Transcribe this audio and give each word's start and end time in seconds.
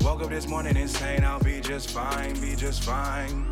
Woke 0.00 0.22
up 0.22 0.30
this 0.30 0.48
morning 0.48 0.76
insane, 0.76 1.22
I'll 1.22 1.38
be 1.38 1.60
just 1.60 1.90
fine, 1.90 2.32
be 2.40 2.56
just 2.56 2.82
fine. 2.82 3.48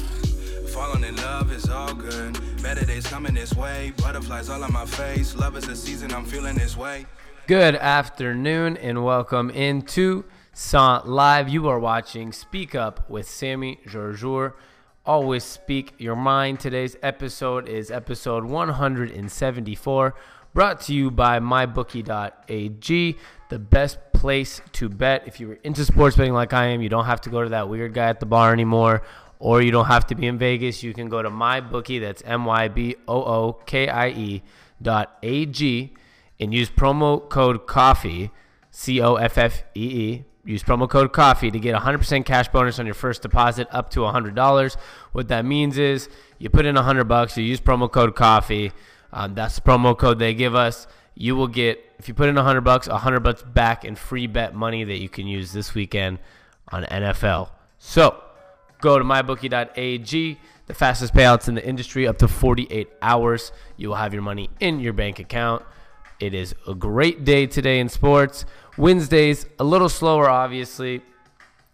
Falling 0.73 1.05
in 1.05 1.15
love 1.17 1.53
is 1.53 1.69
all 1.69 1.95
good. 1.95 2.41
Better 2.61 2.85
days 2.85 3.07
coming 3.07 3.35
this 3.35 3.55
way. 3.55 3.93
Butterflies 3.99 4.49
all 4.49 4.65
on 4.65 4.73
my 4.73 4.85
face. 4.87 5.37
Love 5.37 5.57
is 5.57 5.69
a 5.69 5.77
season, 5.77 6.13
I'm 6.13 6.25
feeling 6.25 6.57
this 6.57 6.77
way. 6.77 7.07
Good 7.47 7.77
afternoon 7.77 8.79
and 8.79 9.05
welcome 9.05 9.51
into 9.51 10.25
SONT 10.53 11.07
Live. 11.07 11.49
You 11.49 11.69
are 11.69 11.79
watching 11.79 12.33
Speak 12.33 12.75
Up 12.75 13.09
with 13.09 13.29
Sami 13.29 13.79
Jarjour. 13.87 14.55
Always 15.07 15.45
speak 15.45 15.95
your 15.99 16.17
mind. 16.17 16.59
Today's 16.59 16.97
episode 17.03 17.69
is 17.69 17.93
episode 17.93 18.45
174, 18.45 20.15
brought 20.53 20.81
to 20.83 20.95
you 20.95 21.11
by 21.11 21.39
mybookie.ag, 21.41 23.17
the 23.49 23.59
best 23.59 23.99
place 24.13 24.61
to 24.73 24.89
bet. 24.89 25.27
If 25.27 25.41
you're 25.41 25.55
into 25.65 25.85
sports 25.85 26.17
betting 26.17 26.33
like 26.33 26.53
I 26.53 26.67
am, 26.67 26.83
you 26.83 26.89
don't 26.89 27.07
have 27.07 27.21
to 27.23 27.31
go 27.31 27.43
to 27.43 27.49
that 27.51 27.69
weird 27.69 27.95
guy 27.95 28.09
at 28.09 28.21
the 28.21 28.27
bar 28.27 28.53
anymore, 28.53 29.03
or 29.39 29.63
you 29.63 29.71
don't 29.71 29.87
have 29.87 30.07
to 30.09 30.15
be 30.15 30.27
in 30.27 30.39
Vegas. 30.39 30.83
You 30.83 30.93
can 30.93 31.09
go 31.09 31.23
to 31.23 31.31
mybookie, 31.31 32.01
that's 32.01 32.23
M 32.23 32.45
Y 32.45 32.69
B 32.69 32.97
O 33.09 33.23
O 33.23 33.53
K 33.65 33.89
I 33.89 34.09
E 34.09 34.43
dot 34.83 35.19
A 35.23 35.47
G, 35.47 35.95
and 36.39 36.53
use 36.53 36.71
promo 36.71 37.29
code 37.29 37.67
COFFEE, 37.67 38.31
C 38.71 39.01
O 39.01 39.15
F 39.17 39.39
F 39.39 39.63
E 39.75 39.81
E. 39.81 40.25
Use 40.43 40.63
promo 40.63 40.89
code 40.89 41.13
COFFEE 41.13 41.53
to 41.53 41.59
get 41.59 41.77
100% 41.77 42.25
cash 42.25 42.49
bonus 42.49 42.79
on 42.79 42.87
your 42.87 42.95
first 42.95 43.21
deposit 43.21 43.69
up 43.71 43.91
to 43.91 44.01
$100. 44.01 44.77
What 45.13 45.29
that 45.29 45.45
means 45.45 45.77
is 45.77 46.09
you 46.39 46.49
put 46.49 46.65
in 46.65 46.77
100 46.77 47.05
bucks, 47.05 47.37
you 47.37 47.45
use 47.45 47.61
promo 47.61 47.93
code 47.93 48.17
COFFEE. 48.17 48.73
Um, 49.13 49.35
that's 49.35 49.57
the 49.57 49.61
promo 49.63 49.97
code 49.97 50.19
they 50.19 50.35
give 50.35 50.55
us. 50.55 50.87
You 51.15 51.37
will 51.37 51.49
get, 51.49 51.85
if 51.99 52.09
you 52.09 52.15
put 52.15 52.29
in 52.29 52.37
a 52.37 52.41
100 52.41 52.63
bucks, 52.63 52.87
a 52.87 52.93
100 52.93 53.21
bucks 53.21 53.43
back 53.43 53.85
in 53.85 53.97
free 53.97 54.27
bet 54.27 54.55
money 54.55 54.85
that 54.85 54.99
you 54.99 55.09
can 55.09 55.27
use 55.27 55.53
this 55.53 55.75
weekend 55.75 56.19
on 56.69 56.85
NFL. 56.85 57.51
So 57.79 58.23
go 58.81 58.99
to 58.99 59.05
mybookie.ag, 59.05 60.41
the 60.67 60.75
fastest 60.75 61.13
payouts 61.15 61.49
in 61.49 61.55
the 61.55 61.67
industry, 61.67 62.07
up 62.07 62.19
to 62.19 62.29
48 62.29 62.89
hours. 63.03 63.53
You 63.77 63.89
will 63.89 63.97
have 63.97 64.13
your 64.13 64.23
money 64.23 64.51
in 64.61 64.81
your 64.81 64.93
bank 64.93 65.19
account. 65.19 65.65
It 66.21 66.35
is 66.35 66.55
a 66.69 66.75
great 66.75 67.25
day 67.25 67.47
today 67.47 67.81
in 67.81 67.89
sports. 67.89 68.45
Wednesdays, 68.77 69.47
a 69.59 69.65
little 69.65 69.89
slower, 69.89 70.29
obviously, 70.29 71.03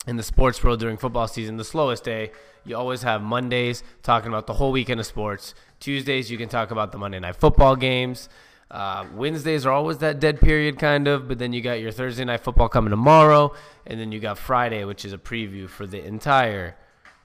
in 0.07 0.17
the 0.17 0.23
sports 0.23 0.63
world 0.63 0.81
during 0.81 0.97
football 0.97 1.29
season. 1.29 1.57
The 1.57 1.65
slowest 1.65 2.05
day. 2.05 2.31
You 2.65 2.77
always 2.77 3.03
have 3.03 3.23
Mondays 3.23 3.85
talking 4.03 4.29
about 4.29 4.47
the 4.47 4.55
whole 4.55 4.73
weekend 4.73 4.99
of 4.99 5.07
sports. 5.07 5.55
Tuesdays, 5.79 6.31
you 6.31 6.39
can 6.39 6.49
talk 6.49 6.71
about 6.71 6.91
the 6.91 6.99
Monday 6.99 7.21
night 7.21 7.37
football 7.37 7.77
games. 7.77 8.29
Uh, 8.69 9.07
Wednesdays 9.15 9.65
are 9.65 9.71
always 9.71 9.99
that 9.99 10.19
dead 10.19 10.41
period, 10.41 10.77
kind 10.79 11.07
of, 11.07 11.29
but 11.29 11.39
then 11.39 11.53
you 11.53 11.61
got 11.61 11.75
your 11.75 11.93
Thursday 11.93 12.25
night 12.25 12.41
football 12.41 12.69
coming 12.69 12.91
tomorrow, 12.91 13.55
and 13.87 14.01
then 14.01 14.11
you 14.11 14.19
got 14.19 14.37
Friday, 14.37 14.85
which 14.85 15.05
is 15.05 15.13
a 15.13 15.19
preview 15.19 15.69
for 15.69 15.87
the 15.87 16.05
entire, 16.05 16.77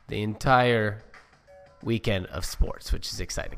the 0.08 0.22
entire 0.22 1.02
weekend 1.82 2.28
of 2.28 2.46
sports, 2.46 2.94
which 2.94 3.12
is 3.12 3.20
exciting. 3.20 3.58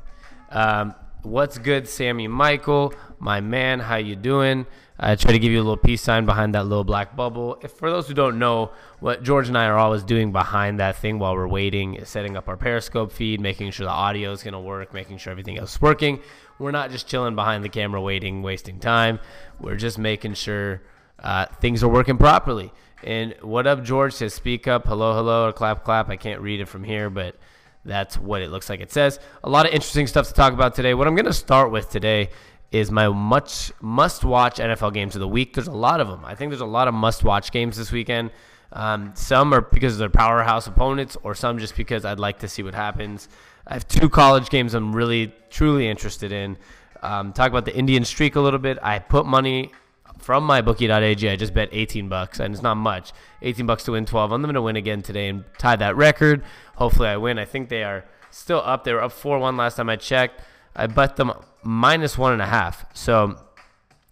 Um, 0.51 0.95
what's 1.23 1.57
good, 1.57 1.90
Sammy 1.90 2.29
Michael, 2.29 2.94
my 3.19 3.41
man? 3.41 3.81
How 3.81 3.97
you 3.97 4.16
doing? 4.16 4.66
I 4.99 5.15
try 5.15 5.31
to 5.31 5.39
give 5.39 5.51
you 5.51 5.57
a 5.57 5.63
little 5.63 5.77
peace 5.77 6.01
sign 6.01 6.25
behind 6.25 6.53
that 6.53 6.65
little 6.65 6.83
black 6.83 7.15
bubble. 7.15 7.57
If 7.61 7.71
for 7.71 7.89
those 7.89 8.07
who 8.07 8.13
don't 8.13 8.37
know, 8.37 8.71
what 8.99 9.23
George 9.23 9.47
and 9.47 9.57
I 9.57 9.65
are 9.65 9.77
always 9.77 10.03
doing 10.03 10.31
behind 10.31 10.79
that 10.79 10.97
thing 10.97 11.17
while 11.17 11.35
we're 11.35 11.47
waiting 11.47 11.95
is 11.95 12.09
setting 12.09 12.37
up 12.37 12.47
our 12.47 12.57
Periscope 12.57 13.11
feed, 13.11 13.41
making 13.41 13.71
sure 13.71 13.85
the 13.85 13.91
audio 13.91 14.31
is 14.31 14.43
going 14.43 14.53
to 14.53 14.59
work, 14.59 14.93
making 14.93 15.17
sure 15.17 15.31
everything 15.31 15.57
else 15.57 15.75
is 15.75 15.81
working. 15.81 16.21
We're 16.59 16.71
not 16.71 16.91
just 16.91 17.07
chilling 17.07 17.35
behind 17.35 17.63
the 17.63 17.69
camera 17.69 18.01
waiting, 18.01 18.43
wasting 18.43 18.79
time. 18.79 19.19
We're 19.59 19.77
just 19.77 19.97
making 19.97 20.35
sure 20.35 20.83
uh, 21.19 21.47
things 21.59 21.83
are 21.83 21.89
working 21.89 22.17
properly. 22.17 22.71
And 23.03 23.35
what 23.41 23.65
up, 23.65 23.83
George 23.83 24.13
says, 24.13 24.33
speak 24.33 24.67
up, 24.67 24.87
hello, 24.87 25.13
hello, 25.13 25.47
or 25.47 25.53
clap, 25.53 25.83
clap. 25.83 26.09
I 26.09 26.17
can't 26.17 26.39
read 26.39 26.61
it 26.61 26.67
from 26.67 26.83
here, 26.83 27.09
but 27.09 27.35
that's 27.83 28.17
what 28.17 28.41
it 28.41 28.49
looks 28.49 28.69
like 28.69 28.79
it 28.79 28.91
says. 28.91 29.19
A 29.43 29.49
lot 29.49 29.65
of 29.65 29.73
interesting 29.73 30.07
stuff 30.07 30.27
to 30.27 30.33
talk 30.33 30.53
about 30.53 30.75
today. 30.75 30.93
What 30.93 31.07
I'm 31.07 31.15
going 31.15 31.25
to 31.25 31.33
start 31.33 31.71
with 31.71 31.89
today 31.89 32.29
is 32.73 32.89
my 32.89 33.07
much 33.07 33.72
must 33.81 34.25
watch 34.25 34.57
NFL 34.57 34.94
games 34.94 35.16
of 35.16 35.19
the 35.19 35.28
week. 35.28 35.53
There's 35.53 35.67
a 35.67 35.72
lot 35.72 36.01
of 36.01 36.07
them. 36.07 36.25
I 36.25 36.34
think 36.34 36.50
there's 36.50 36.59
a 36.59 36.66
lot 36.66 36.88
of 36.88 36.95
must 36.95 37.23
watch 37.23 37.51
games 37.51 37.78
this 37.78 37.91
weekend. 37.91 38.31
Um, 38.72 39.11
some 39.13 39.53
are 39.53 39.61
because 39.61 40.00
they're 40.00 40.09
powerhouse 40.09 40.66
opponents, 40.66 41.16
or 41.22 41.35
some 41.35 41.59
just 41.59 41.78
because 41.78 42.03
I'd 42.03 42.19
like 42.19 42.39
to 42.39 42.47
see 42.47 42.63
what 42.63 42.73
happens. 42.73 43.29
I 43.67 43.75
have 43.75 43.88
two 43.88 44.09
college 44.09 44.50
games 44.50 44.73
I'm 44.73 44.94
really, 44.94 45.31
truly 45.51 45.88
interested 45.88 46.31
in. 46.31 46.57
Um, 47.03 47.31
talk 47.31 47.50
about 47.50 47.66
the 47.66 47.75
Indian 47.75 48.03
streak 48.06 48.35
a 48.35 48.41
little 48.41 48.59
bit. 48.59 48.79
I 48.81 48.97
put 48.97 49.28
money 49.28 49.72
from 50.17 50.44
my 50.44 50.61
bookie.ag. 50.61 51.29
I 51.29 51.35
just 51.35 51.53
bet 51.53 51.69
18 51.72 52.09
bucks, 52.09 52.40
and 52.40 52.55
it's 52.55 52.63
not 52.63 52.75
much. 52.75 53.13
18 53.44 53.67
bucks 53.67 53.84
to 53.84 53.91
win 53.91 54.05
12. 54.07 54.31
I'm 54.31 54.41
going 54.41 54.55
to 54.55 54.61
win 54.63 54.78
again 54.78 55.03
today 55.03 55.29
and 55.29 55.44
tie 55.59 55.75
that 55.75 55.95
record. 55.95 56.44
Hopefully, 56.78 57.09
I 57.09 57.17
win. 57.17 57.38
I 57.38 57.45
think 57.45 57.69
they 57.69 57.84
are 57.84 58.03
still 58.31 58.63
up. 58.66 58.84
They 58.84 58.94
were 58.94 59.03
up 59.03 59.11
4 59.11 59.38
1 59.38 59.55
last 59.57 59.75
time 59.75 59.90
I 59.90 59.95
checked. 59.95 60.41
I 60.75 60.88
bet 60.88 61.16
them 61.16 61.31
minus 61.63 62.17
one 62.17 62.34
and 62.34 62.41
a 62.41 62.45
half. 62.45 62.85
So, 62.94 63.38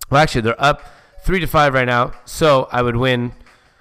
well, 0.09 0.21
actually, 0.21 0.41
they're 0.41 0.61
up 0.61 0.83
three 1.23 1.39
to 1.39 1.47
five 1.47 1.73
right 1.73 1.87
now. 1.87 2.13
So 2.25 2.67
I 2.71 2.81
would 2.81 2.95
win 2.95 3.33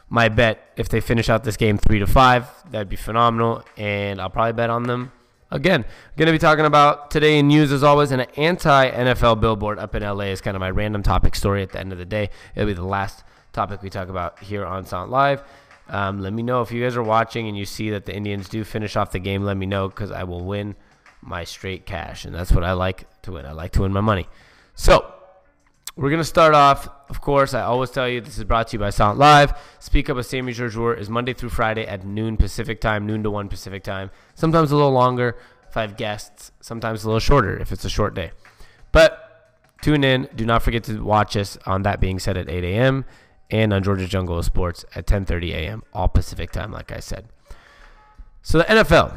my 0.09 0.29
bet 0.29 0.73
if 0.77 0.89
they 0.89 1.01
finish 1.01 1.29
out 1.29 1.45
this 1.45 1.57
game 1.57 1.79
three 1.79 1.99
to 2.01 2.07
five. 2.07 2.47
That'd 2.71 2.89
be 2.89 2.97
phenomenal, 2.97 3.65
and 3.77 4.21
I'll 4.21 4.31
probably 4.31 4.53
bet 4.53 4.71
on 4.71 4.85
them 4.85 5.13
again. 5.51 5.85
Going 6.17 6.27
to 6.27 6.33
be 6.33 6.39
talking 6.39 6.65
about 6.65 7.11
today 7.11 7.39
in 7.39 7.49
news 7.49 7.73
as 7.73 7.83
always, 7.83 8.11
an 8.11 8.21
anti 8.37 8.91
NFL 8.91 9.41
billboard 9.41 9.79
up 9.79 9.95
in 9.95 10.03
LA 10.03 10.25
is 10.25 10.41
kind 10.41 10.57
of 10.57 10.61
my 10.61 10.71
random 10.71 11.03
topic 11.03 11.35
story 11.35 11.63
at 11.63 11.71
the 11.71 11.81
end 11.81 11.93
of 11.93 11.99
the 11.99 12.05
day. 12.05 12.31
It'll 12.55 12.67
be 12.67 12.73
the 12.73 12.85
last 12.85 13.25
topic 13.53 13.83
we 13.83 13.91
talk 13.91 14.09
about 14.09 14.41
here 14.41 14.65
on 14.65 14.87
SONT 14.87 15.11
Live. 15.11 15.43
Um, 15.89 16.21
let 16.21 16.33
me 16.33 16.43
know 16.43 16.63
if 16.63 16.71
you 16.71 16.83
guys 16.83 16.97
are 16.97 17.03
watching 17.03 17.49
and 17.49 17.59
you 17.59 17.65
see 17.65 17.91
that 17.91 18.07
the 18.07 18.15
Indians 18.15 18.49
do 18.49 18.63
finish 18.63 18.95
off 18.95 19.11
the 19.11 19.19
game. 19.19 19.43
Let 19.43 19.57
me 19.57 19.67
know 19.67 19.89
because 19.89 20.13
I 20.13 20.23
will 20.23 20.45
win 20.45 20.77
my 21.23 21.45
straight 21.45 21.87
cash, 21.87 22.25
and 22.25 22.35
that's 22.35 22.53
what 22.53 22.65
I 22.65 22.73
like 22.73 23.07
to 23.23 23.33
win. 23.33 23.47
I 23.47 23.53
like 23.53 23.73
to 23.73 23.83
win 23.83 23.93
my 23.93 24.01
money. 24.01 24.29
So 24.75 25.13
we're 25.97 26.11
gonna 26.11 26.25
start 26.25 26.55
off. 26.55 26.89
Of 27.09 27.21
course, 27.21 27.53
I 27.55 27.63
always 27.63 27.91
tell 27.91 28.09
you 28.09 28.21
this 28.21 28.39
is 28.39 28.45
brought 28.45 28.69
to 28.69 28.77
you 28.77 28.79
by 28.79 28.91
SONT 28.91 29.19
Live. 29.19 29.53
Speak 29.81 30.09
Up 30.09 30.17
with 30.17 30.27
Sami 30.27 30.53
Jarjour 30.53 30.99
is 30.99 31.11
Monday 31.11 31.35
through 31.35 31.51
Friday 31.51 31.87
at 31.87 32.05
noon 32.05 32.37
Pacific 32.37 32.81
time, 32.81 33.07
noon 33.07 33.23
to 33.23 33.31
one 33.31 33.49
Pacific 33.49 33.83
time. 33.83 34.11
Sometimes 34.35 34.71
a 34.71 34.77
little 34.77 34.93
longer 34.93 35.37
if 35.69 35.77
I 35.77 35.83
have 35.83 35.97
guests. 35.97 36.53
Sometimes 36.61 37.05
a 37.05 37.09
little 37.09 37.21
shorter 37.21 37.59
if 37.59 37.73
it's 37.73 37.85
a 37.85 37.91
short 37.91 38.15
day. 38.15 38.31
But 38.93 39.53
tune 39.83 40.05
in. 40.05 40.29
Do 40.35 40.47
not 40.47 40.63
forget 40.63 40.85
to 40.85 41.05
watch 41.05 41.37
us. 41.37 41.59
On 41.67 41.83
that 41.83 42.01
being 42.01 42.19
said, 42.19 42.37
at 42.37 42.49
8 42.49 42.65
a.m. 42.65 43.05
and 43.51 43.73
on 43.73 43.83
George's 43.83 44.09
Jungle 44.09 44.43
Sports 44.43 44.85
at 44.95 45.07
10:30 45.07 45.53
a.m. 45.53 45.83
all 45.93 46.09
Pacific 46.09 46.51
time, 46.51 46.73
like 46.73 46.93
I 46.93 47.01
said. 47.01 47.29
So 48.43 48.59
the 48.59 48.65
NFL. 48.65 49.17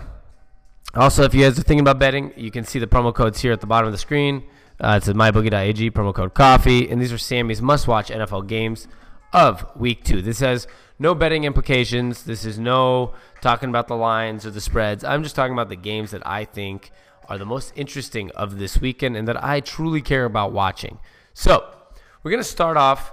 Also, 0.95 1.23
if 1.23 1.33
you 1.33 1.41
guys 1.41 1.57
are 1.57 1.63
thinking 1.63 1.79
about 1.79 1.97
betting, 1.97 2.31
you 2.35 2.51
can 2.51 2.63
see 2.63 2.77
the 2.77 2.85
promo 2.85 3.13
codes 3.13 3.41
here 3.41 3.51
at 3.51 3.61
the 3.61 3.67
bottom 3.67 3.87
of 3.87 3.91
the 3.91 3.97
screen. 3.97 4.43
Uh, 4.79 4.99
it's 5.01 5.07
mybookie.ag, 5.07 5.89
promo 5.89 6.13
code 6.13 6.35
coffee. 6.35 6.87
And 6.87 7.01
these 7.01 7.11
are 7.11 7.17
Sami's 7.17 7.63
must 7.63 7.87
watch 7.87 8.09
NFL 8.09 8.47
games 8.47 8.87
of 9.31 9.65
week 9.75 10.03
two. 10.03 10.21
This 10.21 10.39
has 10.41 10.67
no 10.99 11.15
betting 11.15 11.45
implications. 11.45 12.23
This 12.23 12.45
is 12.45 12.59
no 12.59 13.13
talking 13.41 13.69
about 13.69 13.87
the 13.87 13.95
lines 13.95 14.45
or 14.45 14.51
the 14.51 14.61
spreads. 14.61 15.03
I'm 15.03 15.23
just 15.23 15.35
talking 15.35 15.53
about 15.53 15.69
the 15.69 15.75
games 15.75 16.11
that 16.11 16.25
I 16.27 16.45
think 16.45 16.91
are 17.27 17.39
the 17.39 17.45
most 17.45 17.73
interesting 17.75 18.29
of 18.31 18.59
this 18.59 18.79
weekend 18.79 19.17
and 19.17 19.27
that 19.27 19.43
I 19.43 19.61
truly 19.61 20.01
care 20.01 20.25
about 20.25 20.51
watching. 20.51 20.99
So, 21.33 21.73
we're 22.21 22.31
going 22.31 22.43
to 22.43 22.47
start 22.49 22.77
off 22.77 23.11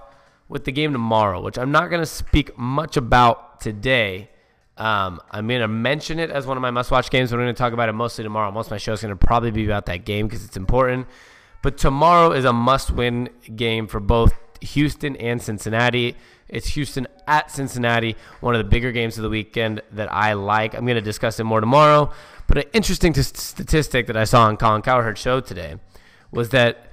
with 0.49 0.65
the 0.65 0.73
game 0.73 0.93
tomorrow, 0.93 1.41
which 1.41 1.57
I'm 1.57 1.73
not 1.73 1.89
going 1.89 2.03
to 2.03 2.07
speak 2.07 2.59
much 2.59 2.99
about 2.99 3.61
today 3.61 4.30
um, 4.81 5.21
I'm 5.31 5.47
going 5.47 5.61
to 5.61 5.69
mention 5.69 6.19
it 6.19 6.31
as 6.31 6.47
one 6.47 6.57
of 6.57 6.63
my 6.63 6.71
must 6.71 6.91
watch 6.91 7.11
games, 7.11 7.31
but 7.31 7.37
I'm 7.37 7.45
going 7.45 7.55
to 7.55 7.59
talk 7.59 7.75
about 7.75 7.91
it 7.91 7.93
mostly 7.93 8.25
tomorrow. 8.25 8.51
Most 8.51 8.69
of 8.69 8.71
my 8.71 8.79
show 8.79 8.95
is 8.95 9.03
going 9.03 9.17
to 9.17 9.27
probably 9.27 9.51
be 9.51 9.67
about 9.67 9.85
that 9.87 10.07
game 10.07 10.27
because 10.27 10.43
it's 10.43 10.57
important. 10.57 11.07
But 11.63 11.77
tomorrow 11.77 12.33
is 12.33 12.47
a 12.47 12.53
must 12.55 12.91
win 12.91 13.29
game 13.55 13.87
for 13.87 14.01
both 14.01 14.33
Houston 14.63 15.17
and 15.17 15.43
Cincinnati. 15.43 16.17
It's 16.49 16.69
Houston 16.69 17.07
at 17.27 17.51
Cincinnati, 17.51 18.17
one 18.41 18.55
of 18.55 18.59
the 18.59 18.71
bigger 18.71 18.91
games 18.91 19.19
of 19.19 19.23
the 19.23 19.29
weekend 19.29 19.83
that 19.93 20.11
I 20.11 20.33
like. 20.33 20.75
I'm 20.75 20.87
going 20.87 20.95
to 20.95 21.03
discuss 21.03 21.39
it 21.39 21.45
more 21.45 21.61
tomorrow. 21.61 22.11
But 22.47 22.57
an 22.57 22.65
interesting 22.73 23.13
t- 23.13 23.21
statistic 23.21 24.07
that 24.07 24.17
I 24.17 24.25
saw 24.25 24.47
on 24.47 24.57
Colin 24.57 24.81
Cowherd's 24.81 25.21
show 25.21 25.41
today 25.41 25.77
was 26.33 26.49
that 26.51 26.91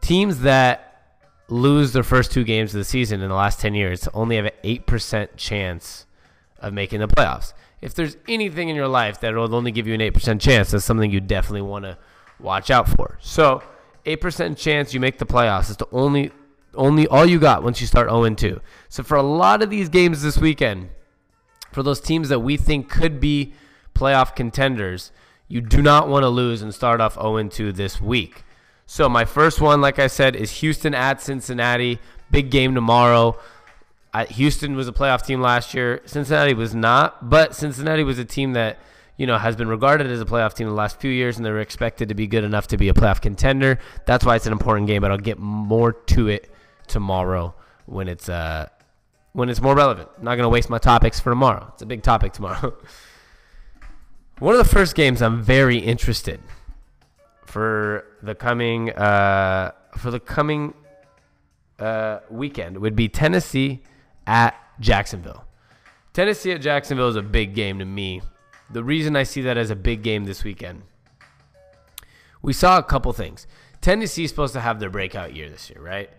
teams 0.00 0.42
that 0.42 1.16
lose 1.48 1.92
their 1.92 2.04
first 2.04 2.30
two 2.30 2.44
games 2.44 2.72
of 2.74 2.78
the 2.78 2.84
season 2.84 3.20
in 3.22 3.28
the 3.28 3.34
last 3.34 3.58
10 3.58 3.74
years 3.74 4.06
only 4.14 4.36
have 4.36 4.44
an 4.44 4.52
8% 4.62 5.30
chance 5.36 6.06
of 6.64 6.72
making 6.72 7.00
the 7.00 7.08
playoffs. 7.08 7.52
If 7.80 7.94
there's 7.94 8.16
anything 8.26 8.68
in 8.68 8.76
your 8.76 8.88
life 8.88 9.20
that 9.20 9.34
will 9.34 9.54
only 9.54 9.70
give 9.70 9.86
you 9.86 9.94
an 9.94 10.00
8% 10.00 10.40
chance, 10.40 10.70
that's 10.70 10.84
something 10.84 11.10
you 11.10 11.20
definitely 11.20 11.62
want 11.62 11.84
to 11.84 11.98
watch 12.40 12.70
out 12.70 12.88
for. 12.88 13.18
So, 13.20 13.62
8% 14.06 14.56
chance 14.56 14.94
you 14.94 15.00
make 15.00 15.18
the 15.18 15.26
playoffs 15.26 15.70
is 15.70 15.76
the 15.76 15.88
only 15.92 16.32
only 16.74 17.06
all 17.06 17.24
you 17.24 17.38
got 17.38 17.62
once 17.62 17.80
you 17.80 17.86
start 17.86 18.08
0 18.08 18.28
2. 18.28 18.60
So 18.88 19.02
for 19.02 19.16
a 19.16 19.22
lot 19.22 19.62
of 19.62 19.70
these 19.70 19.88
games 19.88 20.22
this 20.22 20.38
weekend, 20.38 20.90
for 21.72 21.82
those 21.82 22.00
teams 22.00 22.28
that 22.30 22.40
we 22.40 22.56
think 22.56 22.90
could 22.90 23.20
be 23.20 23.54
playoff 23.94 24.34
contenders, 24.34 25.12
you 25.46 25.60
do 25.60 25.80
not 25.80 26.08
want 26.08 26.24
to 26.24 26.28
lose 26.28 26.62
and 26.62 26.74
start 26.74 27.00
off 27.00 27.14
0 27.14 27.48
2 27.48 27.72
this 27.72 28.00
week. 28.00 28.44
So 28.86 29.08
my 29.08 29.24
first 29.24 29.60
one, 29.60 29.80
like 29.80 29.98
I 29.98 30.08
said, 30.08 30.36
is 30.36 30.58
Houston 30.58 30.94
at 30.94 31.22
Cincinnati. 31.22 32.00
Big 32.30 32.50
game 32.50 32.74
tomorrow. 32.74 33.38
Houston 34.22 34.76
was 34.76 34.86
a 34.86 34.92
playoff 34.92 35.26
team 35.26 35.40
last 35.40 35.74
year. 35.74 36.00
Cincinnati 36.06 36.54
was 36.54 36.74
not, 36.74 37.28
but 37.28 37.54
Cincinnati 37.54 38.04
was 38.04 38.18
a 38.18 38.24
team 38.24 38.52
that 38.52 38.78
you 39.16 39.26
know 39.26 39.38
has 39.38 39.56
been 39.56 39.68
regarded 39.68 40.06
as 40.06 40.20
a 40.20 40.24
playoff 40.24 40.54
team 40.54 40.68
the 40.68 40.74
last 40.74 41.00
few 41.00 41.10
years, 41.10 41.36
and 41.36 41.44
they're 41.44 41.60
expected 41.60 42.08
to 42.08 42.14
be 42.14 42.26
good 42.26 42.44
enough 42.44 42.68
to 42.68 42.76
be 42.76 42.88
a 42.88 42.94
playoff 42.94 43.20
contender. 43.20 43.78
That's 44.06 44.24
why 44.24 44.36
it's 44.36 44.46
an 44.46 44.52
important 44.52 44.86
game, 44.86 45.02
but 45.02 45.10
I'll 45.10 45.18
get 45.18 45.38
more 45.38 45.92
to 45.92 46.28
it 46.28 46.52
tomorrow 46.86 47.54
when 47.86 48.08
it's 48.08 48.28
uh 48.28 48.68
when 49.32 49.48
it's 49.48 49.60
more 49.60 49.74
relevant. 49.74 50.08
I'm 50.16 50.24
not 50.24 50.36
gonna 50.36 50.48
waste 50.48 50.70
my 50.70 50.78
topics 50.78 51.18
for 51.18 51.30
tomorrow. 51.30 51.70
It's 51.72 51.82
a 51.82 51.86
big 51.86 52.02
topic 52.02 52.32
tomorrow. 52.32 52.74
One 54.38 54.54
of 54.54 54.58
the 54.58 54.72
first 54.72 54.94
games 54.94 55.22
I'm 55.22 55.42
very 55.42 55.78
interested 55.78 56.40
for 57.46 58.04
the 58.22 58.34
coming 58.34 58.90
uh, 58.90 59.72
for 59.96 60.10
the 60.10 60.18
coming 60.20 60.74
uh, 61.78 62.20
weekend 62.30 62.78
would 62.78 62.96
be 62.96 63.08
Tennessee 63.08 63.82
at 64.26 64.54
Jacksonville. 64.80 65.44
Tennessee 66.12 66.52
at 66.52 66.60
Jacksonville 66.60 67.08
is 67.08 67.16
a 67.16 67.22
big 67.22 67.54
game 67.54 67.78
to 67.78 67.84
me. 67.84 68.22
The 68.70 68.84
reason 68.84 69.16
I 69.16 69.24
see 69.24 69.42
that 69.42 69.56
as 69.56 69.70
a 69.70 69.76
big 69.76 70.02
game 70.02 70.24
this 70.24 70.44
weekend, 70.44 70.82
we 72.42 72.52
saw 72.52 72.78
a 72.78 72.82
couple 72.82 73.12
things. 73.12 73.46
Tennessee 73.80 74.24
is 74.24 74.30
supposed 74.30 74.54
to 74.54 74.60
have 74.60 74.80
their 74.80 74.90
breakout 74.90 75.34
year 75.34 75.50
this 75.50 75.68
year, 75.70 75.80
right? 75.80 76.10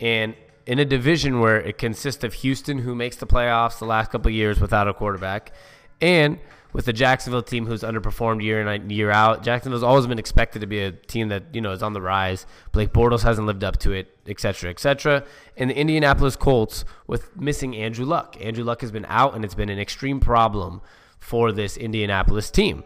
And 0.00 0.34
in 0.66 0.78
a 0.78 0.84
division 0.84 1.40
where 1.40 1.60
it 1.60 1.78
consists 1.78 2.22
of 2.22 2.34
Houston, 2.34 2.78
who 2.78 2.94
makes 2.94 3.16
the 3.16 3.26
playoffs 3.26 3.78
the 3.78 3.86
last 3.86 4.10
couple 4.10 4.30
years 4.30 4.60
without 4.60 4.86
a 4.86 4.94
quarterback, 4.94 5.52
and 6.00 6.38
with 6.72 6.84
the 6.84 6.92
Jacksonville 6.92 7.42
team 7.42 7.66
who's 7.66 7.82
underperformed 7.82 8.42
year 8.42 8.60
in 8.60 8.68
and 8.68 8.92
year 8.92 9.10
out. 9.10 9.42
Jacksonville's 9.42 9.82
always 9.82 10.06
been 10.06 10.18
expected 10.18 10.60
to 10.60 10.66
be 10.66 10.80
a 10.80 10.92
team 10.92 11.28
that 11.28 11.44
you 11.52 11.60
know 11.60 11.72
is 11.72 11.82
on 11.82 11.92
the 11.92 12.00
rise. 12.00 12.46
Blake 12.72 12.92
Bortles 12.92 13.22
hasn't 13.22 13.46
lived 13.46 13.64
up 13.64 13.78
to 13.78 13.92
it, 13.92 14.16
etc., 14.26 14.70
etc. 14.70 15.24
And 15.56 15.70
the 15.70 15.76
Indianapolis 15.76 16.36
Colts 16.36 16.84
with 17.06 17.36
missing 17.36 17.76
Andrew 17.76 18.04
Luck. 18.04 18.36
Andrew 18.40 18.64
Luck 18.64 18.80
has 18.80 18.92
been 18.92 19.06
out, 19.08 19.34
and 19.34 19.44
it's 19.44 19.54
been 19.54 19.68
an 19.68 19.78
extreme 19.78 20.20
problem 20.20 20.80
for 21.18 21.52
this 21.52 21.76
Indianapolis 21.76 22.50
team. 22.50 22.84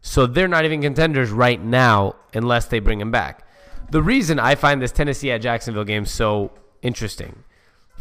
So 0.00 0.26
they're 0.26 0.48
not 0.48 0.64
even 0.64 0.82
contenders 0.82 1.30
right 1.30 1.62
now 1.62 2.16
unless 2.34 2.66
they 2.66 2.78
bring 2.78 3.00
him 3.00 3.10
back. 3.10 3.46
The 3.90 4.02
reason 4.02 4.38
I 4.38 4.54
find 4.54 4.82
this 4.82 4.92
Tennessee 4.92 5.30
at 5.30 5.40
Jacksonville 5.40 5.84
game 5.84 6.04
so 6.04 6.52
interesting. 6.82 7.44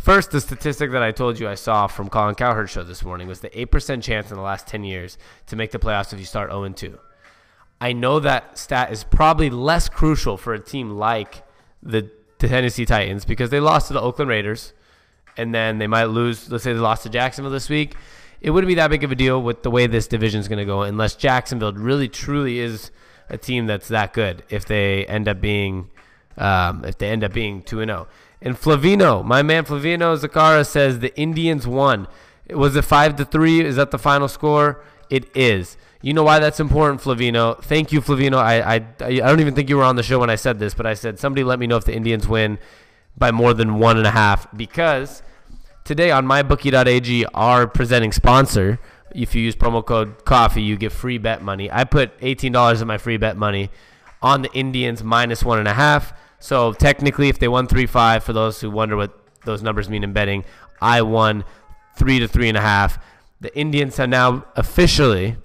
First, 0.03 0.31
the 0.31 0.41
statistic 0.41 0.91
that 0.91 1.01
I 1.01 1.13
told 1.13 1.39
you 1.39 1.47
I 1.47 1.55
saw 1.55 1.87
from 1.87 2.09
Colin 2.09 2.35
Cowherd's 2.35 2.71
show 2.71 2.83
this 2.83 3.05
morning 3.05 3.25
was 3.25 3.39
the 3.39 3.49
8% 3.51 4.03
chance 4.03 4.29
in 4.29 4.35
the 4.35 4.43
last 4.43 4.67
10 4.67 4.83
years 4.83 5.17
to 5.47 5.55
make 5.55 5.71
the 5.71 5.79
playoffs 5.79 6.11
if 6.11 6.19
you 6.19 6.25
start 6.25 6.49
0 6.49 6.67
2. 6.67 6.99
I 7.79 7.93
know 7.93 8.19
that 8.19 8.57
stat 8.57 8.91
is 8.91 9.05
probably 9.05 9.49
less 9.49 9.87
crucial 9.87 10.35
for 10.35 10.53
a 10.53 10.59
team 10.59 10.89
like 10.89 11.43
the 11.81 12.11
Tennessee 12.37 12.85
Titans 12.85 13.23
because 13.23 13.49
they 13.49 13.61
lost 13.61 13.87
to 13.87 13.93
the 13.93 14.01
Oakland 14.01 14.27
Raiders 14.27 14.73
and 15.37 15.55
then 15.55 15.77
they 15.77 15.87
might 15.87 16.09
lose. 16.09 16.51
Let's 16.51 16.65
say 16.65 16.73
they 16.73 16.79
lost 16.79 17.03
to 17.03 17.09
Jacksonville 17.09 17.53
this 17.53 17.69
week. 17.69 17.95
It 18.41 18.49
wouldn't 18.49 18.67
be 18.67 18.75
that 18.75 18.89
big 18.89 19.05
of 19.05 19.11
a 19.13 19.15
deal 19.15 19.41
with 19.41 19.63
the 19.63 19.71
way 19.71 19.87
this 19.87 20.07
division 20.07 20.41
is 20.41 20.49
going 20.49 20.59
to 20.59 20.65
go 20.65 20.81
unless 20.81 21.15
Jacksonville 21.15 21.71
really 21.71 22.09
truly 22.09 22.59
is 22.59 22.91
a 23.29 23.37
team 23.37 23.67
that's 23.67 23.87
that 23.87 24.11
good 24.11 24.43
if 24.49 24.65
they 24.65 25.05
end 25.05 25.29
up 25.29 25.39
being 25.39 25.89
um, 26.37 26.83
if 26.83 26.97
they 26.97 27.09
end 27.09 27.23
up 27.23 27.31
being 27.31 27.61
2 27.61 27.81
and 27.81 27.89
0. 27.89 28.07
And 28.43 28.59
Flavino, 28.59 29.23
my 29.23 29.41
man 29.41 29.63
Flavino 29.63 30.17
Zakara 30.19 30.67
says 30.67 30.99
the 30.99 31.17
Indians 31.17 31.65
won. 31.65 32.07
Was 32.49 32.75
it 32.75 32.83
five 32.83 33.15
to 33.15 33.25
three? 33.25 33.61
Is 33.61 33.77
that 33.77 33.91
the 33.91 33.97
final 33.97 34.27
score? 34.27 34.83
It 35.09 35.35
is. 35.35 35.77
You 36.01 36.13
know 36.13 36.23
why 36.23 36.39
that's 36.39 36.59
important, 36.59 37.01
Flavino. 37.01 37.63
Thank 37.63 37.93
you, 37.93 38.01
Flavino. 38.01 38.35
I, 38.35 38.61
I 38.61 38.75
I 38.99 39.19
don't 39.19 39.39
even 39.39 39.55
think 39.55 39.69
you 39.69 39.77
were 39.77 39.83
on 39.83 39.95
the 39.95 40.03
show 40.03 40.19
when 40.19 40.29
I 40.29 40.35
said 40.35 40.59
this, 40.59 40.73
but 40.73 40.85
I 40.85 40.93
said 40.93 41.17
somebody 41.17 41.45
let 41.45 41.57
me 41.57 41.67
know 41.67 41.77
if 41.77 41.85
the 41.85 41.95
Indians 41.95 42.27
win 42.27 42.59
by 43.17 43.31
more 43.31 43.53
than 43.53 43.79
one 43.79 43.97
and 43.97 44.05
a 44.05 44.11
half 44.11 44.45
because 44.57 45.23
today 45.85 46.11
on 46.11 46.25
mybookie.ag, 46.25 47.25
our 47.33 47.65
presenting 47.67 48.11
sponsor, 48.11 48.79
if 49.15 49.35
you 49.35 49.43
use 49.43 49.55
promo 49.55 49.85
code 49.85 50.25
coffee, 50.25 50.61
you 50.61 50.75
get 50.75 50.91
free 50.91 51.17
bet 51.17 51.41
money. 51.41 51.71
I 51.71 51.85
put 51.85 52.19
$18 52.19 52.81
of 52.81 52.87
my 52.87 52.97
free 52.97 53.17
bet 53.17 53.37
money 53.37 53.69
on 54.21 54.41
the 54.41 54.51
Indians 54.51 55.03
minus 55.03 55.43
one 55.43 55.59
and 55.59 55.67
a 55.69 55.73
half. 55.73 56.13
So 56.43 56.73
technically, 56.73 57.29
if 57.29 57.39
they 57.39 57.47
won 57.47 57.67
3 57.67 57.85
5, 57.85 58.21
for 58.21 58.33
those 58.33 58.59
who 58.59 58.69
wonder 58.69 58.97
what 58.97 59.17
those 59.45 59.63
numbers 59.63 59.87
mean 59.87 60.03
in 60.03 60.11
betting, 60.11 60.43
I 60.81 61.01
won 61.01 61.45
3 61.95 62.19
to 62.19 62.27
3.5. 62.27 62.99
The 63.39 63.57
Indians 63.57 63.95
have 63.95 64.09
now 64.09 64.43
officially. 64.57 65.37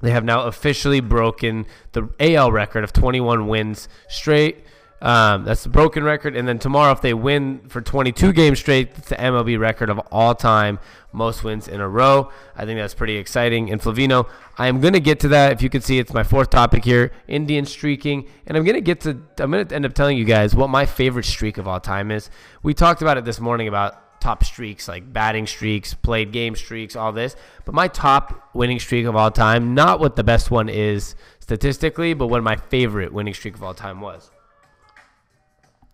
They 0.00 0.10
have 0.10 0.24
now 0.24 0.46
officially 0.46 0.98
broken 0.98 1.66
the 1.92 2.08
AL 2.18 2.50
record 2.50 2.82
of 2.82 2.92
21 2.92 3.46
wins 3.46 3.88
straight. 4.08 4.66
Um, 5.02 5.42
that's 5.42 5.64
the 5.64 5.68
broken 5.68 6.04
record. 6.04 6.36
And 6.36 6.46
then 6.46 6.60
tomorrow, 6.60 6.92
if 6.92 7.00
they 7.00 7.12
win 7.12 7.60
for 7.68 7.80
22 7.80 8.32
games 8.32 8.60
straight, 8.60 8.90
it's 8.96 9.08
the 9.08 9.16
MLB 9.16 9.58
record 9.58 9.90
of 9.90 9.98
all 10.12 10.32
time 10.32 10.78
most 11.12 11.42
wins 11.42 11.66
in 11.66 11.80
a 11.80 11.88
row. 11.88 12.30
I 12.56 12.64
think 12.64 12.78
that's 12.78 12.94
pretty 12.94 13.16
exciting. 13.16 13.70
And 13.72 13.80
Flavino, 13.80 14.30
I 14.56 14.68
am 14.68 14.80
going 14.80 14.92
to 14.92 15.00
get 15.00 15.18
to 15.20 15.28
that. 15.28 15.52
If 15.52 15.60
you 15.60 15.68
can 15.68 15.82
see, 15.82 15.98
it's 15.98 16.14
my 16.14 16.22
fourth 16.22 16.50
topic 16.50 16.84
here 16.84 17.10
Indian 17.26 17.66
streaking. 17.66 18.28
And 18.46 18.56
I'm 18.56 18.64
going 18.64 18.76
to 18.76 18.80
get 18.80 19.00
to, 19.00 19.20
I'm 19.38 19.50
going 19.50 19.66
to 19.66 19.74
end 19.74 19.84
up 19.84 19.92
telling 19.92 20.16
you 20.16 20.24
guys 20.24 20.54
what 20.54 20.70
my 20.70 20.86
favorite 20.86 21.24
streak 21.24 21.58
of 21.58 21.66
all 21.66 21.80
time 21.80 22.12
is. 22.12 22.30
We 22.62 22.72
talked 22.72 23.02
about 23.02 23.18
it 23.18 23.24
this 23.24 23.40
morning 23.40 23.66
about 23.66 24.20
top 24.20 24.44
streaks 24.44 24.86
like 24.86 25.12
batting 25.12 25.48
streaks, 25.48 25.94
played 25.94 26.30
game 26.30 26.54
streaks, 26.54 26.94
all 26.94 27.10
this. 27.10 27.34
But 27.64 27.74
my 27.74 27.88
top 27.88 28.50
winning 28.54 28.78
streak 28.78 29.06
of 29.06 29.16
all 29.16 29.32
time, 29.32 29.74
not 29.74 29.98
what 29.98 30.14
the 30.14 30.22
best 30.22 30.52
one 30.52 30.68
is 30.68 31.16
statistically, 31.40 32.14
but 32.14 32.28
what 32.28 32.40
my 32.44 32.54
favorite 32.54 33.12
winning 33.12 33.34
streak 33.34 33.56
of 33.56 33.64
all 33.64 33.74
time 33.74 34.00
was. 34.00 34.31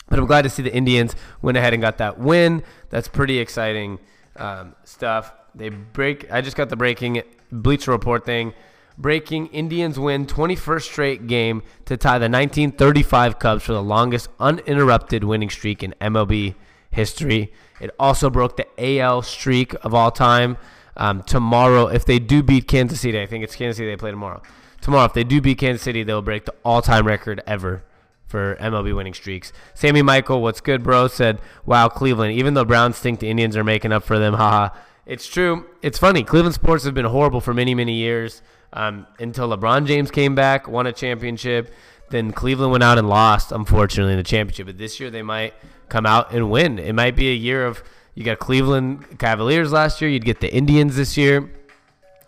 But 0.09 0.19
I'm 0.19 0.27
glad 0.27 0.43
to 0.43 0.51
see 0.51 0.63
the 0.63 0.75
Indians 0.75 1.15
went 1.43 1.57
ahead 1.59 1.75
and 1.75 1.83
got 1.83 1.99
that 1.99 2.19
win. 2.19 2.63
That's 2.91 3.09
pretty 3.09 3.39
exciting 3.39 3.99
um, 4.37 4.75
stuff. 4.85 5.33
They 5.55 5.69
break. 5.69 6.31
I 6.31 6.41
just 6.41 6.57
got 6.57 6.69
the 6.69 6.77
breaking 6.77 7.23
Bleacher 7.51 7.91
Report 7.91 8.25
thing. 8.25 8.55
Breaking 8.97 9.47
Indians 9.49 9.99
win 9.99 10.27
21st 10.27 10.83
straight 10.83 11.27
game 11.29 11.63
to 11.85 11.97
tie 11.97 12.19
the 12.19 12.25
1935 12.25 13.39
Cubs 13.39 13.63
for 13.63 13.73
the 13.73 13.83
longest 13.83 14.29
uninterrupted 14.41 15.23
winning 15.23 15.51
streak 15.51 15.85
in 15.85 15.95
MLB 16.01 16.57
history. 16.91 17.53
It 17.81 17.91
also 17.99 18.29
broke 18.29 18.57
the 18.57 18.67
AL 18.77 19.23
streak 19.23 19.75
of 19.85 19.95
all 19.95 20.11
time. 20.11 20.57
Um, 20.97 21.23
tomorrow, 21.23 21.87
if 21.87 22.05
they 22.05 22.19
do 22.19 22.43
beat 22.43 22.67
Kansas 22.67 23.01
City, 23.01 23.21
I 23.21 23.27
think 23.27 23.45
it's 23.45 23.55
Kansas 23.55 23.77
City 23.77 23.89
they 23.89 23.97
play 23.97 24.11
tomorrow. 24.11 24.43
Tomorrow, 24.81 25.05
if 25.05 25.13
they 25.13 25.23
do 25.23 25.41
beat 25.41 25.59
Kansas 25.59 25.83
City, 25.83 26.03
they'll 26.03 26.23
break 26.23 26.45
the 26.45 26.55
all-time 26.65 27.07
record 27.07 27.41
ever 27.47 27.85
for 28.29 28.57
MLB 28.57 28.95
winning 28.95 29.15
streaks. 29.15 29.53
Sammy 29.75 30.03
Michael, 30.03 30.43
what's 30.43 30.61
good, 30.61 30.83
bro? 30.83 31.09
Said, 31.09 31.41
"Wow, 31.67 31.89
Cleveland. 31.89 32.35
Even 32.35 32.55
though 32.55 32.65
Browns 32.65 32.99
think 32.99 33.19
the 33.21 33.31
Indians 33.31 33.57
are 33.57 33.65
making 33.65 33.93
up 33.93 34.05
for 34.05 34.19
them, 34.19 34.35
haha." 34.43 34.77
It's 35.07 35.27
true. 35.27 35.65
It's 35.81 35.99
funny. 35.99 36.23
Cleveland 36.23 36.55
sports 36.55 36.85
have 36.85 36.93
been 36.93 37.07
horrible 37.07 37.41
for 37.41 37.55
many, 37.55 37.75
many 37.75 37.95
years 37.95 38.43
um, 38.75 39.07
until 39.19 39.49
LeBron 39.49 39.87
James 39.87 40.11
came 40.11 40.35
back, 40.35 40.69
won 40.69 40.87
a 40.87 40.93
championship. 40.93 41.73
Then 42.11 42.31
Cleveland 42.31 42.73
went 42.73 42.85
out 42.85 42.99
and 42.99 43.09
lost, 43.09 43.51
unfortunately, 43.51 44.13
in 44.13 44.19
the 44.19 44.25
championship. 44.25 44.67
But 44.67 44.77
this 44.77 45.01
year 45.01 45.11
they 45.11 45.23
might 45.23 45.55
come 45.89 46.05
out 46.05 46.33
and 46.33 46.51
win. 46.51 46.79
It 46.79 46.95
might 46.95 47.17
be 47.17 47.31
a 47.31 47.35
year 47.35 47.65
of 47.67 47.83
you 48.15 48.25
got 48.25 48.39
Cleveland 48.39 49.19
Cavaliers 49.19 49.73
last 49.73 50.01
year. 50.01 50.11
You'd 50.11 50.25
get 50.25 50.41
the 50.41 50.53
Indians 50.53 50.97
this 50.97 51.17
year, 51.17 51.51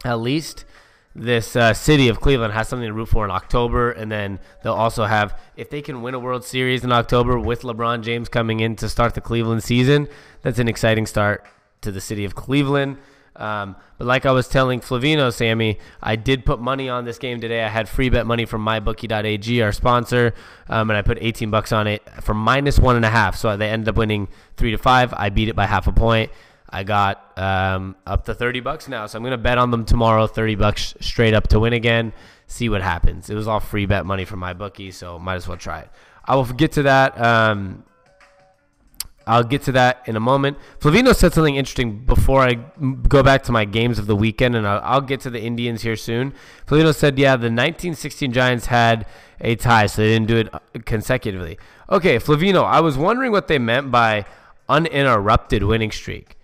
at 0.05 0.21
least 0.21 0.65
this 1.15 1.57
uh, 1.57 1.75
city 1.75 2.09
of 2.09 2.21
Cleveland 2.21 2.53
has 2.53 2.69
something 2.69 2.87
to 2.87 2.93
root 2.93 3.09
for 3.09 3.25
in 3.25 3.31
October, 3.31 3.91
and 3.91 4.11
then 4.11 4.39
they'll 4.63 4.73
also 4.73 5.05
have 5.05 5.39
if 5.57 5.69
they 5.69 5.83
can 5.83 6.03
win 6.03 6.15
a 6.15 6.19
World 6.19 6.45
Series 6.45 6.85
in 6.85 6.93
October 6.93 7.39
with 7.39 7.63
LeBron 7.63 8.03
James 8.03 8.29
coming 8.29 8.61
in 8.61 8.77
to 8.77 8.89
start 8.89 9.15
the 9.15 9.21
Cleveland 9.21 9.65
season. 9.65 10.09
That's 10.43 10.59
an 10.59 10.69
exciting 10.69 11.07
start 11.07 11.45
to 11.81 11.91
the 11.91 12.01
city 12.01 12.25
of 12.25 12.35
Cleveland. 12.35 12.99
Um, 13.37 13.77
but 13.97 14.07
like 14.07 14.27
I 14.27 14.33
was 14.33 14.49
telling 14.49 14.81
Flavino, 14.81 15.33
Sammy, 15.33 15.79
I 16.03 16.17
did 16.17 16.45
put 16.45 16.61
money 16.61 16.89
on 16.89 17.05
this 17.07 17.19
game 17.19 17.41
today. 17.41 17.65
I 17.65 17.69
had 17.69 17.89
free 17.89 18.11
bet 18.11 18.27
money 18.27 18.45
from 18.45 18.65
mybookie.ag, 18.65 19.63
our 19.63 19.73
sponsor, 19.73 20.35
um, 20.69 20.91
and 20.91 20.97
I 20.97 21.03
put 21.03 21.19
18 21.21 21.51
bucks 21.51 21.73
on 21.73 21.87
it 21.87 22.03
for 22.23 22.35
minus 22.35 22.79
one 22.79 22.97
and 22.97 23.05
a 23.05 23.11
half. 23.11 23.37
So 23.37 23.57
they 23.57 23.69
ended 23.69 23.89
up 23.89 23.97
winning 23.97 24.29
three 24.57 24.73
to 24.73 24.79
five. 24.79 25.15
I 25.15 25.31
beat 25.31 25.49
it 25.49 25.57
by 25.57 25.67
half 25.67 25.87
a 25.87 25.93
point. 25.93 26.31
I 26.73 26.85
got 26.85 27.37
um, 27.39 27.97
up 28.07 28.25
to 28.27 28.35
30 28.35 28.61
bucks 28.61 28.89
now. 28.89 29.07
So 29.07 29.19
I'm 29.19 29.23
going 29.23 29.33
to 29.33 29.39
bet 29.39 29.59
on 29.59 29.71
them 29.71 29.85
tomorrow, 29.85 30.27
30 30.27 30.55
bucks 30.55 30.95
straight 31.01 31.35
up 31.35 31.49
to 31.49 31.61
win 31.61 31.73
again. 31.73 32.13
See 32.47 32.69
what 32.69 32.83
happens. 32.83 33.31
It 33.31 33.35
was 33.35 33.49
all 33.49 33.61
free 33.61 33.87
bet 33.87 34.07
money 34.07 34.25
from 34.25 34.39
my 34.39 34.53
bookie, 34.53 34.91
so 34.91 35.19
might 35.19 35.37
as 35.37 35.49
well 35.49 35.57
try 35.57 35.81
it. 35.81 35.91
I 36.25 36.37
will 36.37 36.45
get 36.45 36.73
to 36.73 36.83
that. 36.85 37.21
Um, 37.21 37.85
I'll 39.27 39.45
get 39.45 39.63
to 39.63 39.73
that 39.73 40.03
in 40.07 40.17
a 40.17 40.21
moment. 40.21 40.59
Flavino 40.81 41.15
said 41.15 41.33
something 41.33 41.55
interesting 41.55 42.05
before 42.05 42.41
I 42.41 42.55
go 42.55 43.23
back 43.23 43.45
to 43.45 43.53
my 43.53 43.65
games 43.65 43.99
of 43.99 44.07
the 44.07 44.17
weekend, 44.17 44.57
and 44.57 44.67
I'll, 44.67 44.81
I'll 44.83 45.01
get 45.01 45.21
to 45.21 45.31
the 45.31 45.41
Indians 45.41 45.83
here 45.83 45.97
soon. 45.97 46.35
Flavino 46.67 46.95
said, 46.95 47.19
yeah, 47.19 47.37
the 47.37 47.47
1916 47.47 48.33
Giants 48.33 48.67
had 48.67 49.07
a 49.41 49.55
tie, 49.55 49.87
so 49.87 50.03
they 50.03 50.09
didn't 50.09 50.27
do 50.27 50.37
it 50.39 50.55
uh, 50.55 50.59
consecutively. 50.85 51.59
Okay, 51.91 52.17
Flavino, 52.17 52.65
I 52.65 52.81
was 52.81 52.97
wondering 52.97 53.31
what 53.31 53.47
they 53.47 53.59
meant 53.59 53.91
by 53.91 54.25
uninterrupted 54.69 55.63
winning 55.63 55.91
streak. 55.91 56.37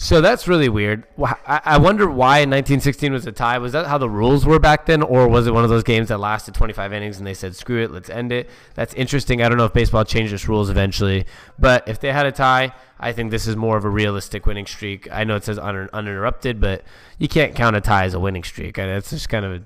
So 0.00 0.20
that's 0.20 0.46
really 0.46 0.68
weird. 0.68 1.02
I 1.44 1.76
wonder 1.76 2.06
why 2.06 2.38
in 2.38 2.50
1916 2.50 3.12
was 3.12 3.26
a 3.26 3.32
tie. 3.32 3.58
Was 3.58 3.72
that 3.72 3.86
how 3.86 3.98
the 3.98 4.08
rules 4.08 4.46
were 4.46 4.60
back 4.60 4.86
then, 4.86 5.02
or 5.02 5.26
was 5.26 5.48
it 5.48 5.52
one 5.52 5.64
of 5.64 5.70
those 5.70 5.82
games 5.82 6.06
that 6.06 6.18
lasted 6.18 6.54
25 6.54 6.92
innings 6.92 7.18
and 7.18 7.26
they 7.26 7.34
said, 7.34 7.56
screw 7.56 7.82
it, 7.82 7.90
let's 7.90 8.08
end 8.08 8.30
it? 8.30 8.48
That's 8.74 8.94
interesting. 8.94 9.42
I 9.42 9.48
don't 9.48 9.58
know 9.58 9.64
if 9.64 9.72
baseball 9.72 10.04
changed 10.04 10.32
its 10.32 10.46
rules 10.46 10.70
eventually, 10.70 11.26
but 11.58 11.88
if 11.88 11.98
they 11.98 12.12
had 12.12 12.26
a 12.26 12.32
tie, 12.32 12.72
I 13.00 13.10
think 13.10 13.32
this 13.32 13.48
is 13.48 13.56
more 13.56 13.76
of 13.76 13.84
a 13.84 13.88
realistic 13.88 14.46
winning 14.46 14.66
streak. 14.66 15.10
I 15.10 15.24
know 15.24 15.34
it 15.34 15.42
says 15.42 15.58
uninterrupted, 15.58 16.60
but 16.60 16.84
you 17.18 17.26
can't 17.26 17.56
count 17.56 17.74
a 17.74 17.80
tie 17.80 18.04
as 18.04 18.14
a 18.14 18.20
winning 18.20 18.44
streak. 18.44 18.78
And 18.78 18.88
it's 18.88 19.10
just 19.10 19.28
kind 19.28 19.44
of 19.44 19.52
a, 19.52 19.62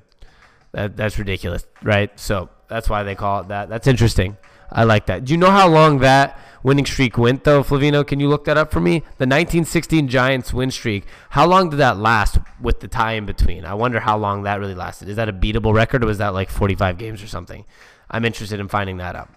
that, 0.72 0.96
that's 0.96 1.18
ridiculous, 1.18 1.66
right? 1.82 2.10
So 2.18 2.48
that's 2.68 2.88
why 2.88 3.02
they 3.02 3.14
call 3.14 3.42
it 3.42 3.48
that. 3.48 3.68
That's 3.68 3.86
interesting. 3.86 4.38
I 4.72 4.84
like 4.84 5.06
that. 5.06 5.24
Do 5.24 5.32
you 5.32 5.38
know 5.38 5.50
how 5.50 5.68
long 5.68 5.98
that 5.98 6.38
winning 6.62 6.86
streak 6.86 7.18
went, 7.18 7.44
though, 7.44 7.62
Flavino? 7.62 8.06
Can 8.06 8.20
you 8.20 8.28
look 8.28 8.44
that 8.44 8.56
up 8.56 8.72
for 8.72 8.80
me? 8.80 9.00
The 9.00 9.26
1916 9.26 10.08
Giants 10.08 10.52
win 10.52 10.70
streak. 10.70 11.04
How 11.30 11.46
long 11.46 11.70
did 11.70 11.76
that 11.76 11.98
last 11.98 12.38
with 12.60 12.80
the 12.80 12.88
tie 12.88 13.12
in 13.12 13.26
between? 13.26 13.64
I 13.64 13.74
wonder 13.74 14.00
how 14.00 14.16
long 14.16 14.42
that 14.44 14.58
really 14.58 14.74
lasted. 14.74 15.08
Is 15.08 15.16
that 15.16 15.28
a 15.28 15.32
beatable 15.32 15.74
record, 15.74 16.02
or 16.02 16.06
was 16.06 16.18
that 16.18 16.34
like 16.34 16.48
45 16.50 16.98
games 16.98 17.22
or 17.22 17.26
something? 17.26 17.64
I'm 18.10 18.24
interested 18.24 18.60
in 18.60 18.68
finding 18.68 18.96
that 18.98 19.14
out. 19.14 19.30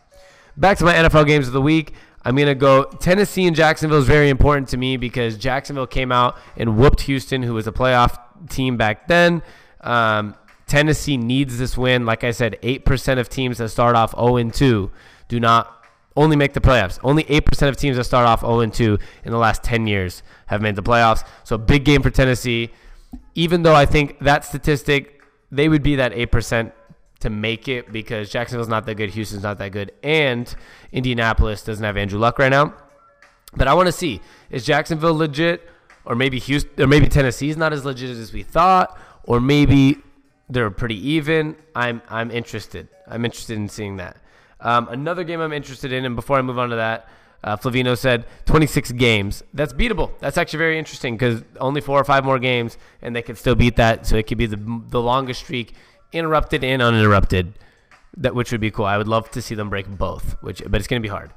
Back 0.58 0.77
to 0.77 0.86
my 0.86 0.94
NFL 0.94 1.27
games 1.27 1.48
of 1.48 1.54
the 1.54 1.62
week. 1.62 1.94
I'm 2.24 2.36
going 2.36 2.48
to 2.48 2.56
go 2.56 2.86
Tennessee 2.86 3.46
and 3.46 3.56
Jacksonville 3.56 4.00
is 4.00 4.08
very 4.08 4.30
important 4.30 4.70
to 4.70 4.77
me 4.77 4.98
because 4.98 5.38
Jacksonville 5.38 5.86
came 5.86 6.12
out 6.12 6.38
and 6.58 6.77
whooped 6.77 7.01
Houston, 7.01 7.44
who 7.44 7.54
was 7.54 7.68
a 7.68 7.72
playoff 7.72 8.18
team 8.50 8.77
back 8.77 9.08
then. 9.08 9.44
Um, 9.82 10.36
Tennessee 10.65 11.18
needs 11.18 11.60
this 11.60 11.77
win. 11.77 12.06
Like 12.06 12.24
I 12.24 12.32
said, 12.32 12.58
8% 12.63 13.20
of 13.20 13.30
teams 13.30 13.60
that 13.60 13.70
start 13.70 13.96
off 13.96 14.15
0 14.15 14.50
2 14.50 14.92
do 15.27 15.39
not 15.39 15.86
only 16.15 16.36
make 16.36 16.53
the 16.53 16.62
playoffs. 16.62 17.00
Only 17.03 17.24
8% 17.25 17.67
of 17.67 17.77
teams 17.77 17.98
that 17.98 18.05
start 18.05 18.25
off 18.25 18.41
0 18.41 18.65
2 18.65 18.98
in 19.25 19.32
the 19.32 19.38
last 19.38 19.63
10 19.63 19.88
years 19.88 20.24
have 20.48 20.62
made 20.62 20.75
the 20.75 20.84
playoffs. 20.84 21.25
So 21.44 21.58
big 21.58 21.84
game 21.84 22.01
for 22.01 22.10
Tennessee. 22.10 22.72
Even 23.34 23.63
though 23.63 23.75
I 23.75 23.86
think 23.86 24.20
that 24.20 24.46
statistic, 24.46 25.22
they 25.51 25.70
would 25.70 25.84
be 25.84 25.96
that 25.98 26.13
8% 26.13 26.72
to 27.20 27.29
make 27.29 27.67
it 27.67 27.91
because 27.91 28.29
Jacksonville's 28.29 28.67
not 28.67 28.86
that 28.86 28.96
good, 28.96 29.10
Houston's 29.12 29.44
not 29.44 29.58
that 29.58 29.72
good, 29.72 29.91
and 30.03 30.53
Indianapolis 30.91 31.63
doesn't 31.63 31.84
have 31.84 31.98
Andrew 31.98 32.20
Luck 32.20 32.39
right 32.39 32.50
now. 32.50 32.74
But 33.55 33.67
I 33.67 33.74
want 33.74 33.88
to 33.88 33.91
see 33.91 34.22
is 34.50 34.65
Jacksonville 34.65 35.15
legit, 35.15 35.70
or 36.03 36.15
maybe 36.15 36.39
Houston, 36.39 36.84
or 36.84 36.88
maybe 36.88 37.08
Tennessee's 37.08 37.58
not 37.58 37.74
as 37.74 37.86
legit 37.86 38.10
as 38.10 38.34
we 38.34 38.44
thought, 38.44 38.98
or 39.24 39.39
maybe 39.39 39.98
they're 40.50 40.70
pretty 40.70 41.10
even. 41.10 41.55
I'm 41.74 42.01
I'm 42.10 42.32
interested. 42.32 42.89
I'm 43.08 43.24
interested 43.24 43.58
in 43.58 43.70
seeing 43.70 43.98
that. 43.98 44.17
Um, 44.60 44.88
another 44.90 45.24
game 45.24 45.42
I'm 45.42 45.54
interested 45.54 45.92
in, 45.92 46.06
and 46.06 46.16
before 46.16 46.38
I 46.38 46.42
move 46.42 46.58
on 46.58 46.70
to 46.70 46.76
that, 46.78 47.08
uh, 47.44 47.56
Flavino 47.56 47.98
said 47.98 48.26
26 48.46 48.92
games. 48.94 49.44
That's 49.54 49.72
beatable. 49.72 50.12
That's 50.20 50.38
actually 50.38 50.60
very 50.60 50.80
interesting 50.80 51.16
because 51.16 51.44
only 51.60 51.80
four 51.80 52.00
or 52.00 52.04
five 52.04 52.26
more 52.26 52.40
games, 52.40 52.78
and 53.02 53.16
they 53.16 53.22
could 53.22 53.38
still 53.38 53.56
beat 53.56 53.76
that. 53.76 54.08
So 54.08 54.16
it 54.16 54.26
could 54.28 54.40
be 54.40 54.48
the, 54.48 54.82
the 54.90 55.02
longest 55.02 55.42
streak, 55.42 55.74
interrupted 56.12 56.64
and 56.64 56.82
uninterrupted, 56.82 57.54
that 58.18 58.34
which 58.34 58.52
would 58.52 58.62
be 58.62 58.72
cool. 58.72 58.86
I 58.86 58.98
would 58.98 59.08
love 59.08 59.30
to 59.32 59.42
see 59.42 59.54
them 59.54 59.70
break 59.70 59.88
both, 59.88 60.42
which 60.42 60.64
but 60.68 60.82
it's 60.82 60.88
going 60.88 61.02
to 61.02 61.06
be 61.06 61.12
hard. 61.12 61.32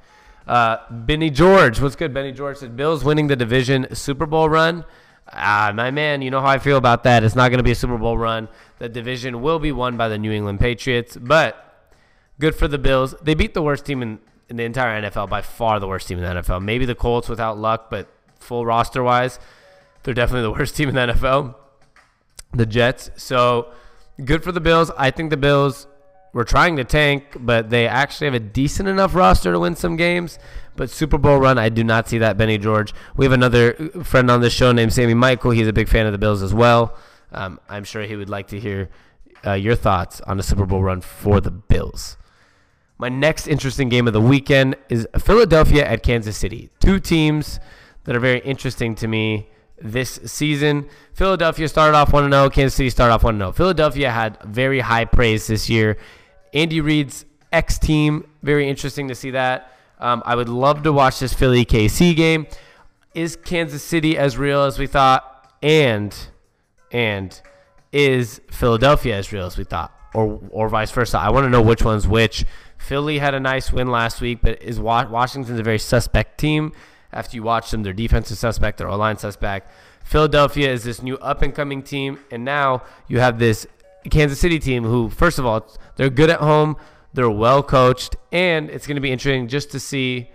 Uh, 0.47 0.79
Benny 0.91 1.29
George, 1.29 1.79
what's 1.79 1.95
good? 1.95 2.15
Benny 2.15 2.33
George 2.33 2.57
said 2.57 2.75
Bills 2.75 3.05
winning 3.05 3.27
the 3.27 3.37
division 3.37 3.95
Super 3.95 4.25
Bowl 4.25 4.49
run. 4.49 4.87
Ah, 5.31 5.73
my 5.75 5.91
man, 5.91 6.23
you 6.23 6.31
know 6.31 6.41
how 6.41 6.47
I 6.47 6.59
feel 6.59 6.79
about 6.79 7.03
that. 7.03 7.23
It's 7.23 7.37
not 7.37 7.51
going 7.51 7.59
to 7.59 7.65
be 7.65 7.73
a 7.73 7.75
Super 7.75 7.99
Bowl 7.99 8.17
run. 8.17 8.49
The 8.79 8.89
division 8.89 9.43
will 9.43 9.59
be 9.59 9.73
won 9.73 9.99
by 9.99 10.09
the 10.09 10.17
New 10.17 10.33
England 10.33 10.59
Patriots, 10.59 11.19
but 11.19 11.68
Good 12.41 12.55
for 12.55 12.69
the 12.69 12.79
Bills. 12.79 13.15
They 13.23 13.35
beat 13.35 13.55
the 13.55 13.63
worst 13.63 13.85
team 13.85 14.03
in, 14.03 14.21
in 14.49 14.57
the 14.57 14.65
entire 14.65 15.03
NFL, 15.03 15.29
by 15.29 15.43
far 15.43 15.81
the 15.81 15.89
worst 15.89 16.09
team 16.09 16.19
in 16.19 16.25
the 16.25 16.43
NFL. 16.43 16.63
Maybe 16.63 16.85
the 16.85 16.95
Colts 16.95 17.29
without 17.29 17.59
luck, 17.59 17.91
but 17.91 18.09
full 18.39 18.65
roster 18.65 19.03
wise, 19.03 19.39
they're 20.03 20.15
definitely 20.15 20.43
the 20.43 20.51
worst 20.59 20.77
team 20.77 20.89
in 20.89 20.95
the 20.95 21.13
NFL. 21.13 21.55
The 22.53 22.67
Jets. 22.67 23.11
So 23.17 23.73
good 24.25 24.43
for 24.43 24.53
the 24.53 24.61
Bills. 24.61 24.91
I 24.97 25.11
think 25.11 25.31
the 25.31 25.37
Bills 25.37 25.87
were 26.33 26.45
trying 26.45 26.77
to 26.77 26.85
tank, 26.85 27.25
but 27.41 27.71
they 27.71 27.87
actually 27.87 28.27
have 28.27 28.35
a 28.35 28.41
decent 28.41 28.89
enough 28.89 29.15
roster 29.15 29.53
to 29.53 29.59
win 29.59 29.75
some 29.75 29.97
games. 29.97 30.39
But 30.77 30.91
Super 30.91 31.19
Bowl 31.19 31.39
run, 31.39 31.59
I 31.59 31.69
do 31.69 31.83
not 31.83 32.09
see 32.09 32.19
that, 32.19 32.39
Benny 32.39 32.59
George. 32.59 32.95
We 33.17 33.25
have 33.25 33.33
another 33.33 33.73
friend 34.05 34.31
on 34.31 34.41
the 34.41 34.51
show 34.51 34.71
named 34.71 34.93
Sammy 34.93 35.15
Michael. 35.15 35.51
He's 35.51 35.67
a 35.67 35.73
big 35.73 35.89
fan 35.89 36.07
of 36.07 36.13
the 36.13 36.19
Bills 36.19 36.43
as 36.43 36.55
well. 36.55 36.97
Um, 37.33 37.59
I'm 37.69 37.85
sure 37.85 38.03
he 38.03 38.17
would 38.17 38.31
like 38.31 38.49
to 38.49 38.61
hear 38.61 38.89
uh, 39.45 39.55
your 39.55 39.75
thoughts 39.75 40.21
on 40.23 40.37
the 40.37 40.43
Super 40.43 40.67
Bowl 40.67 40.83
run 40.83 41.01
for 41.01 41.41
the 41.41 41.51
Bills. 41.51 42.17
My 43.01 43.09
next 43.09 43.47
interesting 43.47 43.89
game 43.89 44.09
of 44.09 44.13
the 44.13 44.21
weekend 44.21 44.75
is 44.89 45.07
Philadelphia 45.21 45.87
at 45.87 46.03
Kansas 46.03 46.37
City. 46.37 46.69
Two 46.81 46.99
teams 46.99 47.61
that 48.05 48.17
are 48.17 48.21
very 48.21 48.41
interesting 48.41 48.97
to 48.97 49.07
me 49.07 49.49
this 49.81 50.19
season. 50.25 50.89
Philadelphia 51.15 51.69
started 51.69 51.97
off 51.97 52.13
1 52.13 52.29
0. 52.29 52.51
Kansas 52.51 52.75
City 52.75 52.91
started 52.91 53.15
off 53.15 53.23
1 53.23 53.39
0. 53.39 53.53
Philadelphia 53.53 54.11
had 54.11 54.43
very 54.43 54.81
high 54.81 55.05
praise 55.05 55.47
this 55.47 55.71
year. 55.71 55.97
Andy 56.53 56.81
Reid's 56.81 57.25
ex 57.53 57.79
team, 57.79 58.29
very 58.43 58.69
interesting 58.69 59.07
to 59.07 59.15
see 59.15 59.31
that. 59.31 59.73
Um, 60.01 60.21
I 60.27 60.35
would 60.35 60.49
love 60.49 60.83
to 60.83 60.93
watch 60.93 61.21
this 61.21 61.33
Philly 61.33 61.65
KC 61.65 62.17
game. 62.17 62.49
Is 63.15 63.37
Kansas 63.37 63.83
City 63.83 64.19
as 64.19 64.37
real 64.37 64.65
as 64.65 64.77
we 64.77 64.89
thought? 64.89 65.53
And, 65.63 66.17
and 66.91 67.41
is 67.93 68.41
Philadelphia 68.51 69.17
as 69.17 69.33
real 69.33 69.47
as 69.47 69.57
we 69.57 69.63
thought? 69.63 69.93
Or, 70.15 70.41
or 70.51 70.69
vice 70.69 70.91
versa? 70.91 71.19
I 71.19 71.31
want 71.31 71.45
to 71.45 71.51
know 71.51 71.63
which 71.63 71.83
one's 71.83 72.09
which. 72.09 72.45
Philly 72.79 73.19
had 73.19 73.35
a 73.35 73.41
nice 73.41 73.73
win 73.73 73.89
last 73.89 74.21
week, 74.21 74.39
but 74.43 74.63
is 74.63 74.81
Washington's 74.81 75.59
a 75.59 75.63
very 75.63 75.79
suspect 75.79 76.39
team. 76.39 76.73
After 77.13 77.37
you 77.37 77.43
watch 77.43 77.71
them, 77.71 77.83
their 77.83 77.93
defense 77.93 78.31
is 78.31 78.39
suspect, 78.39 78.79
their 78.79 78.91
line 78.91 79.19
suspect. 79.19 79.71
Philadelphia 80.05 80.71
is 80.71 80.85
this 80.85 81.03
new 81.03 81.19
up 81.19 81.43
and 81.43 81.55
coming 81.55 81.83
team, 81.83 82.19
and 82.31 82.45
now 82.45 82.83
you 83.09 83.21
have 83.21 83.39
this 83.39 83.67
Kansas 84.11 84.39
City 84.39 84.59
team 84.59 84.85
who, 84.85 85.11
first 85.11 85.39
of 85.39 85.45
all, 85.45 85.67
they're 85.97 86.11
good 86.11 86.31
at 86.31 86.41
home, 86.41 86.77
they're 87.13 87.31
well 87.31 87.63
coached, 87.63 88.17
and 88.33 88.71
it's 88.71 88.87
going 88.87 88.95
to 88.95 89.01
be 89.01 89.11
interesting 89.11 89.49
just 89.49 89.71
to 89.73 89.81
see 89.81 90.31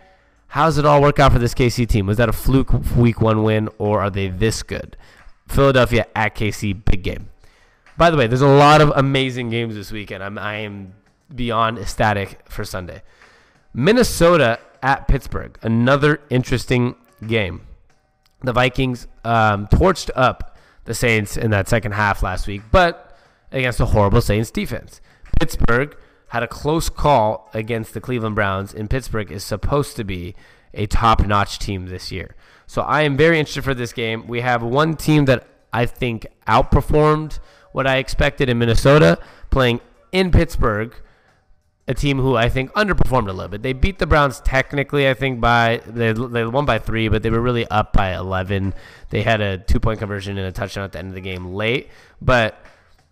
how 0.47 0.65
does 0.65 0.77
it 0.77 0.85
all 0.85 1.01
work 1.01 1.19
out 1.19 1.31
for 1.31 1.39
this 1.39 1.55
KC 1.55 1.87
team. 1.87 2.05
Was 2.05 2.17
that 2.17 2.29
a 2.29 2.33
fluke 2.33 2.71
week 2.95 3.21
one 3.21 3.43
win, 3.43 3.69
or 3.79 4.01
are 4.01 4.09
they 4.09 4.29
this 4.29 4.61
good? 4.61 4.95
Philadelphia 5.47 6.05
at 6.15 6.35
KC, 6.35 6.85
big 6.85 7.03
game. 7.03 7.29
By 7.97 8.09
the 8.09 8.17
way, 8.17 8.27
there's 8.27 8.41
a 8.41 8.47
lot 8.47 8.81
of 8.81 8.91
amazing 8.95 9.49
games 9.49 9.75
this 9.75 9.91
weekend. 9.91 10.23
I'm 10.23 10.37
I 10.37 10.57
am 10.57 10.93
beyond 11.33 11.77
ecstatic 11.77 12.39
for 12.49 12.63
Sunday. 12.63 13.01
Minnesota 13.73 14.59
at 14.81 15.07
Pittsburgh, 15.07 15.57
another 15.61 16.21
interesting 16.29 16.95
game. 17.25 17.61
The 18.41 18.53
Vikings 18.53 19.07
um, 19.23 19.67
torched 19.67 20.09
up 20.15 20.57
the 20.85 20.93
Saints 20.93 21.37
in 21.37 21.51
that 21.51 21.67
second 21.69 21.93
half 21.93 22.21
last 22.21 22.47
week, 22.47 22.61
but 22.71 23.17
against 23.51 23.79
a 23.79 23.85
horrible 23.85 24.21
Saints 24.21 24.51
defense. 24.51 24.99
Pittsburgh 25.39 25.95
had 26.29 26.43
a 26.43 26.47
close 26.47 26.89
call 26.89 27.49
against 27.53 27.93
the 27.93 28.01
Cleveland 28.01 28.35
Browns, 28.35 28.73
and 28.73 28.89
Pittsburgh 28.89 29.31
is 29.31 29.43
supposed 29.43 29.95
to 29.95 30.03
be 30.03 30.35
a 30.73 30.85
top 30.87 31.25
notch 31.25 31.59
team 31.59 31.85
this 31.85 32.11
year. 32.11 32.35
So 32.65 32.81
I 32.81 33.03
am 33.03 33.15
very 33.15 33.39
interested 33.39 33.63
for 33.63 33.73
this 33.73 33.93
game. 33.93 34.27
We 34.27 34.41
have 34.41 34.63
one 34.63 34.95
team 34.95 35.25
that 35.25 35.47
I 35.71 35.85
think 35.85 36.27
outperformed 36.47 37.39
what 37.71 37.87
I 37.87 37.97
expected 37.97 38.49
in 38.49 38.57
Minnesota 38.57 39.19
playing 39.49 39.79
in 40.11 40.31
Pittsburgh 40.31 40.95
a 41.87 41.93
team 41.93 42.17
who 42.17 42.35
I 42.35 42.47
think 42.49 42.71
underperformed 42.73 43.27
a 43.27 43.33
little 43.33 43.49
bit. 43.49 43.61
They 43.61 43.73
beat 43.73 43.99
the 43.99 44.07
Browns 44.07 44.39
technically, 44.41 45.09
I 45.09 45.13
think 45.13 45.41
by 45.41 45.81
they 45.85 46.13
they 46.13 46.45
won 46.45 46.65
by 46.65 46.79
three, 46.79 47.09
but 47.09 47.23
they 47.23 47.29
were 47.29 47.41
really 47.41 47.67
up 47.67 47.93
by 47.93 48.15
eleven. 48.15 48.73
They 49.09 49.21
had 49.21 49.41
a 49.41 49.57
two 49.57 49.79
point 49.79 49.99
conversion 49.99 50.37
and 50.37 50.47
a 50.47 50.51
touchdown 50.51 50.85
at 50.85 50.93
the 50.93 50.99
end 50.99 51.09
of 51.09 51.15
the 51.15 51.21
game 51.21 51.53
late. 51.53 51.89
But 52.21 52.57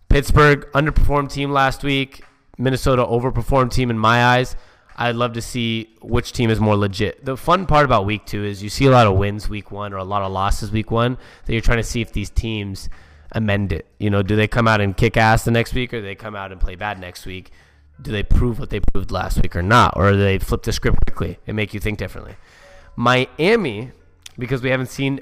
Pittsburgh 0.08 0.70
underperformed 0.72 1.30
team 1.30 1.50
last 1.50 1.82
week. 1.82 2.24
Minnesota 2.58 3.04
overperformed 3.04 3.72
team 3.72 3.90
in 3.90 3.98
my 3.98 4.24
eyes. 4.24 4.56
I'd 4.94 5.16
love 5.16 5.32
to 5.34 5.42
see 5.42 5.94
which 6.02 6.32
team 6.32 6.50
is 6.50 6.60
more 6.60 6.76
legit. 6.76 7.24
The 7.24 7.36
fun 7.36 7.66
part 7.66 7.84
about 7.84 8.04
week 8.06 8.26
two 8.26 8.44
is 8.44 8.62
you 8.62 8.68
see 8.68 8.86
a 8.86 8.90
lot 8.90 9.06
of 9.06 9.16
wins 9.16 9.48
week 9.48 9.70
one 9.70 9.92
or 9.92 9.96
a 9.96 10.04
lot 10.04 10.22
of 10.22 10.32
losses 10.32 10.70
week 10.70 10.90
one. 10.90 11.16
That 11.44 11.52
you're 11.52 11.62
trying 11.62 11.78
to 11.78 11.82
see 11.82 12.00
if 12.00 12.12
these 12.12 12.30
teams 12.30 12.88
amend 13.32 13.72
it. 13.72 13.86
You 13.98 14.10
know, 14.10 14.22
do 14.22 14.36
they 14.36 14.46
come 14.46 14.68
out 14.68 14.80
and 14.80 14.96
kick 14.96 15.16
ass 15.16 15.44
the 15.44 15.50
next 15.50 15.74
week 15.74 15.92
or 15.92 16.00
they 16.00 16.14
come 16.14 16.36
out 16.36 16.52
and 16.52 16.60
play 16.60 16.74
bad 16.74 17.00
next 17.00 17.26
week? 17.26 17.50
Do 18.02 18.10
they 18.10 18.22
prove 18.22 18.58
what 18.58 18.70
they 18.70 18.80
proved 18.80 19.10
last 19.10 19.40
week 19.40 19.56
or 19.56 19.62
not? 19.62 19.94
Or 19.96 20.12
do 20.12 20.18
they 20.18 20.38
flip 20.38 20.62
the 20.62 20.72
script 20.72 20.98
quickly 21.06 21.38
and 21.46 21.56
make 21.56 21.72
you 21.72 21.80
think 21.80 21.98
differently? 21.98 22.36
Miami, 22.96 23.92
because 24.38 24.62
we 24.62 24.70
haven't 24.70 24.88
seen 24.88 25.20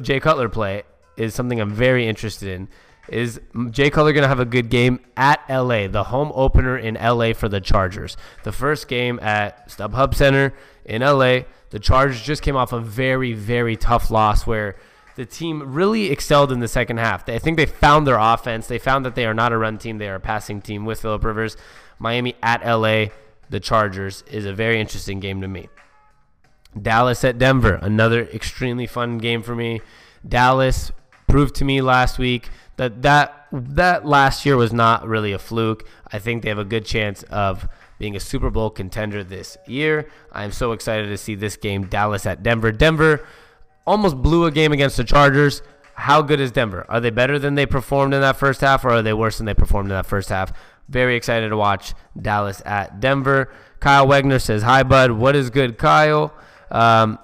Jay 0.00 0.20
Cutler 0.20 0.48
play, 0.48 0.84
is 1.16 1.34
something 1.34 1.60
I'm 1.60 1.72
very 1.72 2.06
interested 2.06 2.48
in. 2.48 2.68
is 3.08 3.40
Jay 3.70 3.90
Cutler 3.90 4.12
going 4.12 4.22
to 4.22 4.28
have 4.28 4.40
a 4.40 4.44
good 4.44 4.68
game 4.68 5.00
at 5.16 5.40
LA, 5.48 5.88
the 5.88 6.04
home 6.04 6.32
opener 6.34 6.76
in 6.76 6.94
LA 6.94 7.32
for 7.32 7.48
the 7.48 7.60
Chargers. 7.60 8.16
The 8.44 8.52
first 8.52 8.88
game 8.88 9.18
at 9.20 9.68
StubHub 9.68 10.14
Center 10.14 10.54
in 10.84 11.02
LA. 11.02 11.40
The 11.70 11.80
Chargers 11.80 12.22
just 12.22 12.42
came 12.42 12.56
off 12.56 12.72
a 12.72 12.80
very, 12.80 13.32
very 13.32 13.76
tough 13.76 14.10
loss 14.10 14.46
where 14.46 14.76
the 15.16 15.26
team 15.26 15.74
really 15.74 16.10
excelled 16.10 16.52
in 16.52 16.60
the 16.60 16.68
second 16.68 16.98
half. 16.98 17.28
I 17.28 17.38
think 17.38 17.56
they 17.56 17.66
found 17.66 18.06
their 18.06 18.18
offense. 18.18 18.66
They 18.66 18.78
found 18.78 19.04
that 19.06 19.14
they 19.14 19.26
are 19.26 19.34
not 19.34 19.52
a 19.52 19.58
run 19.58 19.78
team, 19.78 19.98
they 19.98 20.08
are 20.08 20.16
a 20.16 20.20
passing 20.20 20.60
team 20.60 20.84
with 20.84 21.00
Philip 21.00 21.24
Rivers. 21.24 21.56
Miami 21.98 22.34
at 22.42 22.64
LA, 22.64 23.06
the 23.48 23.60
Chargers 23.60 24.22
is 24.30 24.44
a 24.44 24.52
very 24.52 24.80
interesting 24.80 25.20
game 25.20 25.40
to 25.40 25.48
me. 25.48 25.68
Dallas 26.80 27.24
at 27.24 27.38
Denver, 27.38 27.78
another 27.80 28.24
extremely 28.24 28.86
fun 28.86 29.18
game 29.18 29.42
for 29.42 29.54
me. 29.54 29.80
Dallas 30.26 30.92
proved 31.28 31.54
to 31.56 31.64
me 31.64 31.80
last 31.80 32.18
week 32.18 32.50
that 32.76 33.02
that 33.02 33.46
that 33.52 34.04
last 34.04 34.44
year 34.44 34.56
was 34.56 34.72
not 34.72 35.06
really 35.06 35.32
a 35.32 35.38
fluke. 35.38 35.88
I 36.12 36.18
think 36.18 36.42
they 36.42 36.48
have 36.48 36.58
a 36.58 36.64
good 36.64 36.84
chance 36.84 37.22
of 37.24 37.68
being 37.98 38.16
a 38.16 38.20
Super 38.20 38.50
Bowl 38.50 38.70
contender 38.70 39.24
this 39.24 39.56
year. 39.66 40.08
I'm 40.32 40.52
so 40.52 40.72
excited 40.72 41.08
to 41.08 41.16
see 41.16 41.34
this 41.34 41.56
game 41.56 41.86
Dallas 41.86 42.26
at 42.26 42.42
Denver. 42.42 42.72
Denver 42.72 43.26
almost 43.86 44.16
blew 44.16 44.44
a 44.44 44.50
game 44.50 44.72
against 44.72 44.96
the 44.96 45.04
Chargers. 45.04 45.62
How 45.94 46.20
good 46.20 46.40
is 46.40 46.52
Denver? 46.52 46.84
Are 46.90 47.00
they 47.00 47.10
better 47.10 47.38
than 47.38 47.54
they 47.54 47.64
performed 47.64 48.12
in 48.12 48.20
that 48.20 48.36
first 48.36 48.60
half 48.60 48.84
or 48.84 48.90
are 48.90 49.02
they 49.02 49.14
worse 49.14 49.38
than 49.38 49.46
they 49.46 49.54
performed 49.54 49.90
in 49.90 49.96
that 49.96 50.04
first 50.04 50.28
half? 50.28 50.52
Very 50.88 51.16
excited 51.16 51.48
to 51.48 51.56
watch 51.56 51.94
Dallas 52.20 52.62
at 52.64 53.00
Denver. 53.00 53.52
Kyle 53.80 54.06
Wagner 54.06 54.38
says, 54.38 54.62
Hi, 54.62 54.82
bud. 54.82 55.12
What 55.12 55.36
is 55.36 55.50
good, 55.50 55.78
Kyle? 55.78 56.32
Um, 56.70 57.18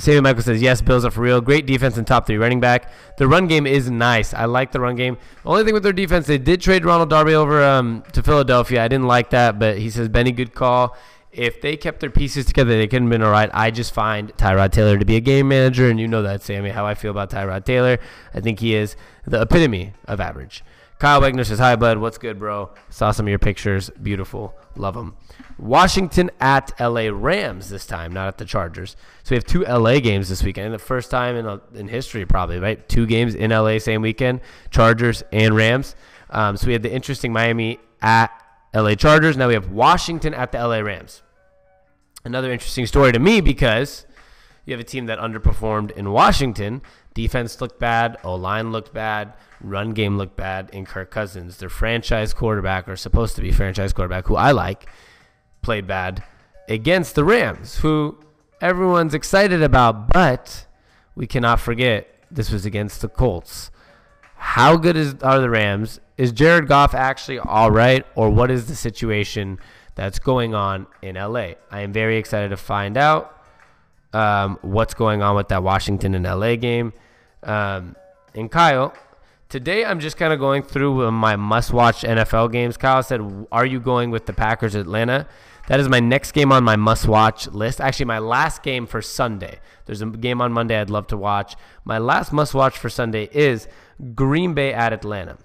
Sammy 0.00 0.20
Michael 0.20 0.42
says, 0.42 0.62
yes, 0.62 0.80
Bills 0.80 1.04
are 1.04 1.10
for 1.10 1.20
real. 1.20 1.42
Great 1.42 1.66
defense 1.66 1.98
and 1.98 2.06
top 2.06 2.26
three 2.26 2.38
running 2.38 2.58
back. 2.58 2.90
The 3.18 3.28
run 3.28 3.46
game 3.46 3.66
is 3.66 3.90
nice. 3.90 4.32
I 4.32 4.46
like 4.46 4.72
the 4.72 4.80
run 4.80 4.96
game. 4.96 5.18
Only 5.44 5.62
thing 5.62 5.74
with 5.74 5.82
their 5.82 5.92
defense, 5.92 6.26
they 6.26 6.38
did 6.38 6.62
trade 6.62 6.86
Ronald 6.86 7.10
Darby 7.10 7.34
over 7.34 7.62
um, 7.62 8.02
to 8.12 8.22
Philadelphia. 8.22 8.82
I 8.82 8.88
didn't 8.88 9.06
like 9.06 9.30
that, 9.30 9.58
but 9.58 9.76
he 9.76 9.90
says, 9.90 10.08
Benny, 10.08 10.32
good 10.32 10.54
call. 10.54 10.96
If 11.32 11.60
they 11.60 11.76
kept 11.76 12.00
their 12.00 12.10
pieces 12.10 12.46
together, 12.46 12.70
they 12.70 12.88
could 12.88 13.02
have 13.02 13.10
been 13.10 13.22
all 13.22 13.30
right. 13.30 13.50
I 13.52 13.70
just 13.70 13.92
find 13.92 14.34
Tyrod 14.36 14.72
Taylor 14.72 14.98
to 14.98 15.04
be 15.04 15.16
a 15.16 15.20
game 15.20 15.48
manager, 15.48 15.90
and 15.90 16.00
you 16.00 16.08
know 16.08 16.22
that, 16.22 16.42
Sammy, 16.42 16.70
how 16.70 16.86
I 16.86 16.94
feel 16.94 17.10
about 17.10 17.30
Tyrod 17.30 17.66
Taylor. 17.66 17.98
I 18.34 18.40
think 18.40 18.58
he 18.58 18.74
is 18.74 18.96
the 19.26 19.42
epitome 19.42 19.92
of 20.06 20.18
average. 20.18 20.64
Kyle 21.00 21.22
Wagner 21.22 21.44
says, 21.44 21.58
Hi, 21.58 21.76
bud. 21.76 21.96
What's 21.96 22.18
good, 22.18 22.38
bro? 22.38 22.70
Saw 22.90 23.10
some 23.10 23.24
of 23.24 23.30
your 23.30 23.38
pictures. 23.38 23.88
Beautiful. 24.02 24.54
Love 24.76 24.94
them. 24.94 25.16
Washington 25.58 26.30
at 26.40 26.78
LA 26.78 27.08
Rams 27.10 27.70
this 27.70 27.86
time, 27.86 28.12
not 28.12 28.28
at 28.28 28.36
the 28.36 28.44
Chargers. 28.44 28.96
So 29.22 29.30
we 29.30 29.36
have 29.36 29.44
two 29.44 29.64
LA 29.64 30.00
games 30.00 30.28
this 30.28 30.42
weekend. 30.42 30.74
The 30.74 30.78
first 30.78 31.10
time 31.10 31.36
in, 31.36 31.60
in 31.74 31.88
history, 31.88 32.26
probably, 32.26 32.58
right? 32.58 32.86
Two 32.86 33.06
games 33.06 33.34
in 33.34 33.50
LA 33.50 33.78
same 33.78 34.02
weekend 34.02 34.42
Chargers 34.70 35.22
and 35.32 35.56
Rams. 35.56 35.96
Um, 36.28 36.58
so 36.58 36.66
we 36.66 36.74
had 36.74 36.82
the 36.82 36.92
interesting 36.92 37.32
Miami 37.32 37.80
at 38.02 38.30
LA 38.74 38.94
Chargers. 38.94 39.38
Now 39.38 39.48
we 39.48 39.54
have 39.54 39.70
Washington 39.70 40.34
at 40.34 40.52
the 40.52 40.58
LA 40.58 40.80
Rams. 40.80 41.22
Another 42.26 42.52
interesting 42.52 42.84
story 42.84 43.12
to 43.12 43.18
me 43.18 43.40
because 43.40 44.04
you 44.66 44.74
have 44.74 44.80
a 44.80 44.84
team 44.84 45.06
that 45.06 45.18
underperformed 45.18 45.92
in 45.92 46.10
Washington. 46.10 46.82
Defense 47.20 47.60
looked 47.60 47.78
bad, 47.78 48.16
O 48.24 48.34
line 48.34 48.72
looked 48.72 48.94
bad, 48.94 49.34
run 49.60 49.92
game 49.92 50.16
looked 50.16 50.36
bad 50.36 50.70
in 50.72 50.86
Kirk 50.86 51.10
Cousins. 51.10 51.58
Their 51.58 51.68
franchise 51.68 52.32
quarterback, 52.32 52.88
or 52.88 52.96
supposed 52.96 53.36
to 53.36 53.42
be 53.42 53.52
franchise 53.52 53.92
quarterback, 53.92 54.26
who 54.26 54.36
I 54.36 54.52
like, 54.52 54.88
played 55.60 55.86
bad 55.86 56.24
against 56.66 57.14
the 57.16 57.24
Rams, 57.24 57.76
who 57.80 58.18
everyone's 58.62 59.12
excited 59.12 59.62
about, 59.62 60.08
but 60.08 60.66
we 61.14 61.26
cannot 61.26 61.60
forget 61.60 62.08
this 62.30 62.50
was 62.50 62.64
against 62.64 63.02
the 63.02 63.08
Colts. 63.08 63.70
How 64.36 64.78
good 64.78 64.96
is, 64.96 65.16
are 65.22 65.40
the 65.40 65.50
Rams? 65.50 66.00
Is 66.16 66.32
Jared 66.32 66.68
Goff 66.68 66.94
actually 66.94 67.38
all 67.38 67.70
right, 67.70 68.06
or 68.14 68.30
what 68.30 68.50
is 68.50 68.66
the 68.66 68.74
situation 68.74 69.58
that's 69.94 70.18
going 70.18 70.54
on 70.54 70.86
in 71.02 71.16
LA? 71.16 71.52
I 71.70 71.82
am 71.82 71.92
very 71.92 72.16
excited 72.16 72.48
to 72.48 72.56
find 72.56 72.96
out 72.96 73.38
um, 74.14 74.58
what's 74.62 74.94
going 74.94 75.20
on 75.20 75.36
with 75.36 75.48
that 75.48 75.62
Washington 75.62 76.14
and 76.14 76.24
LA 76.24 76.56
game. 76.56 76.94
Um, 77.42 77.96
and 78.34 78.50
Kyle, 78.50 78.94
Today, 79.50 79.84
I'm 79.84 79.98
just 79.98 80.16
kind 80.16 80.32
of 80.32 80.38
going 80.38 80.62
through 80.62 81.10
my 81.10 81.34
must 81.34 81.72
watch 81.72 82.02
NFL 82.02 82.52
games. 82.52 82.76
Kyle 82.76 83.02
said, 83.02 83.20
Are 83.50 83.66
you 83.66 83.80
going 83.80 84.12
with 84.12 84.26
the 84.26 84.32
Packers 84.32 84.76
Atlanta? 84.76 85.26
That 85.66 85.80
is 85.80 85.88
my 85.88 85.98
next 85.98 86.30
game 86.30 86.52
on 86.52 86.62
my 86.62 86.76
must 86.76 87.08
watch 87.08 87.48
list. 87.48 87.80
Actually, 87.80 88.06
my 88.06 88.20
last 88.20 88.62
game 88.62 88.86
for 88.86 89.02
Sunday. 89.02 89.58
There's 89.86 90.02
a 90.02 90.06
game 90.06 90.40
on 90.40 90.52
Monday 90.52 90.80
I'd 90.80 90.88
love 90.88 91.08
to 91.08 91.16
watch. 91.16 91.56
My 91.84 91.98
last 91.98 92.32
must 92.32 92.54
watch 92.54 92.78
for 92.78 92.88
Sunday 92.88 93.28
is 93.32 93.66
Green 94.14 94.54
Bay 94.54 94.72
at 94.72 94.92
Atlanta. 94.92 95.36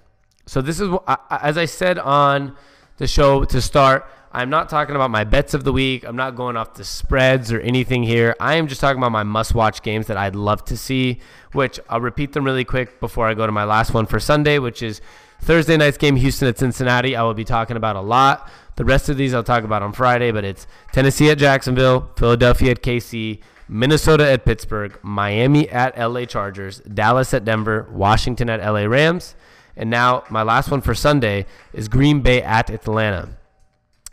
So, 0.45 0.61
this 0.61 0.79
is, 0.79 0.93
as 1.31 1.57
I 1.57 1.65
said 1.65 1.97
on 1.97 2.55
the 2.97 3.07
show 3.07 3.43
to 3.45 3.59
start, 3.59 4.07
I'm 4.35 4.49
not 4.49 4.67
talking 4.67 4.97
about 4.97 5.11
my 5.11 5.23
bets 5.23 5.53
of 5.53 5.63
the 5.63 5.71
week. 5.71 6.03
I'm 6.03 6.17
not 6.17 6.35
going 6.35 6.57
off 6.57 6.73
the 6.73 6.83
spreads 6.83 7.53
or 7.53 7.61
anything 7.61 8.03
here. 8.03 8.35
I 8.37 8.55
am 8.55 8.67
just 8.67 8.81
talking 8.81 8.97
about 8.97 9.13
my 9.13 9.23
must 9.23 9.55
watch 9.55 9.81
games 9.81 10.07
that 10.07 10.17
I'd 10.17 10.35
love 10.35 10.65
to 10.65 10.75
see, 10.75 11.19
which 11.53 11.79
I'll 11.87 12.01
repeat 12.01 12.33
them 12.33 12.43
really 12.43 12.65
quick 12.65 12.99
before 12.99 13.29
I 13.29 13.33
go 13.33 13.45
to 13.45 13.53
my 13.53 13.63
last 13.63 13.93
one 13.93 14.05
for 14.05 14.19
Sunday, 14.19 14.59
which 14.59 14.83
is 14.83 14.99
Thursday 15.39 15.77
night's 15.77 15.97
game, 15.97 16.17
Houston 16.17 16.49
at 16.49 16.57
Cincinnati. 16.57 17.15
I 17.15 17.23
will 17.23 17.33
be 17.33 17.45
talking 17.45 17.77
about 17.77 17.95
a 17.95 18.01
lot. 18.01 18.51
The 18.75 18.83
rest 18.83 19.07
of 19.07 19.15
these 19.15 19.33
I'll 19.33 19.41
talk 19.41 19.63
about 19.63 19.81
on 19.81 19.93
Friday, 19.93 20.31
but 20.31 20.43
it's 20.43 20.67
Tennessee 20.91 21.29
at 21.29 21.37
Jacksonville, 21.37 22.11
Philadelphia 22.17 22.71
at 22.71 22.83
KC, 22.83 23.39
Minnesota 23.69 24.29
at 24.29 24.43
Pittsburgh, 24.43 24.99
Miami 25.01 25.69
at 25.69 25.97
LA 25.97 26.25
Chargers, 26.25 26.79
Dallas 26.79 27.33
at 27.33 27.45
Denver, 27.45 27.87
Washington 27.89 28.49
at 28.49 28.59
LA 28.59 28.83
Rams. 28.83 29.33
And 29.77 29.89
now 29.89 30.25
my 30.29 30.43
last 30.43 30.71
one 30.71 30.81
for 30.81 30.93
Sunday 30.93 31.45
is 31.71 31.87
Green 31.87 32.19
Bay 32.19 32.41
at 32.41 32.69
Atlanta. 32.69 33.29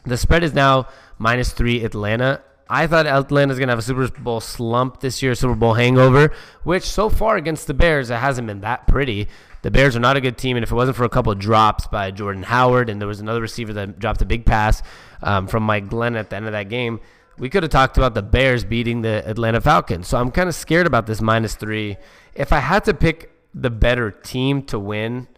The 0.05 0.17
spread 0.17 0.43
is 0.43 0.53
now 0.53 0.89
minus 1.19 1.53
three 1.53 1.85
Atlanta. 1.85 2.43
I 2.69 2.87
thought 2.87 3.07
Atlanta's 3.07 3.59
going 3.59 3.69
to 3.69 3.73
have 3.73 3.79
a 3.79 3.83
Super 3.83 4.09
Bowl 4.09 4.41
slump 4.41 5.01
this 5.01 5.23
year, 5.23 5.35
Super 5.35 5.55
Bowl 5.55 5.75
hangover, 5.75 6.33
which 6.65 6.85
so 6.85 7.09
far 7.09 7.37
against 7.37 7.67
the 7.67 7.75
Bears, 7.75 8.09
it 8.09 8.17
hasn't 8.17 8.47
been 8.47 8.63
that 8.63 8.87
pretty. 8.87 9.29
The 9.61 9.71
Bears 9.71 9.95
are 9.95 10.01
not 10.01 10.17
a 10.17 10.21
good 10.21 10.39
team, 10.39 10.57
and 10.57 10.65
if 10.65 10.73
it 10.73 10.75
wasn't 10.75 10.97
for 10.97 11.05
a 11.05 11.09
couple 11.09 11.35
drops 11.35 11.87
by 11.87 12.11
Jordan 12.11 12.43
Howard, 12.43 12.89
and 12.89 13.01
there 13.01 13.07
was 13.07 13.21
another 13.21 13.41
receiver 13.41 13.73
that 13.75 13.99
dropped 13.99 14.23
a 14.23 14.25
big 14.25 14.47
pass 14.47 14.83
um, 15.23 15.47
from 15.47 15.63
Mike 15.65 15.89
Glennon 15.89 16.19
at 16.19 16.31
the 16.31 16.37
end 16.37 16.47
of 16.47 16.53
that 16.53 16.69
game, 16.69 17.01
we 17.39 17.49
could 17.49 17.63
have 17.63 17.71
talked 17.71 17.97
about 17.97 18.15
the 18.15 18.23
Bears 18.23 18.65
beating 18.65 19.03
the 19.03 19.23
Atlanta 19.29 19.61
Falcons. 19.61 20.09
So 20.09 20.19
I'm 20.19 20.31
kind 20.31 20.49
of 20.49 20.55
scared 20.55 20.87
about 20.87 21.07
this 21.07 21.21
minus 21.21 21.55
three. 21.55 21.97
If 22.35 22.53
I 22.53 22.59
had 22.59 22.85
to 22.85 22.95
pick 22.95 23.31
the 23.55 23.71
better 23.71 24.11
team 24.11 24.63
to 24.65 24.79
win, 24.79 25.29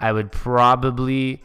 I 0.00 0.12
would 0.12 0.32
probably 0.32 1.42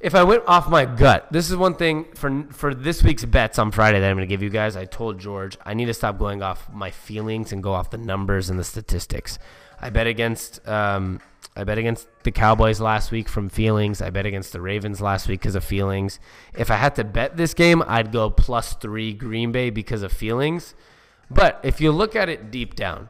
if 0.00 0.14
I 0.14 0.22
went 0.22 0.44
off 0.46 0.68
my 0.68 0.84
gut, 0.84 1.32
this 1.32 1.50
is 1.50 1.56
one 1.56 1.74
thing 1.74 2.06
for 2.14 2.44
for 2.50 2.74
this 2.74 3.02
week's 3.02 3.24
bets 3.24 3.58
on 3.58 3.70
Friday 3.70 4.00
that 4.00 4.08
I'm 4.08 4.16
going 4.16 4.28
to 4.28 4.32
give 4.32 4.42
you 4.42 4.50
guys. 4.50 4.76
I 4.76 4.84
told 4.84 5.18
George 5.18 5.56
I 5.64 5.74
need 5.74 5.86
to 5.86 5.94
stop 5.94 6.18
going 6.18 6.42
off 6.42 6.72
my 6.72 6.90
feelings 6.90 7.52
and 7.52 7.62
go 7.62 7.72
off 7.72 7.90
the 7.90 7.98
numbers 7.98 8.48
and 8.48 8.58
the 8.58 8.64
statistics. 8.64 9.38
I 9.80 9.90
bet 9.90 10.06
against 10.06 10.66
um, 10.68 11.20
I 11.56 11.64
bet 11.64 11.78
against 11.78 12.06
the 12.22 12.30
Cowboys 12.30 12.80
last 12.80 13.10
week 13.10 13.28
from 13.28 13.48
feelings. 13.48 14.00
I 14.00 14.10
bet 14.10 14.26
against 14.26 14.52
the 14.52 14.60
Ravens 14.60 15.00
last 15.00 15.26
week 15.26 15.40
because 15.40 15.56
of 15.56 15.64
feelings. 15.64 16.20
If 16.56 16.70
I 16.70 16.76
had 16.76 16.94
to 16.96 17.04
bet 17.04 17.36
this 17.36 17.52
game, 17.52 17.82
I'd 17.86 18.12
go 18.12 18.30
plus 18.30 18.74
three 18.74 19.12
Green 19.12 19.50
Bay 19.50 19.70
because 19.70 20.02
of 20.02 20.12
feelings. 20.12 20.74
But 21.28 21.60
if 21.64 21.80
you 21.80 21.90
look 21.90 22.14
at 22.14 22.28
it 22.28 22.52
deep 22.52 22.76
down, 22.76 23.08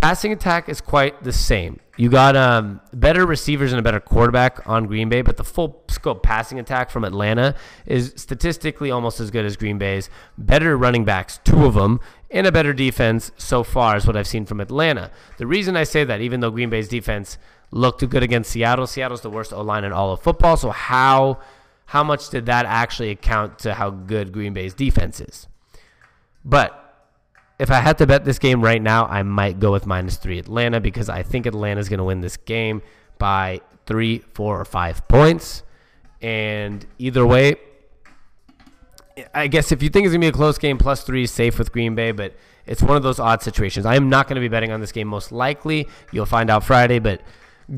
passing 0.00 0.32
attack 0.32 0.70
is 0.70 0.80
quite 0.80 1.22
the 1.22 1.32
same. 1.32 1.80
You 2.00 2.08
got 2.08 2.34
um, 2.34 2.80
better 2.94 3.26
receivers 3.26 3.72
and 3.72 3.78
a 3.78 3.82
better 3.82 4.00
quarterback 4.00 4.66
on 4.66 4.86
Green 4.86 5.10
Bay, 5.10 5.20
but 5.20 5.36
the 5.36 5.44
full 5.44 5.84
scope 5.90 6.22
passing 6.22 6.58
attack 6.58 6.90
from 6.90 7.04
Atlanta 7.04 7.54
is 7.84 8.14
statistically 8.16 8.90
almost 8.90 9.20
as 9.20 9.30
good 9.30 9.44
as 9.44 9.54
Green 9.58 9.76
Bay's. 9.76 10.08
Better 10.38 10.78
running 10.78 11.04
backs, 11.04 11.40
two 11.44 11.66
of 11.66 11.74
them, 11.74 12.00
and 12.30 12.46
a 12.46 12.52
better 12.52 12.72
defense 12.72 13.32
so 13.36 13.62
far 13.62 13.98
is 13.98 14.06
what 14.06 14.16
I've 14.16 14.26
seen 14.26 14.46
from 14.46 14.60
Atlanta. 14.60 15.10
The 15.36 15.46
reason 15.46 15.76
I 15.76 15.84
say 15.84 16.02
that, 16.04 16.22
even 16.22 16.40
though 16.40 16.50
Green 16.50 16.70
Bay's 16.70 16.88
defense 16.88 17.36
looked 17.70 18.08
good 18.08 18.22
against 18.22 18.50
Seattle, 18.50 18.86
Seattle's 18.86 19.20
the 19.20 19.28
worst 19.28 19.52
O 19.52 19.60
line 19.60 19.84
in 19.84 19.92
all 19.92 20.10
of 20.10 20.22
football. 20.22 20.56
So 20.56 20.70
how 20.70 21.40
how 21.84 22.02
much 22.02 22.30
did 22.30 22.46
that 22.46 22.64
actually 22.64 23.10
account 23.10 23.58
to 23.58 23.74
how 23.74 23.90
good 23.90 24.32
Green 24.32 24.54
Bay's 24.54 24.72
defense 24.72 25.20
is? 25.20 25.48
But 26.46 26.89
if 27.60 27.70
I 27.70 27.80
had 27.80 27.98
to 27.98 28.06
bet 28.06 28.24
this 28.24 28.38
game 28.38 28.62
right 28.62 28.80
now, 28.80 29.04
I 29.04 29.22
might 29.22 29.60
go 29.60 29.70
with 29.70 29.86
minus 29.86 30.16
three 30.16 30.38
Atlanta 30.38 30.80
because 30.80 31.10
I 31.10 31.22
think 31.22 31.44
Atlanta 31.44 31.78
is 31.78 31.90
going 31.90 31.98
to 31.98 32.04
win 32.04 32.22
this 32.22 32.38
game 32.38 32.80
by 33.18 33.60
three, 33.84 34.20
four, 34.32 34.58
or 34.58 34.64
five 34.64 35.06
points. 35.08 35.62
And 36.22 36.86
either 36.98 37.26
way, 37.26 37.56
I 39.34 39.46
guess 39.46 39.72
if 39.72 39.82
you 39.82 39.90
think 39.90 40.06
it's 40.06 40.12
going 40.12 40.22
to 40.22 40.24
be 40.24 40.28
a 40.28 40.32
close 40.32 40.56
game, 40.56 40.78
plus 40.78 41.02
three 41.04 41.24
is 41.24 41.32
safe 41.32 41.58
with 41.58 41.70
Green 41.70 41.94
Bay, 41.94 42.12
but 42.12 42.34
it's 42.64 42.82
one 42.82 42.96
of 42.96 43.02
those 43.02 43.20
odd 43.20 43.42
situations. 43.42 43.84
I 43.84 43.94
am 43.94 44.08
not 44.08 44.26
going 44.26 44.36
to 44.36 44.40
be 44.40 44.48
betting 44.48 44.72
on 44.72 44.80
this 44.80 44.90
game 44.90 45.08
most 45.08 45.30
likely. 45.30 45.86
You'll 46.12 46.24
find 46.24 46.48
out 46.48 46.64
Friday, 46.64 46.98
but 46.98 47.20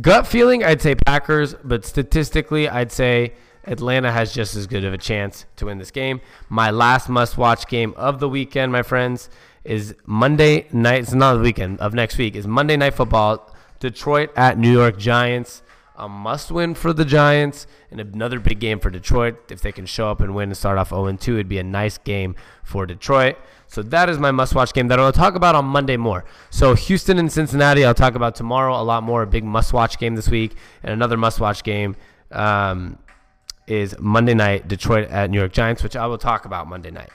gut 0.01 0.29
feeling, 0.29 0.63
I'd 0.63 0.81
say 0.81 0.95
Packers, 0.95 1.55
but 1.65 1.85
statistically, 1.85 2.69
I'd 2.69 2.93
say 2.93 3.33
Atlanta 3.65 4.13
has 4.13 4.33
just 4.33 4.55
as 4.55 4.69
good 4.69 4.85
of 4.85 4.93
a 4.93 4.99
chance 4.99 5.45
to 5.57 5.67
win 5.67 5.79
this 5.79 5.91
game. 5.91 6.21
My 6.49 6.71
last 6.71 7.09
must 7.09 7.37
watch 7.37 7.67
game 7.67 7.95
of 7.97 8.21
the 8.21 8.29
weekend, 8.29 8.71
my 8.71 8.85
friends 8.85 9.29
is 9.65 9.95
Monday 10.07 10.67
night. 10.73 11.03
It's 11.03 11.13
not 11.13 11.35
the 11.35 11.41
weekend 11.41 11.81
of 11.81 11.95
next 11.95 12.19
week. 12.19 12.35
Is 12.37 12.47
Monday 12.47 12.77
Night 12.77 12.95
Football. 12.95 13.49
Detroit 13.81 14.31
at 14.37 14.59
New 14.59 14.71
York 14.71 14.99
Giants. 14.99 15.63
A 15.97 16.09
must 16.09 16.51
win 16.51 16.75
for 16.75 16.93
the 16.93 17.05
Giants 17.05 17.67
and 17.91 18.01
another 18.01 18.41
big 18.41 18.61
game 18.61 18.81
for 18.81 18.91
Detroit. 18.91 19.51
If 19.51 19.61
they 19.61 19.73
can 19.73 19.87
show 19.87 20.11
up 20.11 20.21
and 20.21 20.35
win 20.35 20.49
and 20.49 20.57
start 20.57 20.79
off 20.79 20.89
0 20.89 21.13
2, 21.13 21.35
it'd 21.35 21.49
be 21.49 21.59
a 21.59 21.65
nice 21.65 21.99
game 21.99 22.35
for 22.63 22.87
Detroit. 22.87 23.37
So 23.67 23.83
that 23.83 24.09
is 24.09 24.19
my 24.19 24.31
must 24.31 24.55
watch 24.55 24.73
game 24.73 24.89
that 24.89 24.99
I'll 24.99 25.13
talk 25.13 25.35
about 25.35 25.55
on 25.55 25.65
Monday 25.65 25.97
more. 25.97 26.25
So 26.51 26.75
Houston 26.75 27.19
and 27.19 27.31
Cincinnati, 27.31 27.85
I'll 27.85 27.95
talk 27.95 28.15
about 28.15 28.35
tomorrow 28.35 28.81
a 28.81 28.83
lot 28.83 29.03
more. 29.03 29.23
A 29.23 29.27
big 29.27 29.45
must 29.45 29.73
watch 29.73 29.99
game 29.99 30.15
this 30.15 30.29
week 30.29 30.55
and 30.83 30.93
another 30.93 31.17
must 31.17 31.41
watch 31.41 31.63
game 31.63 31.97
um, 32.31 32.99
is 33.67 33.95
Monday 33.99 34.35
night, 34.35 34.69
Detroit 34.69 35.09
at 35.09 35.31
New 35.31 35.39
York 35.39 35.53
Giants, 35.53 35.83
which 35.83 35.97
I 35.97 36.07
will 36.07 36.19
talk 36.19 36.45
about 36.45 36.69
Monday 36.69 36.91
night. 36.91 37.11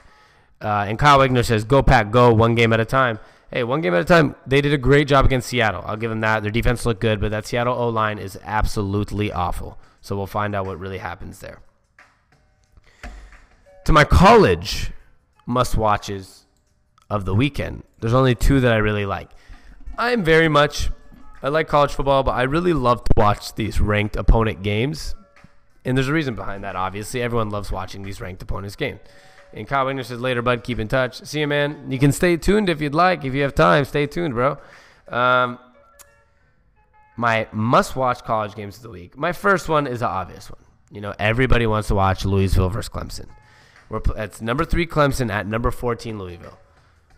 Uh, 0.62 0.86
and 0.88 0.98
Kyle 0.98 1.20
Wagner 1.20 1.43
says, 1.43 1.63
"Go 1.63 1.84
pack, 1.84 2.12
go 2.12 2.34
one 2.34 2.56
game 2.56 2.74
at 2.74 2.80
a 2.80 2.86
time." 2.86 3.20
Hey, 3.52 3.63
one 3.63 3.80
game 3.80 3.93
at 3.93 4.02
a 4.02 4.06
time. 4.06 4.36
They 4.46 4.60
did 4.60 4.74
a 4.74 4.78
great 4.78 5.08
job 5.08 5.24
against 5.26 5.48
Seattle. 5.48 5.84
I'll 5.86 5.96
give 5.96 6.10
them 6.10 6.20
that. 6.20 6.43
Their 6.43 6.52
defense 6.52 6.86
looked 6.86 7.00
good, 7.00 7.22
but 7.22 7.32
that 7.32 7.46
Seattle 7.46 7.76
O 7.76 7.88
line 7.89 8.17
is 8.17 8.38
absolutely 8.43 9.32
awful. 9.32 9.80
So 10.02 10.17
we'll 10.17 10.28
find 10.28 10.54
out 10.54 10.65
what 10.65 10.80
really 10.80 10.98
happens 10.98 11.39
there. 11.39 11.62
To 13.86 13.93
my 13.93 14.04
college 14.04 14.91
must 15.46 15.78
watches 15.78 16.46
of 17.10 17.24
the 17.24 17.34
weekend, 17.34 17.84
there's 18.02 18.13
only 18.13 18.36
two 18.36 18.60
that 18.60 18.74
I 18.74 18.78
really 18.78 19.06
like. 19.06 19.30
I'm 19.98 20.26
very 20.26 20.50
much, 20.50 20.89
I 21.41 21.48
like 21.48 21.70
college 21.70 21.93
football, 21.93 22.24
but 22.24 22.32
I 22.32 22.43
really 22.43 22.74
love 22.74 23.04
to 23.06 23.12
watch 23.15 23.56
these 23.56 23.80
ranked 23.80 24.17
opponent 24.17 24.62
games. 24.62 25.15
And 25.86 25.98
there's 25.98 26.10
a 26.10 26.13
reason 26.13 26.36
behind 26.36 26.65
that, 26.65 26.76
obviously. 26.76 27.22
Everyone 27.22 27.50
loves 27.50 27.72
watching 27.72 28.04
these 28.04 28.20
ranked 28.20 28.41
opponents 28.41 28.76
games. 28.76 29.00
And 29.53 29.67
Kyle 29.67 29.86
Wagner 29.86 30.03
says, 30.03 30.19
later, 30.19 30.41
bud, 30.41 30.63
keep 30.63 30.79
in 30.79 30.88
touch. 30.88 31.23
See 31.25 31.39
you, 31.39 31.47
man. 31.47 31.89
You 31.89 31.99
can 31.99 32.12
stay 32.12 32.38
tuned 32.38 32.69
if 32.69 32.81
you'd 32.81 32.93
like. 32.93 33.23
If 33.23 33.33
you 33.33 33.43
have 33.43 33.55
time, 33.55 33.86
stay 33.86 34.05
tuned, 34.05 34.33
bro. 34.33 34.57
Um, 35.07 35.57
my 37.15 37.47
must 37.51 37.95
watch 37.95 38.23
college 38.23 38.55
games 38.55 38.77
of 38.77 38.83
the 38.83 38.89
week. 38.89 39.17
My 39.17 39.31
first 39.31 39.67
one 39.67 39.88
is 39.88 40.01
an 40.01 40.10
obvious 40.10 40.51
one. 40.51 40.62
You 40.91 41.01
know, 41.01 41.13
everybody 41.17 41.65
wants 41.65 41.88
to 41.89 41.95
watch 41.95 42.23
Louisville 42.23 42.69
versus 42.69 42.89
Clemson. 42.89 43.27
We're, 43.89 44.01
it's 44.17 44.41
number 44.41 44.65
three 44.65 44.86
Clemson 44.86 45.31
at 45.31 45.47
number 45.47 45.71
14 45.71 46.19
Louisville. 46.19 46.57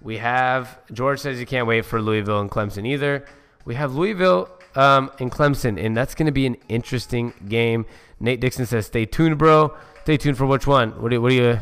We 0.01 0.17
have, 0.17 0.79
George 0.93 1.19
says 1.19 1.37
he 1.37 1.45
can't 1.45 1.67
wait 1.67 1.83
for 1.83 2.01
Louisville 2.01 2.39
and 2.39 2.49
Clemson 2.49 2.87
either. 2.87 3.25
We 3.65 3.75
have 3.75 3.95
Louisville 3.95 4.49
um, 4.75 5.11
and 5.19 5.31
Clemson, 5.31 5.83
and 5.83 5.95
that's 5.95 6.15
going 6.15 6.27
to 6.27 6.31
be 6.31 6.45
an 6.45 6.57
interesting 6.69 7.33
game. 7.47 7.85
Nate 8.19 8.39
Dixon 8.39 8.65
says, 8.65 8.85
stay 8.85 9.05
tuned, 9.05 9.37
bro. 9.37 9.75
Stay 10.03 10.17
tuned 10.17 10.37
for 10.37 10.45
which 10.45 10.65
one? 10.65 10.91
What 11.01 11.11
do, 11.11 11.21
what 11.21 11.29
do 11.29 11.35
you, 11.35 11.59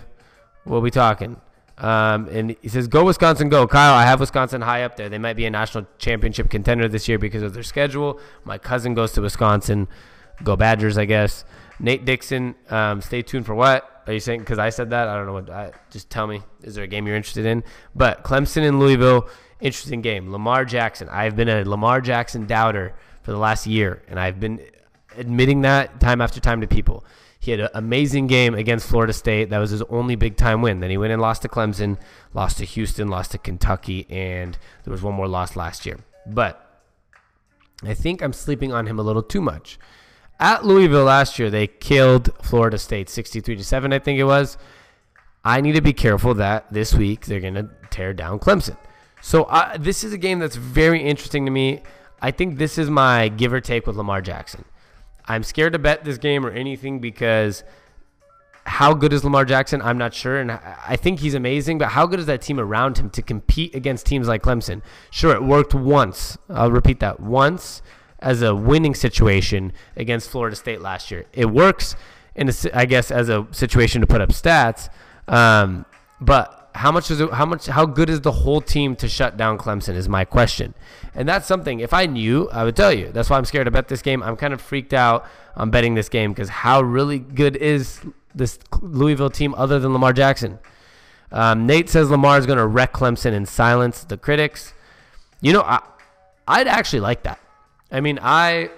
what 0.68 0.78
are 0.78 0.82
we 0.82 0.92
talking? 0.92 1.40
Um, 1.78 2.28
and 2.30 2.56
he 2.62 2.70
says, 2.70 2.88
"Go 2.88 3.06
Wisconsin, 3.06 3.50
go!" 3.50 3.68
Kyle, 3.68 3.94
I 3.94 4.06
have 4.06 4.20
Wisconsin 4.20 4.62
high 4.62 4.84
up 4.84 4.96
there. 4.96 5.10
They 5.10 5.20
might 5.20 5.36
be 5.36 5.46
a 5.46 5.50
national 5.50 5.86
championship 6.00 6.50
contender 6.50 6.88
this 6.88 7.08
year 7.08 7.20
because 7.20 7.44
of 7.44 7.54
their 7.54 7.64
schedule. 7.64 8.20
My 8.44 8.58
cousin 8.58 8.94
goes 8.96 9.12
to 9.14 9.22
Wisconsin. 9.22 9.88
Go 10.44 10.56
Badgers, 10.56 10.98
I 10.98 11.06
guess. 11.06 11.46
Nate 11.80 12.06
Dixon, 12.06 12.56
um, 12.70 13.02
stay 13.02 13.22
tuned 13.22 13.46
for 13.46 13.54
what? 13.54 14.04
Are 14.08 14.14
you 14.14 14.20
saying? 14.20 14.40
Because 14.40 14.58
I 14.58 14.70
said 14.70 14.90
that. 14.90 15.08
I 15.08 15.16
don't 15.16 15.26
know 15.26 15.34
what. 15.34 15.50
I, 15.50 15.72
just 15.92 16.10
tell 16.10 16.26
me. 16.26 16.42
Is 16.64 16.76
there 16.76 16.84
a 16.84 16.88
game 16.88 17.06
you're 17.06 17.16
interested 17.16 17.46
in? 17.46 17.64
But 17.94 18.24
Clemson 18.24 18.68
and 18.68 18.80
Louisville, 18.80 19.28
interesting 19.60 20.02
game. 20.02 20.32
Lamar 20.32 20.66
Jackson. 20.66 21.10
I've 21.10 21.36
been 21.36 21.50
a 21.50 21.64
Lamar 21.64 22.02
Jackson 22.02 22.48
doubter 22.48 22.96
for 23.22 23.32
the 23.32 23.38
last 23.38 23.68
year, 23.68 24.02
and 24.08 24.20
I've 24.20 24.40
been 24.40 24.62
admitting 25.18 25.62
that 25.62 26.00
time 26.00 26.22
after 26.22 26.40
time 26.40 26.62
to 26.62 26.68
people. 26.68 27.04
He 27.40 27.52
had 27.52 27.60
an 27.60 27.70
amazing 27.74 28.28
game 28.28 28.56
against 28.56 28.88
Florida 28.88 29.14
State. 29.14 29.50
That 29.50 29.60
was 29.60 29.72
his 29.72 29.82
only 29.84 30.16
big 30.16 30.38
time 30.38 30.62
win. 30.62 30.80
Then 30.80 30.90
he 30.90 30.98
went 30.98 31.14
and 31.14 31.22
lost 31.22 31.44
to 31.44 31.48
Clemson, 31.48 31.98
lost 32.34 32.58
to 32.58 32.66
Houston, 32.66 33.08
lost 33.08 33.32
to 33.32 33.38
Kentucky, 33.38 34.08
and 34.10 34.58
there 34.84 34.92
was 34.92 35.04
one 35.04 35.14
more 35.14 35.28
loss 35.28 35.56
last 35.56 35.86
year. 35.86 36.00
But 36.26 36.64
I 37.84 37.94
think 37.94 38.22
I'm 38.22 38.34
sleeping 38.34 38.74
on 38.74 38.88
him 38.88 39.00
a 39.00 39.04
little 39.04 39.24
too 39.24 39.42
much. 39.42 39.78
At 40.40 40.66
Louisville 40.66 41.06
last 41.06 41.40
year, 41.40 41.50
they 41.50 41.68
killed 41.68 42.30
Florida 42.42 42.78
State 42.78 43.10
63 43.10 43.56
to 43.56 43.64
7, 43.64 43.94
I 43.94 44.00
think 44.00 44.20
it 44.20 44.26
was. 44.26 44.58
I 45.44 45.62
need 45.62 45.74
to 45.74 45.82
be 45.82 45.94
careful 45.94 46.34
that 46.36 46.72
this 46.72 46.94
week 46.94 47.26
they're 47.26 47.40
going 47.40 47.56
to 47.56 47.70
tear 47.90 48.14
down 48.14 48.40
Clemson. 48.40 48.78
So 49.22 49.44
uh, 49.44 49.78
this 49.78 50.04
is 50.04 50.14
a 50.14 50.18
game 50.18 50.40
that's 50.40 50.56
very 50.56 51.02
interesting 51.02 51.46
to 51.46 51.52
me. 51.52 51.82
I 52.22 52.32
think 52.32 52.58
this 52.58 52.78
is 52.78 52.90
my 52.90 53.30
give 53.30 53.54
or 53.54 53.62
take 53.62 53.88
with 53.88 53.96
Lamar 53.96 54.22
Jackson. 54.22 54.66
I'm 55.28 55.44
scared 55.44 55.74
to 55.74 55.80
bet 55.80 56.04
this 56.04 56.18
game 56.18 56.46
or 56.46 56.52
anything 56.52 57.00
because 57.00 57.64
how 58.68 58.94
good 58.94 59.14
is 59.14 59.24
Lamar 59.24 59.46
Jackson? 59.46 59.82
I'm 59.82 59.98
not 59.98 60.14
sure. 60.14 60.40
And 60.40 60.52
I 60.52 60.98
think 60.98 61.20
he's 61.20 61.34
amazing, 61.34 61.78
but 61.78 61.90
how 61.90 62.06
good 62.06 62.20
is 62.20 62.26
that 62.26 62.42
team 62.42 62.60
around 62.60 62.98
him 62.98 63.10
to 63.12 63.22
compete 63.22 63.74
against 63.74 64.06
teams 64.06 64.28
like 64.28 64.44
Clemson? 64.44 64.82
Sure, 65.10 65.34
it 65.34 65.44
worked 65.44 65.74
once. 65.74 66.38
I'll 66.50 66.72
repeat 66.72 67.00
that 67.00 67.20
once 67.20 67.82
as 68.20 68.42
a 68.42 68.54
winning 68.54 68.94
situation 68.94 69.72
against 69.96 70.30
Florida 70.30 70.56
State 70.56 70.82
last 70.82 71.12
year. 71.12 71.26
It 71.34 71.46
works, 71.46 71.96
in 72.36 72.50
a, 72.50 72.54
I 72.74 72.86
guess, 72.86 73.10
as 73.10 73.30
a 73.30 73.48
situation 73.52 74.02
to 74.02 74.08
put 74.08 74.22
up 74.22 74.30
stats. 74.30 74.90
Um, 75.28 75.86
but 76.20 76.67
how 76.78 76.92
much 76.92 77.10
is 77.10 77.20
it, 77.20 77.32
how 77.34 77.46
much 77.46 77.66
how 77.66 77.86
good 77.86 78.10
is 78.10 78.22
the 78.22 78.32
whole 78.32 78.62
team 78.62 78.96
to 78.98 79.08
shut 79.08 79.36
down 79.36 79.58
Clemson 79.58 79.96
is 79.96 80.08
my 80.08 80.24
question. 80.24 80.76
And 81.16 81.28
that's 81.28 81.48
something 81.48 81.80
if 81.80 81.94
I 81.94 82.06
knew, 82.06 82.50
I 82.52 82.64
would 82.64 82.76
tell 82.76 82.94
you. 82.94 83.12
That's 83.12 83.30
why 83.30 83.38
I'm 83.38 83.46
scared 83.46 83.66
to 83.66 83.72
bet 83.72 83.88
this 83.88 84.02
game. 84.02 84.22
I'm 84.22 84.38
kind 84.38 84.54
of 84.54 84.62
freaked 84.62 84.94
out 84.94 85.26
on 85.56 85.72
betting 85.72 85.96
this 85.96 86.08
game 86.08 86.32
because 86.32 86.50
how 86.50 86.82
really 86.82 87.18
good 87.20 87.56
is 87.56 88.02
this 88.36 88.60
Louisville 88.82 89.32
team 89.32 89.56
other 89.56 89.80
than 89.80 89.92
Lamar 89.92 90.14
Jackson? 90.14 90.60
Um, 91.32 91.66
Nate 91.66 91.90
says 91.90 92.12
Lamar 92.12 92.38
is 92.38 92.46
going 92.46 92.60
to 92.60 92.68
wreck 92.68 92.94
Clemson 92.94 93.34
and 93.34 93.48
silence 93.48 94.04
the 94.04 94.18
critics. 94.18 94.74
You 95.42 95.54
know, 95.54 95.62
I, 95.62 95.82
I'd 96.48 96.68
actually 96.68 97.02
like 97.02 97.24
that. 97.24 97.40
I 97.92 98.02
mean, 98.02 98.20
I, 98.22 98.70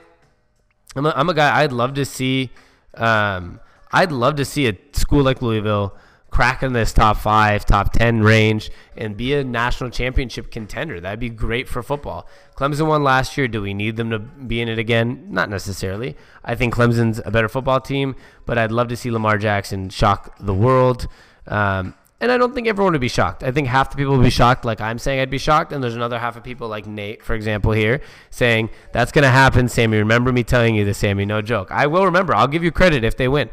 I'm 0.95 1.05
a, 1.05 1.13
I'm 1.15 1.29
a 1.29 1.33
guy. 1.33 1.61
I'd 1.61 1.73
love 1.73 1.93
to 1.95 2.05
see. 2.05 2.51
Um, 2.93 3.59
I'd 3.91 4.11
love 4.11 4.35
to 4.37 4.45
see 4.45 4.67
a 4.67 4.77
school 4.93 5.23
like 5.23 5.41
Louisville 5.41 5.95
crack 6.29 6.63
in 6.63 6.73
this 6.73 6.93
top 6.93 7.17
five, 7.17 7.65
top 7.65 7.91
10 7.93 8.21
range 8.21 8.71
and 8.95 9.17
be 9.17 9.33
a 9.33 9.43
national 9.43 9.89
championship 9.89 10.51
contender. 10.51 10.99
That'd 10.99 11.19
be 11.19 11.29
great 11.29 11.67
for 11.67 11.81
football. 11.81 12.27
Clemson 12.55 12.87
won 12.87 13.03
last 13.03 13.37
year. 13.37 13.47
Do 13.47 13.61
we 13.61 13.73
need 13.73 13.97
them 13.97 14.09
to 14.09 14.19
be 14.19 14.61
in 14.61 14.69
it 14.69 14.79
again? 14.79 15.27
Not 15.29 15.49
necessarily. 15.49 16.15
I 16.43 16.55
think 16.55 16.75
Clemson's 16.75 17.21
a 17.25 17.31
better 17.31 17.49
football 17.49 17.81
team, 17.81 18.15
but 18.45 18.57
I'd 18.57 18.71
love 18.71 18.89
to 18.89 18.95
see 18.95 19.11
Lamar 19.11 19.37
Jackson 19.37 19.89
shock 19.89 20.35
the 20.39 20.53
world. 20.53 21.07
Um, 21.47 21.95
and 22.21 22.31
I 22.31 22.37
don't 22.37 22.53
think 22.53 22.67
everyone 22.67 22.91
would 22.93 23.01
be 23.01 23.07
shocked. 23.07 23.43
I 23.43 23.51
think 23.51 23.67
half 23.67 23.91
the 23.91 23.95
people 23.95 24.17
would 24.17 24.23
be 24.23 24.29
shocked, 24.29 24.65
like 24.65 24.81
I'm 24.81 24.99
saying 24.99 25.21
I'd 25.21 25.29
be 25.29 25.37
shocked. 25.37 25.71
And 25.71 25.81
there's 25.81 25.95
another 25.95 26.19
half 26.19 26.35
of 26.35 26.43
people, 26.43 26.67
like 26.67 26.85
Nate, 26.85 27.23
for 27.23 27.33
example, 27.33 27.71
here, 27.71 28.01
saying, 28.29 28.69
That's 28.91 29.13
going 29.13 29.23
to 29.23 29.29
happen, 29.29 29.69
Sammy. 29.69 29.97
Remember 29.97 30.33
me 30.33 30.43
telling 30.43 30.75
you 30.75 30.83
this, 30.83 30.97
Sammy. 30.97 31.25
No 31.25 31.41
joke. 31.41 31.71
I 31.71 31.87
will 31.87 32.05
remember. 32.05 32.35
I'll 32.35 32.47
give 32.47 32.63
you 32.63 32.71
credit 32.71 33.05
if 33.05 33.15
they 33.15 33.29
win. 33.29 33.49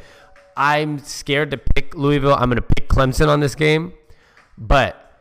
I'm 0.57 0.99
scared 0.99 1.51
to 1.51 1.59
pick 1.59 1.95
Louisville. 1.95 2.35
I'm 2.35 2.49
going 2.49 2.57
to 2.57 2.63
pick 2.63 2.89
Clemson 2.89 3.29
on 3.29 3.41
this 3.41 3.55
game, 3.55 3.93
but 4.57 5.13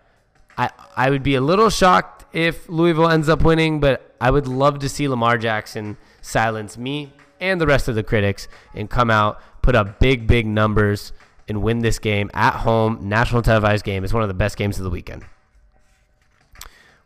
I 0.57 0.69
I 0.95 1.09
would 1.09 1.23
be 1.23 1.35
a 1.35 1.41
little 1.41 1.69
shocked 1.69 2.25
if 2.33 2.69
Louisville 2.69 3.09
ends 3.09 3.27
up 3.27 3.43
winning. 3.43 3.79
But 3.79 4.15
I 4.21 4.31
would 4.31 4.47
love 4.47 4.79
to 4.79 4.89
see 4.89 5.07
Lamar 5.07 5.37
Jackson 5.37 5.97
silence 6.21 6.77
me 6.77 7.13
and 7.39 7.59
the 7.59 7.67
rest 7.67 7.87
of 7.87 7.95
the 7.95 8.03
critics 8.03 8.47
and 8.73 8.89
come 8.89 9.11
out, 9.11 9.41
put 9.61 9.75
up 9.75 9.99
big 9.99 10.27
big 10.27 10.47
numbers, 10.47 11.11
and 11.47 11.61
win 11.61 11.79
this 11.79 11.99
game 11.99 12.31
at 12.33 12.53
home, 12.53 13.09
national 13.09 13.41
televised 13.41 13.83
game. 13.83 14.03
It's 14.03 14.13
one 14.13 14.23
of 14.23 14.29
the 14.29 14.33
best 14.33 14.57
games 14.57 14.77
of 14.77 14.83
the 14.83 14.89
weekend. 14.89 15.25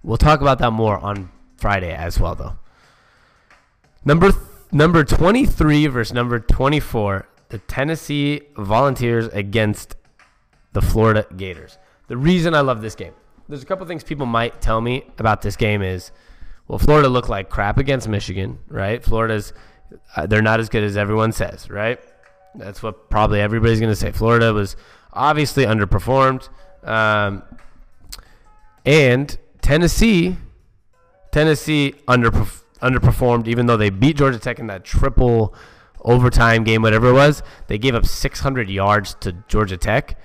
We'll 0.04 0.18
talk 0.18 0.42
about 0.42 0.60
that 0.60 0.72
more 0.72 0.98
on 0.98 1.32
Friday 1.58 1.94
as 1.94 2.20
well, 2.20 2.36
though. 2.36 2.54
Number 4.06 4.32
th- 4.32 4.44
number 4.72 5.04
23 5.04 5.88
versus 5.88 6.14
number 6.14 6.40
24 6.40 7.28
the 7.50 7.58
Tennessee 7.60 8.42
Volunteers 8.58 9.28
against 9.28 9.96
the 10.74 10.82
Florida 10.82 11.26
Gators. 11.36 11.78
The 12.08 12.18
reason 12.18 12.54
I 12.54 12.62
love 12.62 12.82
this 12.82 12.96
game, 12.96 13.14
there's 13.48 13.64
a 13.64 13.66
couple 13.66 13.86
things 13.86 14.04
people 14.04 14.26
might 14.26 14.62
tell 14.62 14.82
me 14.82 15.06
about 15.18 15.42
this 15.42 15.56
game 15.56 15.82
is, 15.82 16.12
well, 16.68 16.80
Florida 16.80 17.10
looked 17.10 17.30
like 17.30 17.50
crap 17.50 17.78
against 17.78 18.08
Michigan, 18.08 18.60
right? 18.68 19.04
Florida's 19.04 19.54
uh, 20.16 20.28
they're 20.28 20.42
not 20.42 20.60
as 20.60 20.70
good 20.70 20.84
as 20.84 20.98
everyone 20.98 21.32
says, 21.32 21.70
right? 21.70 22.00
That's 22.56 22.84
what 22.84 23.10
probably 23.10 23.42
everybody's 23.42 23.80
going 23.80 23.92
to 23.92 23.96
say. 23.96 24.12
Florida 24.12 24.54
was 24.54 24.76
obviously 25.14 25.66
underperformed, 25.66 26.50
um, 26.84 27.44
and 28.86 29.38
Tennessee, 29.62 30.38
Tennessee 31.32 31.96
underperf- 32.08 32.64
underperformed, 32.82 33.48
even 33.48 33.66
though 33.66 33.78
they 33.78 33.90
beat 33.90 34.18
Georgia 34.18 34.40
Tech 34.40 34.60
in 34.60 34.68
that 34.68 34.84
triple 34.84 35.56
overtime 36.02 36.64
game, 36.64 36.82
whatever 36.82 37.10
it 37.10 37.14
was. 37.14 37.44
They 37.68 37.78
gave 37.78 37.96
up 37.96 38.06
600 38.06 38.70
yards 38.70 39.16
to 39.22 39.34
Georgia 39.48 39.78
Tech. 39.78 40.18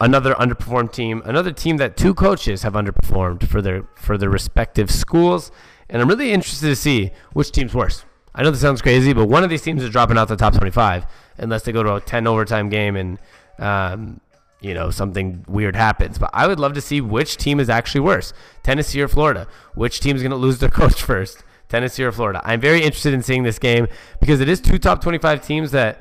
Another 0.00 0.34
underperformed 0.34 0.92
team, 0.92 1.22
another 1.24 1.52
team 1.52 1.78
that 1.78 1.96
two 1.96 2.12
coaches 2.12 2.62
have 2.62 2.74
underperformed 2.74 3.48
for 3.48 3.62
their 3.62 3.84
for 3.96 4.18
their 4.18 4.28
respective 4.28 4.90
schools, 4.90 5.50
and 5.88 6.02
I'm 6.02 6.08
really 6.08 6.32
interested 6.32 6.66
to 6.66 6.76
see 6.76 7.10
which 7.32 7.50
team's 7.52 7.74
worse. 7.74 8.04
I 8.34 8.42
know 8.42 8.50
this 8.50 8.60
sounds 8.60 8.82
crazy, 8.82 9.12
but 9.14 9.26
one 9.26 9.44
of 9.44 9.50
these 9.50 9.62
teams 9.62 9.82
is 9.82 9.90
dropping 9.90 10.18
out 10.18 10.28
the 10.28 10.36
top 10.36 10.54
25 10.54 11.06
unless 11.38 11.62
they 11.62 11.72
go 11.72 11.82
to 11.82 11.96
a 11.96 12.00
10 12.00 12.26
overtime 12.26 12.68
game 12.68 12.94
and 12.96 13.18
um, 13.58 14.20
you 14.60 14.74
know 14.74 14.90
something 14.90 15.44
weird 15.48 15.74
happens. 15.74 16.18
But 16.18 16.30
I 16.32 16.46
would 16.46 16.60
love 16.60 16.74
to 16.74 16.80
see 16.80 17.00
which 17.00 17.36
team 17.36 17.58
is 17.60 17.70
actually 17.70 18.02
worse, 18.02 18.32
Tennessee 18.62 19.00
or 19.00 19.08
Florida. 19.08 19.46
Which 19.74 20.00
team 20.00 20.16
is 20.16 20.22
going 20.22 20.30
to 20.30 20.36
lose 20.36 20.58
their 20.58 20.68
coach 20.82 21.02
first? 21.02 21.44
Tennessee 21.68 22.04
or 22.04 22.12
Florida. 22.12 22.40
I'm 22.44 22.60
very 22.60 22.82
interested 22.82 23.14
in 23.14 23.22
seeing 23.22 23.42
this 23.42 23.58
game 23.58 23.88
because 24.20 24.40
it 24.40 24.48
is 24.48 24.60
two 24.60 24.78
top 24.78 25.00
25 25.02 25.46
teams 25.46 25.70
that 25.72 26.00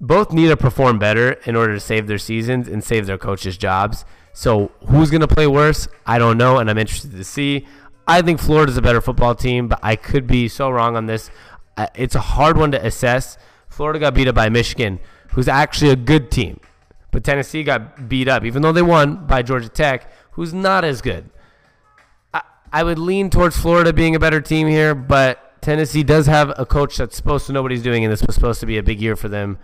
both 0.00 0.32
need 0.32 0.48
to 0.48 0.56
perform 0.56 0.98
better 0.98 1.32
in 1.44 1.56
order 1.56 1.74
to 1.74 1.80
save 1.80 2.06
their 2.06 2.18
seasons 2.18 2.68
and 2.68 2.82
save 2.84 3.06
their 3.06 3.18
coaches' 3.18 3.56
jobs. 3.56 4.04
So 4.32 4.72
who's 4.88 5.10
going 5.10 5.22
to 5.22 5.28
play 5.28 5.46
worse? 5.46 5.88
I 6.04 6.18
don't 6.18 6.36
know, 6.36 6.58
and 6.58 6.68
I'm 6.68 6.76
interested 6.76 7.12
to 7.12 7.24
see. 7.24 7.66
I 8.06 8.20
think 8.22 8.40
Florida's 8.40 8.76
a 8.76 8.82
better 8.82 9.00
football 9.00 9.34
team, 9.34 9.68
but 9.68 9.80
I 9.82 9.96
could 9.96 10.26
be 10.26 10.48
so 10.48 10.70
wrong 10.70 10.96
on 10.96 11.06
this. 11.06 11.30
It's 11.94 12.14
a 12.14 12.20
hard 12.20 12.58
one 12.58 12.70
to 12.72 12.84
assess. 12.84 13.38
Florida 13.68 13.98
got 13.98 14.14
beat 14.14 14.28
up 14.28 14.34
by 14.34 14.48
Michigan, 14.48 15.00
who's 15.32 15.48
actually 15.48 15.90
a 15.90 15.96
good 15.96 16.30
team. 16.30 16.60
But 17.10 17.24
Tennessee 17.24 17.62
got 17.62 18.08
beat 18.08 18.28
up, 18.28 18.44
even 18.44 18.60
though 18.62 18.72
they 18.72 18.82
won 18.82 19.26
by 19.26 19.42
Georgia 19.42 19.70
Tech, 19.70 20.10
who's 20.32 20.52
not 20.52 20.84
as 20.84 21.00
good. 21.00 21.30
I, 22.76 22.82
would 22.82 22.98
lean 22.98 23.30
towards 23.30 23.56
Florida 23.56 23.92
being 23.92 24.14
a 24.14 24.18
better 24.18 24.42
team 24.42 24.68
here, 24.68 24.94
but 24.94 25.62
Tennessee 25.62 26.02
does 26.02 26.26
have 26.26 26.52
a 26.58 26.66
coach 26.66 26.98
that's 26.98 27.16
supposed 27.16 27.46
to 27.46 27.52
know 27.54 27.62
what 27.62 27.70
he's 27.70 27.82
doing, 27.82 28.04
and 28.04 28.12
this 28.12 28.22
was 28.22 28.34
supposed 28.34 28.60
to 28.60 28.66
be 28.66 28.76
a 28.76 28.82
big 28.82 29.00
year 29.00 29.16
for 29.16 29.28
them. 29.28 29.58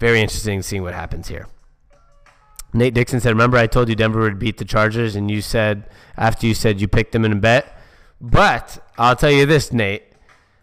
Very 0.00 0.20
interesting 0.20 0.60
seeing 0.60 0.82
what 0.82 0.94
happens 0.94 1.28
here. 1.28 1.46
Nate 2.72 2.92
Dixon 2.92 3.20
said, 3.20 3.30
"Remember, 3.30 3.56
I 3.56 3.68
told 3.68 3.88
you 3.88 3.94
Denver 3.94 4.20
would 4.20 4.40
beat 4.40 4.58
the 4.58 4.64
Chargers, 4.64 5.14
and 5.14 5.30
you 5.30 5.40
said 5.40 5.88
after 6.16 6.44
you 6.44 6.54
said 6.54 6.80
you 6.80 6.88
picked 6.88 7.12
them 7.12 7.24
in 7.24 7.30
a 7.30 7.36
bet. 7.36 7.78
But 8.20 8.84
I'll 8.98 9.14
tell 9.14 9.30
you 9.30 9.46
this, 9.46 9.72
Nate, 9.72 10.02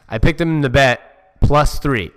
I 0.09 0.17
picked 0.17 0.39
them 0.39 0.49
in 0.49 0.61
the 0.61 0.69
bet 0.69 1.39
plus 1.39 1.79
three. 1.79 2.11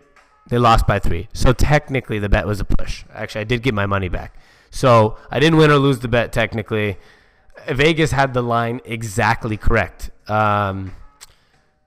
They 0.49 0.59
lost 0.59 0.87
by 0.89 0.99
three, 0.99 1.29
so 1.33 1.53
technically 1.53 2.19
the 2.19 2.29
bet 2.29 2.45
was 2.45 2.59
a 2.59 2.65
push. 2.65 3.05
Actually, 3.15 3.43
I 3.43 3.45
did 3.45 3.63
get 3.63 3.73
my 3.73 3.87
money 3.87 4.09
back, 4.09 4.35
so 4.73 5.17
I 5.31 5.39
didn't 5.39 5.59
win 5.59 5.71
or 5.71 5.77
lose 5.77 6.01
the 6.01 6.09
bet 6.09 6.33
technically. 6.33 6.99
Vegas 7.69 8.11
had 8.11 8.35
the 8.35 8.43
line 8.43 8.81
exactly 8.85 9.57
correct. 9.57 10.11
Um, 10.29 10.95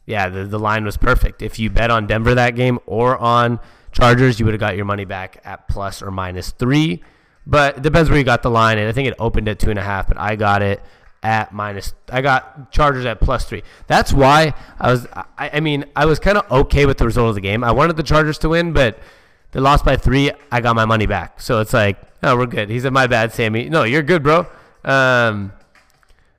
yeah, 0.05 0.29
the, 0.29 0.45
the 0.45 0.59
line 0.59 0.85
was 0.85 0.97
perfect. 0.97 1.41
If 1.41 1.59
you 1.59 1.69
bet 1.69 1.91
on 1.91 2.07
Denver 2.07 2.35
that 2.35 2.55
game 2.55 2.79
or 2.85 3.17
on 3.17 3.59
Chargers, 3.91 4.39
you 4.39 4.45
would 4.45 4.53
have 4.53 4.59
got 4.59 4.75
your 4.75 4.85
money 4.85 5.05
back 5.05 5.41
at 5.43 5.67
plus 5.67 6.01
or 6.01 6.11
minus 6.11 6.51
three. 6.51 7.03
But 7.45 7.77
it 7.77 7.83
depends 7.83 8.09
where 8.09 8.17
you 8.17 8.25
got 8.25 8.43
the 8.43 8.49
line. 8.49 8.77
And 8.77 8.87
I 8.87 8.91
think 8.91 9.07
it 9.07 9.15
opened 9.19 9.47
at 9.47 9.59
two 9.59 9.69
and 9.69 9.79
a 9.79 9.83
half, 9.83 10.07
but 10.07 10.17
I 10.17 10.35
got 10.35 10.61
it 10.61 10.81
at 11.23 11.53
minus. 11.53 11.93
I 12.09 12.21
got 12.21 12.71
Chargers 12.71 13.05
at 13.05 13.19
plus 13.19 13.45
three. 13.45 13.63
That's 13.87 14.13
why 14.13 14.53
I 14.79 14.91
was. 14.91 15.07
I, 15.13 15.49
I 15.53 15.59
mean, 15.59 15.85
I 15.95 16.05
was 16.05 16.19
kind 16.19 16.37
of 16.37 16.49
okay 16.51 16.85
with 16.85 16.97
the 16.97 17.05
result 17.05 17.29
of 17.29 17.35
the 17.35 17.41
game. 17.41 17.63
I 17.63 17.71
wanted 17.71 17.97
the 17.97 18.03
Chargers 18.03 18.37
to 18.39 18.49
win, 18.49 18.73
but 18.73 18.99
they 19.51 19.59
lost 19.59 19.83
by 19.83 19.97
three. 19.97 20.31
I 20.51 20.61
got 20.61 20.75
my 20.75 20.85
money 20.85 21.05
back. 21.05 21.41
So 21.41 21.59
it's 21.59 21.73
like, 21.73 21.97
oh, 22.23 22.37
we're 22.37 22.45
good. 22.45 22.69
He 22.69 22.79
said, 22.79 22.93
my 22.93 23.07
bad, 23.07 23.33
Sammy. 23.33 23.69
No, 23.69 23.83
you're 23.83 24.03
good, 24.03 24.23
bro. 24.23 24.45
Um, 24.83 25.53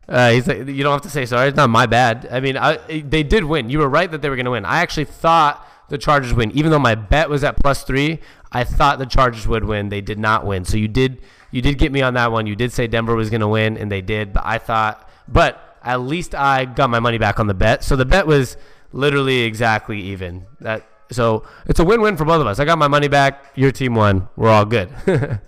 uh, 0.09 0.31
he's 0.31 0.47
like, 0.47 0.67
you 0.67 0.83
don't 0.83 0.93
have 0.93 1.03
to 1.03 1.11
say 1.11 1.27
sorry. 1.27 1.49
It's 1.49 1.57
not 1.57 1.71
my 1.71 1.87
bad. 1.87 2.29
I 2.31 2.41
mean, 2.41 2.57
I, 2.57 2.77
they 3.01 3.23
did 3.23 3.45
win. 3.45 3.69
You 3.69 3.81
were 3.81 3.89
right 3.89 4.11
that 4.11 4.23
they 4.23 4.31
were 4.31 4.37
going 4.37 4.47
to 4.47 4.53
win. 4.53 4.65
I 4.65 4.79
actually 4.79 5.05
thought 5.05 5.67
the 5.89 5.99
Chargers 5.99 6.33
win, 6.33 6.51
even 6.53 6.71
though 6.71 6.79
my 6.79 6.95
bet 6.95 7.29
was 7.29 7.45
at 7.45 7.57
plus 7.57 7.83
three. 7.85 8.21
I 8.51 8.65
thought 8.65 8.99
the 8.99 9.07
Chargers 9.07 9.47
would 9.47 9.65
win. 9.65 9.91
They 9.91 10.01
did 10.01 10.19
not 10.19 10.47
win. 10.47 10.65
So 10.65 10.77
you 10.77 10.89
did 10.89 11.21
you 11.51 11.63
did 11.63 11.79
get 11.79 11.93
me 11.93 12.03
on 12.03 12.15
that 12.15 12.33
one. 12.33 12.47
You 12.47 12.57
did 12.57 12.73
say 12.73 12.87
Denver 12.87 13.15
was 13.15 13.31
going 13.31 13.41
to 13.41 13.49
win, 13.49 13.77
and 13.77 13.91
they 13.91 14.01
did. 14.01 14.33
But 14.33 14.45
I 14.47 14.59
thought, 14.59 15.09
but 15.27 15.79
at 15.83 16.01
least 16.01 16.35
I 16.35 16.65
got 16.65 16.91
my 16.91 17.01
money 17.01 17.19
back 17.19 17.41
on 17.41 17.47
the 17.47 17.55
bet. 17.55 17.85
So 17.85 17.97
the 17.97 18.05
bet 18.05 18.27
was 18.27 18.57
literally 18.93 19.41
exactly 19.41 20.01
even. 20.01 20.47
That 20.61 20.87
so 21.11 21.45
it's 21.67 21.81
a 21.81 21.85
win-win 21.85 22.17
for 22.17 22.25
both 22.25 22.41
of 22.41 22.47
us. 22.47 22.59
I 22.59 22.65
got 22.65 22.79
my 22.79 22.89
money 22.89 23.09
back. 23.09 23.45
Your 23.55 23.73
team 23.73 23.95
won. 23.95 24.29
We're 24.37 24.51
all 24.51 24.65
good. 24.65 24.91
and 25.07 25.41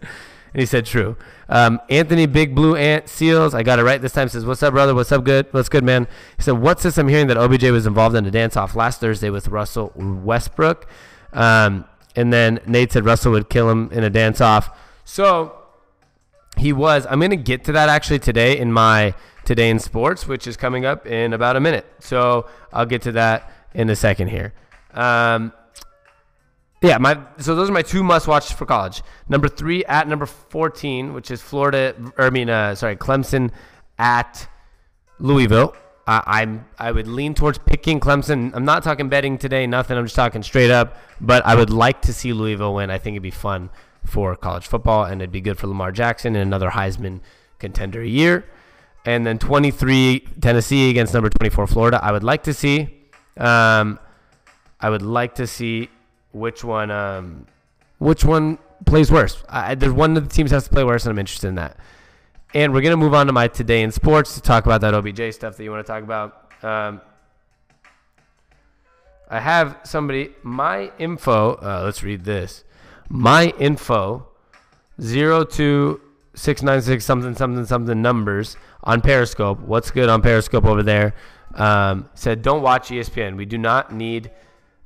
he 0.55 0.67
said 0.67 0.87
true. 0.87 1.17
Um, 1.51 1.81
Anthony 1.91 2.27
Big 2.27 2.55
Blue 2.55 2.77
Ant 2.77 3.09
Seals, 3.09 3.55
I 3.55 3.63
got 3.63 3.79
it 3.79 3.83
right 3.83 4.01
this 4.01 4.13
time. 4.13 4.29
Says, 4.29 4.47
"What's 4.47 4.63
up, 4.63 4.73
brother? 4.73 4.95
What's 4.95 5.13
up? 5.13 5.25
Good. 5.25 5.47
What's 5.51 5.69
good, 5.69 5.85
man?" 5.85 6.07
He 6.37 6.43
said, 6.43 6.53
"What's 6.53 6.85
this? 6.85 6.97
I'm 6.97 7.09
hearing 7.09 7.27
that 7.27 7.37
OBJ 7.37 7.65
was 7.71 7.87
involved 7.87 8.17
in 8.17 8.25
a 8.25 8.31
dance-off 8.31 8.75
last 8.75 9.01
Thursday 9.01 9.29
with 9.29 9.49
Russell 9.49 9.93
Westbrook." 9.95 10.87
Um, 11.33 11.85
and 12.17 12.33
then 12.33 12.61
Nate 12.67 12.93
said 12.93 13.05
Russell 13.05 13.33
would 13.33 13.51
kill 13.51 13.69
him 13.69 13.91
in 13.93 14.05
a 14.05 14.11
dance 14.11 14.41
off. 14.41 14.71
So 15.05 15.57
he 16.57 16.73
was. 16.73 17.07
I'm 17.11 17.19
going 17.19 17.31
to 17.31 17.37
get 17.37 17.65
to 17.65 17.73
that 17.73 17.89
actually 17.89 18.21
today 18.21 18.57
in 18.57 18.73
my 18.73 19.15
Today 19.45 19.71
in 19.71 19.79
Sports, 19.81 20.29
which 20.29 20.47
is 20.47 20.57
coming 20.57 20.85
up 20.85 21.07
in 21.07 21.33
about 21.33 21.57
a 21.57 21.61
minute. 21.61 21.85
So 21.99 22.47
I'll 22.73 22.87
get 22.87 23.03
to 23.03 23.13
that 23.13 23.51
in 23.75 23.89
a 23.91 23.97
second 23.97 24.29
here. 24.29 24.53
Um, 24.93 25.53
yeah, 26.83 26.97
my 26.99 27.21
so 27.39 27.55
those 27.55 27.69
are 27.69 27.73
my 27.73 27.83
two 27.83 28.03
must 28.03 28.27
watches 28.27 28.53
for 28.53 28.65
college. 28.65 29.03
Number 29.29 29.49
three 29.49 29.85
at 29.85 30.09
number 30.09 30.27
14, 30.27 31.13
which 31.13 31.31
is 31.31 31.43
Florida, 31.43 31.95
or 32.17 32.25
I 32.25 32.31
mean, 32.31 32.49
uh, 32.49 32.75
sorry, 32.75 32.97
Clemson 32.97 33.51
at 33.99 34.49
Louisville. 35.19 35.75
I, 36.07 36.43
am 36.43 36.67
I 36.77 36.91
would 36.91 37.07
lean 37.07 37.35
towards 37.35 37.59
picking 37.59 38.01
Clemson. 38.01 38.51
I'm 38.55 38.65
not 38.65 38.83
talking 38.83 39.09
betting 39.09 39.39
today, 39.39 39.67
nothing. 39.67 39.97
I'm 39.97 40.07
just 40.07 40.17
talking 40.17 40.43
straight 40.43 40.71
up. 40.71 40.97
But 41.21 41.47
I 41.47 41.55
would 41.55 41.71
like 41.71 42.03
to 42.03 42.13
see 42.13 42.33
Louisville 42.33 42.75
win. 42.75 42.91
I 42.91 42.99
think 42.99 43.15
it'd 43.15 43.23
be 43.23 43.31
fun 43.31 43.71
for 44.05 44.35
college 44.35 44.67
football, 44.67 45.05
and 45.05 45.21
it'd 45.23 45.31
be 45.31 45.41
good 45.41 45.59
for 45.59 45.69
Lamar 45.69 45.93
Jackson 45.93 46.35
and 46.35 46.43
another 46.43 46.71
Heisman 46.71 47.21
contender 47.59 48.03
year. 48.03 48.45
And 49.05 49.25
then 49.25 49.39
23 49.39 50.27
Tennessee 50.41 50.91
against 50.91 51.15
number 51.15 51.31
24 51.31 51.67
Florida. 51.69 52.01
I 52.03 52.11
would 52.11 52.25
like 52.25 52.43
to 52.45 52.55
see. 52.55 52.89
Um, 53.37 54.01
I 54.81 54.91
would 54.91 55.03
like 55.03 55.37
to 55.37 55.47
see 55.47 55.91
which 56.33 56.65
one. 56.65 56.91
Um, 56.91 57.47
which 57.99 58.25
one 58.25 58.59
plays 58.87 59.13
worse? 59.13 59.43
I, 59.49 59.75
there's 59.75 59.93
one 59.93 60.17
of 60.17 60.27
the 60.27 60.35
teams 60.35 60.51
has 60.51 60.65
to 60.65 60.71
play 60.71 60.85
worse, 60.85 61.05
and 61.05 61.13
I'm 61.13 61.19
interested 61.19 61.49
in 61.49 61.57
that. 61.57 61.77
And 62.55 62.73
we're 62.73 62.81
to 62.81 62.97
move 62.97 63.15
on 63.15 63.27
to 63.27 63.33
my 63.33 63.47
today 63.47 63.83
in 63.83 63.93
sports 63.93 64.35
to 64.35 64.41
talk 64.41 64.67
about 64.67 64.81
that 64.81 64.95
OBJ 64.95 65.35
stuff 65.35 65.57
that 65.57 65.63
you 65.63 65.71
want 65.71 65.87
to 65.87 65.93
talk 65.93 66.03
about. 66.03 66.65
Um, 66.65 67.01
I 69.31 69.39
have 69.39 69.79
somebody, 69.85 70.33
my 70.43 70.91
info, 70.99 71.55
uh, 71.55 71.83
let's 71.85 72.03
read 72.03 72.25
this. 72.25 72.65
My 73.09 73.55
info, 73.59 74.27
02696 74.99 77.05
something, 77.05 77.37
something, 77.37 77.65
something 77.65 78.03
numbers 78.03 78.57
on 78.83 79.01
Periscope. 79.01 79.61
What's 79.61 79.93
good 79.93 80.09
on 80.09 80.21
Periscope 80.21 80.65
over 80.65 80.83
there? 80.83 81.15
Um, 81.55 82.09
said, 82.15 82.43
don't 82.43 82.63
watch 82.63 82.89
ESPN. 82.89 83.37
We 83.37 83.45
do 83.45 83.59
not 83.59 83.93
need 83.93 84.33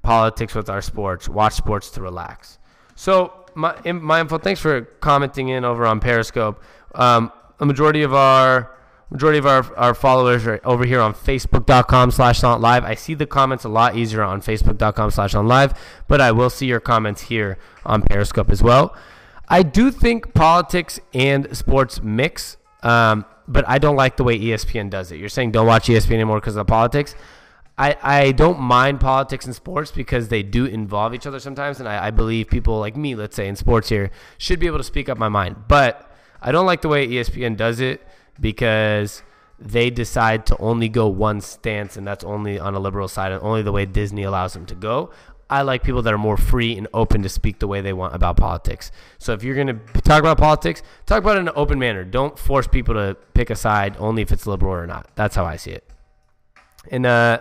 politics 0.05 0.55
with 0.55 0.69
our 0.69 0.83
sports. 0.83 1.29
Watch 1.29 1.55
sports 1.55 1.90
to 1.93 2.03
relax. 2.03 2.59
So, 2.95 3.47
my, 3.55 3.75
info, 3.85 4.38
thanks 4.38 4.61
for 4.61 4.83
commenting 4.83 5.49
in 5.49 5.64
over 5.64 5.87
on 5.87 5.99
Periscope. 5.99 6.62
Um, 6.95 7.33
a 7.59 7.67
majority 7.67 8.03
of 8.03 8.14
our 8.14 8.71
majority 9.11 9.38
of 9.38 9.47
our, 9.47 9.77
our 9.77 9.95
followers 9.95 10.47
are 10.47 10.61
over 10.64 10.85
here 10.85 11.01
on 11.01 11.14
facebook.com 11.14 12.11
slash 12.11 12.43
live 12.43 12.85
i 12.85 12.95
see 12.95 13.14
the 13.14 13.27
comments 13.27 13.62
a 13.62 13.69
lot 13.69 13.95
easier 13.95 14.23
on 14.23 14.40
facebook.com 14.40 15.11
slash 15.11 15.35
live 15.35 15.73
but 16.09 16.21
i 16.21 16.33
will 16.33 16.51
see 16.51 16.67
your 16.67 16.81
comments 16.81 17.23
here 17.23 17.57
on 17.85 18.03
periscope 18.03 18.51
as 18.51 18.62
well 18.62 18.97
i 19.49 19.62
do 19.62 19.90
think 19.90 20.35
politics 20.35 20.99
and 21.12 21.55
sports 21.57 22.03
mix 22.03 22.57
um, 22.83 23.25
but 23.47 23.69
i 23.69 23.79
don't 23.79 23.97
like 23.97 24.17
the 24.17 24.25
way 24.25 24.38
espn 24.38 24.90
does 24.90 25.12
it 25.12 25.19
you're 25.19 25.29
saying 25.29 25.53
don't 25.53 25.67
watch 25.67 25.87
espn 25.87 26.12
anymore 26.12 26.40
because 26.40 26.57
of 26.57 26.67
the 26.67 26.71
politics 26.71 27.14
I, 27.77 27.97
I 28.03 28.33
don't 28.33 28.61
mind 28.61 29.01
politics 29.01 29.47
and 29.47 29.55
sports 29.55 29.91
because 29.91 30.29
they 30.29 30.45
do 30.45 30.65
involve 30.65 31.13
each 31.13 31.27
other 31.27 31.41
sometimes 31.41 31.81
and 31.81 31.89
I, 31.89 32.07
I 32.07 32.11
believe 32.11 32.49
people 32.49 32.79
like 32.79 32.97
me 32.97 33.15
let's 33.17 33.35
say 33.35 33.49
in 33.49 33.57
sports 33.57 33.89
here 33.89 34.11
should 34.39 34.61
be 34.61 34.67
able 34.67 34.79
to 34.79 34.85
speak 34.85 35.09
up 35.09 35.19
my 35.19 35.29
mind 35.29 35.57
but 35.67 36.11
I 36.41 36.53
don't 36.53 36.67
like 36.67 36.83
the 36.83 36.89
way 36.89 37.09
ESPN 37.09 37.57
does 37.57 37.81
it 37.81 38.07
because 38.39 39.23
they 39.59 39.89
decide 39.89 40.47
to 40.47 40.59
only 40.59 40.89
go 40.89 41.09
one 41.09 41.41
stance, 41.41 41.97
and 41.97 42.07
that's 42.07 42.23
only 42.23 42.59
on 42.59 42.75
a 42.75 42.79
liberal 42.79 43.09
side, 43.09 43.33
and 43.33 43.43
only 43.43 43.63
the 43.63 43.73
way 43.73 43.87
Disney 43.87 44.25
allows 44.25 44.53
them 44.53 44.67
to 44.67 44.75
go. 44.75 45.11
I 45.49 45.63
like 45.63 45.83
people 45.83 46.03
that 46.03 46.13
are 46.13 46.19
more 46.19 46.37
free 46.37 46.77
and 46.77 46.89
open 46.93 47.23
to 47.23 47.29
speak 47.29 47.61
the 47.61 47.67
way 47.67 47.81
they 47.81 47.93
want 47.93 48.15
about 48.15 48.37
politics. 48.37 48.91
So 49.19 49.33
if 49.33 49.43
you're 49.43 49.55
going 49.55 49.69
to 49.69 50.01
talk 50.03 50.21
about 50.21 50.39
politics, 50.39 50.83
talk 51.07 51.19
about 51.19 51.37
it 51.37 51.41
in 51.41 51.49
an 51.49 51.55
open 51.57 51.79
manner. 51.79 52.05
Don't 52.05 52.39
force 52.39 52.67
people 52.67 52.95
to 52.95 53.17
pick 53.35 53.51
a 53.51 53.57
side 53.57 53.97
only 53.99 54.23
if 54.23 54.33
it's 54.33 54.47
liberal 54.47 54.73
or 54.73 54.87
not. 54.87 55.09
That's 55.15 55.37
how 55.37 55.45
I 55.45 55.57
see 55.57 55.71
it. 55.71 55.85
And 56.91 57.07
uh, 57.07 57.41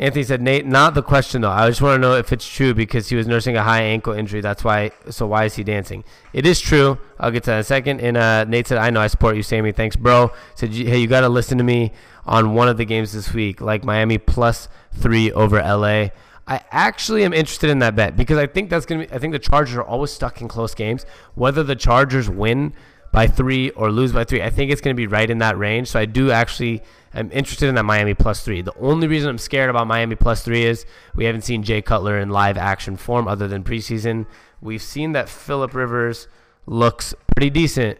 Anthony 0.00 0.24
said, 0.24 0.40
Nate, 0.40 0.64
not 0.64 0.94
the 0.94 1.02
question 1.02 1.42
though. 1.42 1.50
I 1.50 1.68
just 1.68 1.82
want 1.82 1.96
to 1.96 2.00
know 2.00 2.16
if 2.16 2.32
it's 2.32 2.48
true 2.48 2.72
because 2.72 3.10
he 3.10 3.16
was 3.16 3.26
nursing 3.26 3.54
a 3.56 3.62
high 3.62 3.82
ankle 3.82 4.14
injury. 4.14 4.40
That's 4.40 4.64
why. 4.64 4.92
So 5.10 5.26
why 5.26 5.44
is 5.44 5.56
he 5.56 5.62
dancing? 5.62 6.04
It 6.32 6.46
is 6.46 6.58
true. 6.58 6.96
I'll 7.18 7.30
get 7.30 7.42
to 7.44 7.50
that 7.50 7.56
in 7.56 7.60
a 7.60 7.64
second. 7.64 8.00
And 8.00 8.16
uh, 8.16 8.44
Nate 8.44 8.66
said, 8.66 8.78
I 8.78 8.88
know 8.88 9.02
I 9.02 9.08
support 9.08 9.36
you, 9.36 9.42
Sammy. 9.42 9.72
Thanks, 9.72 9.96
bro. 9.96 10.32
Said, 10.54 10.70
hey, 10.70 10.98
you 10.98 11.06
got 11.06 11.20
to 11.20 11.28
listen 11.28 11.58
to 11.58 11.64
me 11.64 11.92
on 12.24 12.54
one 12.54 12.66
of 12.66 12.78
the 12.78 12.86
games 12.86 13.12
this 13.12 13.34
week, 13.34 13.60
like 13.60 13.84
Miami 13.84 14.16
plus 14.16 14.68
three 14.94 15.30
over 15.32 15.60
LA. 15.60 16.08
I 16.46 16.64
actually 16.70 17.22
am 17.24 17.34
interested 17.34 17.68
in 17.68 17.80
that 17.80 17.94
bet 17.94 18.16
because 18.16 18.38
I 18.38 18.46
think 18.46 18.70
that's 18.70 18.86
gonna 18.86 19.06
be. 19.06 19.12
I 19.12 19.18
think 19.18 19.32
the 19.32 19.38
Chargers 19.38 19.76
are 19.76 19.84
always 19.84 20.10
stuck 20.10 20.40
in 20.40 20.48
close 20.48 20.74
games. 20.74 21.06
Whether 21.34 21.62
the 21.62 21.76
Chargers 21.76 22.28
win 22.28 22.72
by 23.12 23.28
three 23.28 23.70
or 23.70 23.92
lose 23.92 24.12
by 24.12 24.24
three, 24.24 24.42
I 24.42 24.50
think 24.50 24.72
it's 24.72 24.80
gonna 24.80 24.94
be 24.94 25.06
right 25.06 25.30
in 25.30 25.38
that 25.38 25.56
range. 25.58 25.88
So 25.88 26.00
I 26.00 26.06
do 26.06 26.32
actually 26.32 26.82
I'm 27.12 27.30
interested 27.32 27.68
in 27.68 27.74
that 27.74 27.84
Miami 27.84 28.14
plus 28.14 28.44
three. 28.44 28.62
The 28.62 28.74
only 28.78 29.08
reason 29.08 29.30
I'm 29.30 29.38
scared 29.38 29.68
about 29.68 29.86
Miami 29.86 30.14
plus 30.14 30.42
three 30.42 30.64
is 30.64 30.86
we 31.14 31.24
haven't 31.24 31.42
seen 31.42 31.62
Jay 31.62 31.82
Cutler 31.82 32.18
in 32.18 32.30
live 32.30 32.56
action 32.56 32.96
form 32.96 33.26
other 33.26 33.48
than 33.48 33.64
preseason. 33.64 34.26
We've 34.60 34.82
seen 34.82 35.12
that 35.12 35.28
Philip 35.28 35.74
Rivers 35.74 36.28
looks 36.66 37.14
pretty 37.34 37.50
decent 37.50 37.98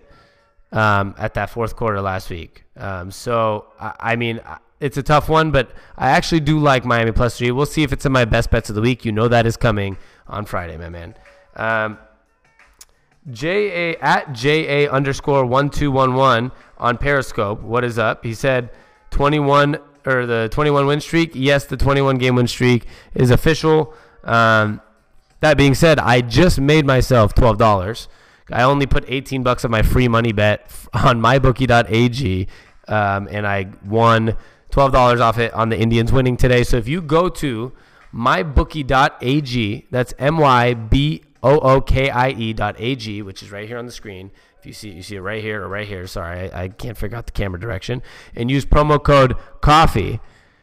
um, 0.73 1.15
at 1.19 1.35
that 1.35 1.51
fourth 1.51 1.75
quarter 1.75 2.01
last 2.01 2.31
week. 2.31 2.65
Um, 2.77 3.11
so 3.11 3.67
I, 3.81 3.95
I, 4.01 4.17
mean, 4.17 4.41
it's 4.79 4.97
a 4.97 5.03
tough 5.03 5.29
one, 5.29 5.51
but 5.51 5.73
I 5.97 6.11
actually 6.11 6.41
do 6.41 6.59
like 6.59 6.85
Miami 6.85 7.13
plus 7.13 7.39
three. 7.39 7.51
We'll 7.51 7.67
see 7.67 7.83
if 7.83 7.93
it's 7.93 8.07
in 8.07 8.13
my 8.13 8.25
best 8.25 8.51
bets 8.51 8.69
of 8.69 8.77
the 8.77 8.81
week. 8.81 9.05
You 9.05 9.13
know 9.13 9.27
that 9.29 9.45
is 9.45 9.57
coming 9.57 9.99
on 10.29 10.45
Friday, 10.45 10.77
my 10.77 10.89
man. 10.89 11.15
Um, 11.57 11.99
J 13.31 13.93
A 13.93 13.97
at 13.99 14.33
J 14.33 14.85
A 14.85 14.91
underscore 14.91 15.45
one 15.45 15.69
two 15.69 15.91
one 15.91 16.15
one 16.15 16.53
on 16.79 16.97
Periscope. 16.97 17.61
What 17.61 17.85
is 17.85 17.99
up? 17.99 18.25
He 18.25 18.33
said 18.33 18.71
twenty 19.11 19.39
one 19.39 19.79
or 20.07 20.27
the 20.27 20.49
twenty 20.51 20.71
one 20.71 20.87
win 20.87 21.01
streak. 21.01 21.33
Yes, 21.35 21.65
the 21.67 21.77
twenty 21.77 22.01
one 22.01 22.19
game 22.19 22.35
win 22.37 22.49
streak 22.49 22.87
is 23.15 23.31
official. 23.31 23.95
Um, 24.25 24.81
that 25.41 25.57
being 25.57 25.75
said, 25.75 25.99
I 25.99 26.21
just 26.21 26.61
made 26.61 26.87
myself 26.87 27.35
twelve 27.35 27.59
dollars. 27.59 28.09
I 28.51 28.63
only 28.63 28.87
put 28.87 29.05
eighteen 29.09 29.43
bucks 29.43 29.65
of 29.65 29.71
my 29.71 29.83
free 29.83 30.09
money 30.09 30.33
bet 30.33 30.71
on 30.93 31.21
mybookie.ag, 31.21 32.49
um, 32.89 33.29
and 33.31 33.47
I 33.47 33.69
won 33.85 34.37
twelve 34.71 34.93
dollars 34.93 35.21
off 35.21 35.39
it 35.39 35.53
on 35.55 35.69
the 35.69 35.79
Indians 35.79 36.13
winning 36.13 36.37
today. 36.37 36.65
So 36.65 36.77
if 36.77 36.89
you 36.89 37.01
go 37.01 37.29
to 37.29 37.73
mybookie.ag, 38.15 39.87
that's 39.91 40.15
m 40.19 40.39
y 40.39 40.75
b 40.75 41.25
o 41.43 41.59
o 41.59 41.81
k 41.81 42.11
i 42.11 42.31
e 42.31 42.53
dot 42.53 42.77
a 42.79 42.97
g, 42.97 43.23
which 43.23 43.43
is 43.43 43.51
right 43.51 43.67
here 43.67 43.79
on 43.79 43.87
the 43.87 43.93
screen. 43.93 44.31
If 44.61 44.67
you 44.67 44.75
see 44.75 44.91
you 44.91 45.03
see 45.03 45.17
it 45.17 45.21
right 45.21 45.43
here 45.43 45.63
or 45.63 45.69
right 45.69 45.89
here. 45.89 46.07
Sorry, 46.07 46.53
I, 46.53 46.65
I 46.65 46.69
can't 46.69 46.97
figure 46.97 47.17
out 47.17 47.25
the 47.25 47.33
camera 47.33 47.59
direction. 47.59 48.03
And 48.37 48.51
use 48.51 48.67
promo 48.67 49.03
code 49.03 49.35
coffee. 49.63 50.21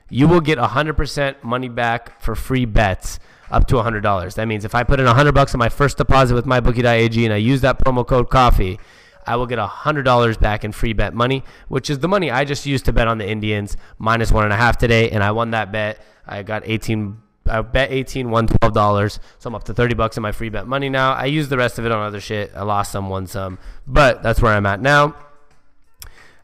You 0.08 0.28
will 0.28 0.40
get 0.40 0.60
hundred 0.60 0.98
percent 0.98 1.44
money 1.44 1.68
back 1.68 2.22
for 2.22 2.36
free 2.36 2.66
bets 2.66 3.20
up 3.50 3.66
to 3.68 3.76
$100. 3.76 4.36
That 4.36 4.48
means 4.48 4.66
if 4.66 4.76
I 4.76 4.84
put 4.84 5.00
in 5.00 5.06
100 5.06 5.32
bucks 5.32 5.56
on 5.56 5.60
my 5.60 5.70
first 5.70 5.98
deposit 5.98 6.36
with 6.36 6.46
mybookie.ag 6.46 7.26
and 7.26 7.34
I 7.34 7.38
use 7.38 7.62
that 7.62 7.84
promo 7.84 8.06
code 8.06 8.30
coffee, 8.30 8.80
I 9.26 9.36
will 9.36 9.48
get 9.48 9.58
$100 9.58 10.40
back 10.40 10.64
in 10.64 10.72
free 10.72 10.94
bet 10.94 11.14
money, 11.14 11.44
which 11.68 11.90
is 11.90 12.00
the 12.00 12.08
money 12.08 12.30
I 12.30 12.46
just 12.46 12.66
used 12.66 12.86
to 12.86 12.94
bet 12.94 13.08
on 13.08 13.18
the 13.18 13.28
Indians 13.28 13.78
minus 13.98 14.32
one 14.32 14.44
and 14.44 14.54
a 14.54 14.58
half 14.58 14.78
today. 14.78 15.10
And 15.10 15.24
I 15.24 15.32
won 15.32 15.52
that 15.52 15.72
bet. 15.72 16.02
I 16.26 16.44
got 16.44 16.64
18 16.66 17.18
I 17.50 17.62
bet 17.62 17.92
18, 17.92 18.30
won 18.30 18.48
$12. 18.48 19.20
So 19.40 19.48
I'm 19.48 19.56
up 19.56 19.64
to 19.66 19.74
30 19.74 19.96
bucks 19.96 20.18
in 20.18 20.24
my 20.24 20.32
free 20.32 20.50
bet 20.50 20.68
money 20.68 20.90
now. 20.90 21.14
I 21.14 21.26
used 21.26 21.50
the 21.50 21.58
rest 21.58 21.80
of 21.80 21.86
it 21.86 21.92
on 21.92 22.06
other 22.06 22.22
shit. 22.22 22.52
I 22.56 22.64
lost 22.64 22.92
some, 22.92 23.10
won 23.10 23.28
some, 23.28 23.60
but 23.86 24.24
that's 24.24 24.42
where 24.42 24.54
I'm 24.54 24.66
at 24.66 24.82
now. 24.82 25.16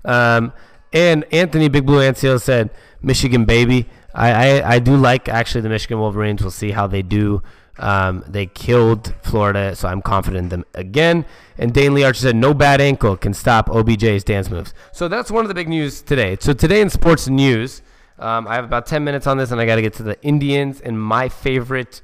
Um, 0.06 0.54
and 0.92 1.26
Anthony 1.34 1.70
Big 1.70 1.86
Blue 1.86 2.02
Anseal 2.02 2.39
said, 2.39 2.70
Michigan 3.02 3.46
baby. 3.46 3.88
I, 4.13 4.32
I, 4.60 4.74
I 4.76 4.80
do 4.80 4.96
like 4.96 5.28
actually 5.28 5.62
the 5.62 5.70
Michigan 5.70 6.00
Wolverines. 6.00 6.42
We'll 6.42 6.52
see 6.52 6.72
how 6.72 6.88
they 6.88 7.02
do. 7.02 7.42
Um, 7.80 8.24
they 8.28 8.46
killed 8.46 9.16
Florida, 9.24 9.76
so 9.76 9.88
I'm 9.88 10.02
confident 10.02 10.44
in 10.44 10.50
them 10.50 10.66
again. 10.76 11.26
And 11.58 11.74
Dane 11.74 11.96
Lee 11.96 12.04
Archer 12.04 12.22
said, 12.22 12.36
no 12.36 12.54
bad 12.54 12.80
ankle 12.80 13.18
can 13.18 13.34
stop 13.34 13.68
OBJ's 13.68 14.24
dance 14.24 14.50
moves. 14.50 14.74
So 14.92 15.08
that's 15.08 15.32
one 15.32 15.44
of 15.44 15.50
the 15.50 15.56
big 15.56 15.68
news 15.68 16.02
today. 16.02 16.38
So 16.39 16.54
today 16.54 16.82
in 16.82 16.89
sports 16.89 17.28
news, 17.28 17.82
um, 18.23 18.47
I 18.47 18.55
have 18.55 18.63
about 18.63 18.86
10 18.86 19.03
minutes 19.03 19.27
on 19.27 19.38
this, 19.38 19.51
and 19.51 19.59
I 19.59 19.65
got 19.65 19.75
to 19.75 19.81
get 19.81 19.93
to 19.95 20.03
the 20.03 20.21
Indians 20.23 20.79
and 20.79 20.99
my 20.99 21.27
favorite 21.27 22.01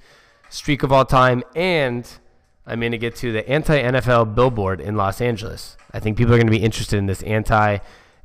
streak 0.49 0.83
of 0.83 0.91
all 0.91 1.05
time. 1.05 1.43
And 1.55 2.07
I'm 2.67 2.81
going 2.81 2.91
to 2.91 2.97
get 2.97 3.15
to 3.17 3.31
the 3.31 3.47
anti 3.49 3.81
NFL 3.81 4.35
billboard 4.35 4.81
in 4.81 4.95
Los 4.95 5.21
Angeles. 5.21 5.77
I 5.91 5.99
think 5.99 6.17
people 6.17 6.33
are 6.33 6.37
going 6.37 6.47
to 6.47 6.51
be 6.51 6.63
interested 6.63 6.97
in 6.97 7.05
this 7.05 7.23
anti 7.23 7.77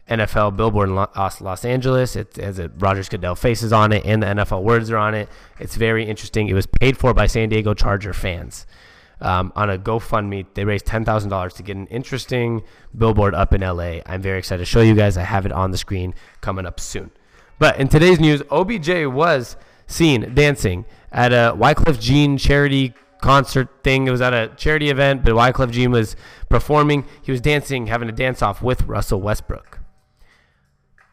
NFL 0.08 0.56
billboard 0.56 0.88
in 0.88 0.96
Los 0.96 1.64
Angeles. 1.64 2.16
It 2.16 2.36
has 2.36 2.58
a 2.58 2.68
Rogers 2.78 3.08
Goodell 3.08 3.36
faces 3.36 3.72
on 3.72 3.92
it, 3.92 4.04
and 4.04 4.22
the 4.22 4.26
NFL 4.26 4.62
words 4.62 4.90
are 4.90 4.98
on 4.98 5.14
it. 5.14 5.28
It's 5.60 5.76
very 5.76 6.04
interesting. 6.04 6.48
It 6.48 6.54
was 6.54 6.66
paid 6.66 6.98
for 6.98 7.14
by 7.14 7.26
San 7.26 7.48
Diego 7.48 7.74
Charger 7.74 8.12
fans. 8.12 8.66
Um, 9.20 9.52
on 9.54 9.70
a 9.70 9.78
GoFundMe, 9.78 10.44
they 10.54 10.64
raised 10.64 10.84
ten 10.84 11.04
thousand 11.04 11.30
dollars 11.30 11.54
to 11.54 11.62
get 11.62 11.76
an 11.76 11.86
interesting 11.86 12.62
billboard 12.98 13.34
up 13.34 13.54
in 13.54 13.60
LA. 13.60 14.00
I'm 14.04 14.20
very 14.20 14.38
excited 14.38 14.58
to 14.60 14.66
show 14.66 14.80
you 14.80 14.94
guys. 14.94 15.16
I 15.16 15.22
have 15.22 15.46
it 15.46 15.52
on 15.52 15.70
the 15.70 15.78
screen 15.78 16.12
coming 16.40 16.66
up 16.66 16.80
soon. 16.80 17.12
But 17.58 17.78
in 17.78 17.88
today's 17.88 18.20
news, 18.20 18.42
OBJ 18.50 19.06
was 19.06 19.56
seen 19.86 20.34
dancing 20.34 20.84
at 21.12 21.32
a 21.32 21.54
Wyclef 21.56 22.00
Jean 22.00 22.36
charity 22.38 22.94
concert 23.20 23.68
thing. 23.82 24.06
It 24.06 24.10
was 24.10 24.20
at 24.20 24.34
a 24.34 24.52
charity 24.56 24.90
event, 24.90 25.24
but 25.24 25.34
Wyclef 25.34 25.70
Jean 25.70 25.90
was 25.90 26.16
performing. 26.48 27.06
He 27.22 27.30
was 27.30 27.40
dancing, 27.40 27.86
having 27.86 28.08
a 28.08 28.12
dance 28.12 28.42
off 28.42 28.62
with 28.62 28.82
Russell 28.82 29.20
Westbrook 29.20 29.80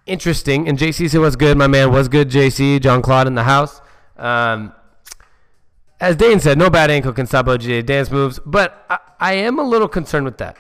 interesting. 0.08 0.68
And 0.68 0.78
JC 0.78 1.10
said, 1.10 1.22
"Was 1.22 1.36
good, 1.36 1.58
my 1.58 1.68
man? 1.68 1.92
Was 1.92 2.08
good, 2.10 2.30
JC? 2.30 2.80
John 2.82 3.02
Claude 3.02 3.28
in 3.28 3.36
the 3.36 3.44
house." 3.44 3.82
Um, 4.18 4.74
as 6.02 6.16
Dane 6.16 6.40
said, 6.40 6.58
no 6.58 6.70
bad 6.70 6.90
ankle 6.90 7.14
can 7.14 7.28
stop 7.28 7.46
OJ 7.46 7.86
dance 7.86 8.10
moves, 8.10 8.40
but 8.46 8.86
I, 8.90 9.00
I, 9.20 9.34
am 9.34 9.60
a 9.60 9.64
little 9.64 9.88
concerned 9.88 10.26
with 10.26 10.40
that. 10.40 10.58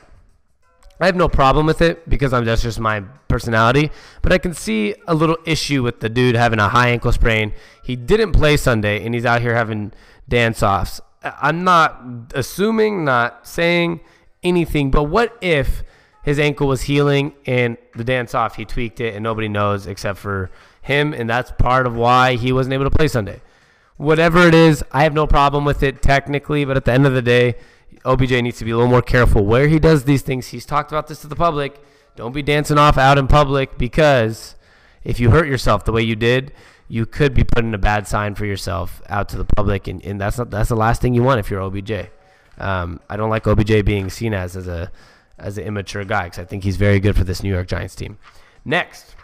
I 1.01 1.07
have 1.07 1.15
no 1.15 1.27
problem 1.27 1.65
with 1.65 1.81
it 1.81 2.07
because 2.07 2.31
I'm 2.31 2.45
that's 2.45 2.61
just 2.61 2.79
my 2.79 3.01
personality, 3.27 3.91
but 4.21 4.31
I 4.31 4.37
can 4.37 4.53
see 4.53 4.93
a 5.07 5.15
little 5.15 5.37
issue 5.45 5.81
with 5.81 5.99
the 5.99 6.09
dude 6.09 6.35
having 6.35 6.59
a 6.59 6.69
high 6.69 6.89
ankle 6.89 7.11
sprain. 7.11 7.53
He 7.83 7.95
didn't 7.95 8.33
play 8.33 8.55
Sunday, 8.55 9.03
and 9.03 9.15
he's 9.15 9.25
out 9.25 9.41
here 9.41 9.55
having 9.55 9.93
dance 10.29 10.61
offs. 10.61 11.01
I'm 11.23 11.63
not 11.63 12.03
assuming, 12.35 13.03
not 13.03 13.47
saying 13.47 14.01
anything, 14.43 14.91
but 14.91 15.03
what 15.03 15.37
if 15.41 15.83
his 16.23 16.39
ankle 16.39 16.67
was 16.67 16.83
healing 16.83 17.33
and 17.45 17.77
the 17.95 18.03
dance 18.03 18.35
off 18.35 18.55
he 18.55 18.65
tweaked 18.65 18.99
it 18.99 19.15
and 19.15 19.23
nobody 19.23 19.47
knows 19.47 19.87
except 19.87 20.19
for 20.19 20.51
him 20.81 21.13
and 21.13 21.29
that's 21.29 21.51
part 21.51 21.87
of 21.87 21.95
why 21.95 22.35
he 22.35 22.51
wasn't 22.51 22.73
able 22.73 22.83
to 22.85 22.91
play 22.91 23.07
Sunday. 23.07 23.41
Whatever 23.97 24.47
it 24.47 24.53
is, 24.53 24.83
I 24.91 25.03
have 25.03 25.13
no 25.13 25.27
problem 25.27 25.65
with 25.65 25.83
it 25.83 26.01
technically, 26.01 26.65
but 26.65 26.77
at 26.77 26.85
the 26.85 26.91
end 26.91 27.05
of 27.05 27.13
the 27.13 27.21
day, 27.21 27.55
OBJ 28.05 28.31
needs 28.41 28.57
to 28.59 28.65
be 28.65 28.71
a 28.71 28.75
little 28.75 28.89
more 28.89 29.01
careful 29.01 29.45
where 29.45 29.67
he 29.67 29.79
does 29.79 30.03
these 30.03 30.21
things. 30.21 30.47
He's 30.47 30.65
talked 30.65 30.91
about 30.91 31.07
this 31.07 31.21
to 31.21 31.27
the 31.27 31.35
public. 31.35 31.79
Don't 32.15 32.33
be 32.33 32.41
dancing 32.41 32.77
off 32.77 32.97
out 32.97 33.17
in 33.17 33.27
public 33.27 33.77
because 33.77 34.55
if 35.03 35.19
you 35.19 35.29
hurt 35.31 35.47
yourself 35.47 35.85
the 35.85 35.91
way 35.91 36.01
you 36.01 36.15
did, 36.15 36.53
you 36.87 37.05
could 37.05 37.33
be 37.33 37.43
putting 37.43 37.73
a 37.73 37.77
bad 37.77 38.07
sign 38.07 38.35
for 38.35 38.45
yourself 38.45 39.01
out 39.07 39.29
to 39.29 39.37
the 39.37 39.45
public, 39.45 39.87
and, 39.87 40.03
and 40.05 40.19
that's 40.19 40.37
not 40.37 40.49
that's 40.49 40.69
the 40.69 40.75
last 40.75 41.01
thing 41.01 41.13
you 41.13 41.23
want 41.23 41.39
if 41.39 41.49
you're 41.49 41.61
OBJ. 41.61 42.09
Um, 42.57 42.99
I 43.09 43.15
don't 43.15 43.29
like 43.29 43.47
OBJ 43.47 43.85
being 43.85 44.09
seen 44.09 44.33
as 44.33 44.57
as 44.57 44.67
a 44.67 44.91
as 45.37 45.57
an 45.57 45.63
immature 45.63 46.03
guy 46.03 46.25
because 46.25 46.39
I 46.39 46.45
think 46.45 46.63
he's 46.63 46.75
very 46.75 46.99
good 46.99 47.15
for 47.15 47.23
this 47.23 47.43
New 47.43 47.49
York 47.49 47.67
Giants 47.67 47.95
team. 47.95 48.17
Next, 48.65 49.15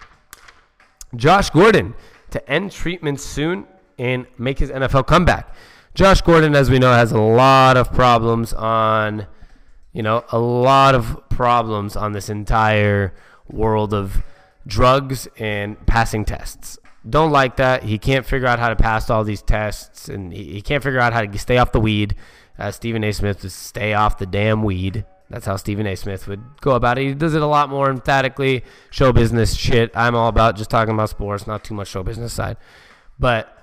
Josh 1.16 1.50
Gordon 1.50 1.94
to 2.32 2.50
end 2.50 2.72
treatment 2.72 3.20
soon 3.20 3.68
and 4.00 4.26
make 4.38 4.60
his 4.60 4.70
NFL 4.70 5.06
comeback. 5.08 5.54
Josh 5.98 6.22
Gordon, 6.22 6.56
as 6.56 6.70
we 6.70 6.78
know, 6.78 6.94
has 6.94 7.12
a 7.12 7.20
lot 7.20 7.76
of 7.76 7.92
problems 7.92 8.54
on, 8.54 9.26
you 9.94 10.04
know, 10.04 10.24
a 10.32 10.38
lot 10.38 10.94
of 10.94 11.28
problems 11.28 11.96
on 11.96 12.12
this 12.12 12.30
entire 12.30 13.16
world 13.50 13.96
of 13.96 14.22
drugs 14.68 15.28
and 15.40 15.84
passing 15.88 16.24
tests. 16.24 16.78
Don't 17.10 17.32
like 17.32 17.56
that. 17.56 17.82
He 17.82 17.98
can't 17.98 18.28
figure 18.28 18.48
out 18.48 18.60
how 18.60 18.70
to 18.70 18.76
pass 18.76 19.10
all 19.10 19.24
these 19.24 19.42
tests, 19.42 20.08
and 20.08 20.32
he, 20.32 20.44
he 20.54 20.62
can't 20.62 20.84
figure 20.84 21.00
out 21.00 21.14
how 21.14 21.26
to 21.26 21.40
stay 21.40 21.58
off 21.58 21.72
the 21.72 21.80
weed. 21.80 22.16
Uh, 22.60 22.70
Stephen 22.70 23.04
A. 23.04 23.12
Smith 23.12 23.42
to 23.42 23.50
stay 23.50 23.96
off 23.96 24.20
the 24.20 24.28
damn 24.28 24.62
weed. 24.62 25.04
That's 25.32 25.48
how 25.48 25.56
Stephen 25.56 25.88
A. 25.88 25.96
Smith 25.96 26.28
would 26.28 26.62
go 26.62 26.74
about 26.74 27.00
it. 27.00 27.08
He 27.08 27.14
does 27.16 27.34
it 27.34 27.42
a 27.42 27.48
lot 27.48 27.72
more 27.72 27.90
emphatically. 27.90 28.64
Show 28.92 29.12
business 29.14 29.56
shit. 29.56 29.90
I'm 29.96 30.14
all 30.14 30.28
about 30.28 30.58
just 30.58 30.70
talking 30.70 30.94
about 30.94 31.10
sports, 31.10 31.48
not 31.48 31.64
too 31.64 31.74
much 31.74 31.88
show 31.88 32.04
business 32.04 32.34
side. 32.34 32.58
But 33.18 33.57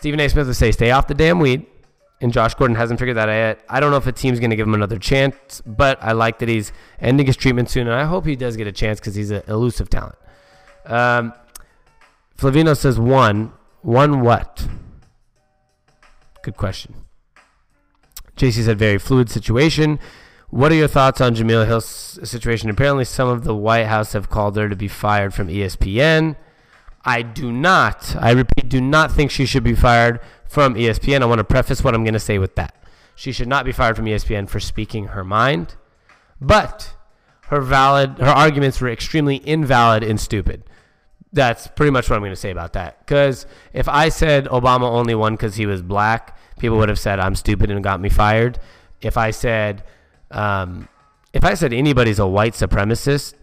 Stephen 0.00 0.18
A. 0.18 0.26
Smith 0.30 0.46
would 0.46 0.56
say, 0.56 0.72
stay 0.72 0.92
off 0.92 1.08
the 1.08 1.14
damn 1.14 1.40
weed. 1.40 1.66
And 2.22 2.32
Josh 2.32 2.54
Gordon 2.54 2.74
hasn't 2.74 2.98
figured 2.98 3.18
that 3.18 3.28
out 3.28 3.34
yet. 3.34 3.60
I 3.68 3.80
don't 3.80 3.90
know 3.90 3.98
if 3.98 4.06
a 4.06 4.12
team's 4.12 4.40
going 4.40 4.48
to 4.48 4.56
give 4.56 4.66
him 4.66 4.72
another 4.72 4.98
chance, 4.98 5.60
but 5.66 6.02
I 6.02 6.12
like 6.12 6.38
that 6.38 6.48
he's 6.48 6.72
ending 7.00 7.26
his 7.26 7.36
treatment 7.36 7.68
soon. 7.68 7.86
And 7.86 7.94
I 7.94 8.04
hope 8.04 8.24
he 8.24 8.34
does 8.34 8.56
get 8.56 8.66
a 8.66 8.72
chance 8.72 8.98
because 8.98 9.14
he's 9.14 9.30
an 9.30 9.42
elusive 9.46 9.90
talent. 9.90 10.14
Um, 10.86 11.34
Flavino 12.38 12.74
says, 12.74 12.98
one. 12.98 13.52
One 13.82 14.22
what? 14.22 14.66
Good 16.42 16.56
question. 16.56 16.94
JC 18.38 18.64
said, 18.64 18.78
very 18.78 18.96
fluid 18.96 19.28
situation. 19.28 19.98
What 20.48 20.72
are 20.72 20.76
your 20.76 20.88
thoughts 20.88 21.20
on 21.20 21.34
Jemele 21.34 21.66
Hill's 21.66 22.18
situation? 22.24 22.70
Apparently, 22.70 23.04
some 23.04 23.28
of 23.28 23.44
the 23.44 23.54
White 23.54 23.84
House 23.84 24.14
have 24.14 24.30
called 24.30 24.56
her 24.56 24.70
to 24.70 24.76
be 24.76 24.88
fired 24.88 25.34
from 25.34 25.48
ESPN. 25.48 26.36
I 27.04 27.22
do 27.22 27.50
not, 27.50 28.14
I 28.18 28.32
repeat, 28.32 28.68
do 28.68 28.80
not 28.80 29.10
think 29.10 29.30
she 29.30 29.46
should 29.46 29.64
be 29.64 29.74
fired 29.74 30.20
from 30.46 30.74
ESPN. 30.74 31.22
I 31.22 31.26
want 31.26 31.38
to 31.38 31.44
preface 31.44 31.82
what 31.82 31.94
I'm 31.94 32.04
going 32.04 32.14
to 32.14 32.20
say 32.20 32.38
with 32.38 32.56
that. 32.56 32.74
She 33.14 33.32
should 33.32 33.48
not 33.48 33.64
be 33.64 33.72
fired 33.72 33.96
from 33.96 34.06
ESPN 34.06 34.48
for 34.48 34.60
speaking 34.60 35.08
her 35.08 35.24
mind, 35.24 35.76
but 36.40 36.94
her 37.48 37.60
valid, 37.60 38.18
her 38.18 38.26
arguments 38.26 38.80
were 38.80 38.88
extremely 38.88 39.36
invalid 39.36 40.02
and 40.02 40.20
stupid. 40.20 40.64
That's 41.32 41.68
pretty 41.68 41.90
much 41.90 42.10
what 42.10 42.16
I'm 42.16 42.22
going 42.22 42.32
to 42.32 42.36
say 42.36 42.50
about 42.50 42.72
that. 42.74 42.98
Because 43.00 43.46
if 43.72 43.88
I 43.88 44.08
said 44.08 44.46
Obama 44.46 44.90
only 44.90 45.14
won 45.14 45.34
because 45.34 45.56
he 45.56 45.66
was 45.66 45.82
black, 45.82 46.36
people 46.58 46.76
would 46.78 46.88
have 46.88 46.98
said 46.98 47.20
I'm 47.20 47.34
stupid 47.34 47.70
and 47.70 47.82
got 47.84 48.00
me 48.00 48.08
fired. 48.08 48.58
If 49.00 49.16
I 49.16 49.30
said 49.30 49.84
um, 50.30 50.88
if 51.32 51.44
I 51.44 51.54
said 51.54 51.72
anybody's 51.72 52.18
a 52.18 52.26
white 52.26 52.54
supremacist 52.54 53.34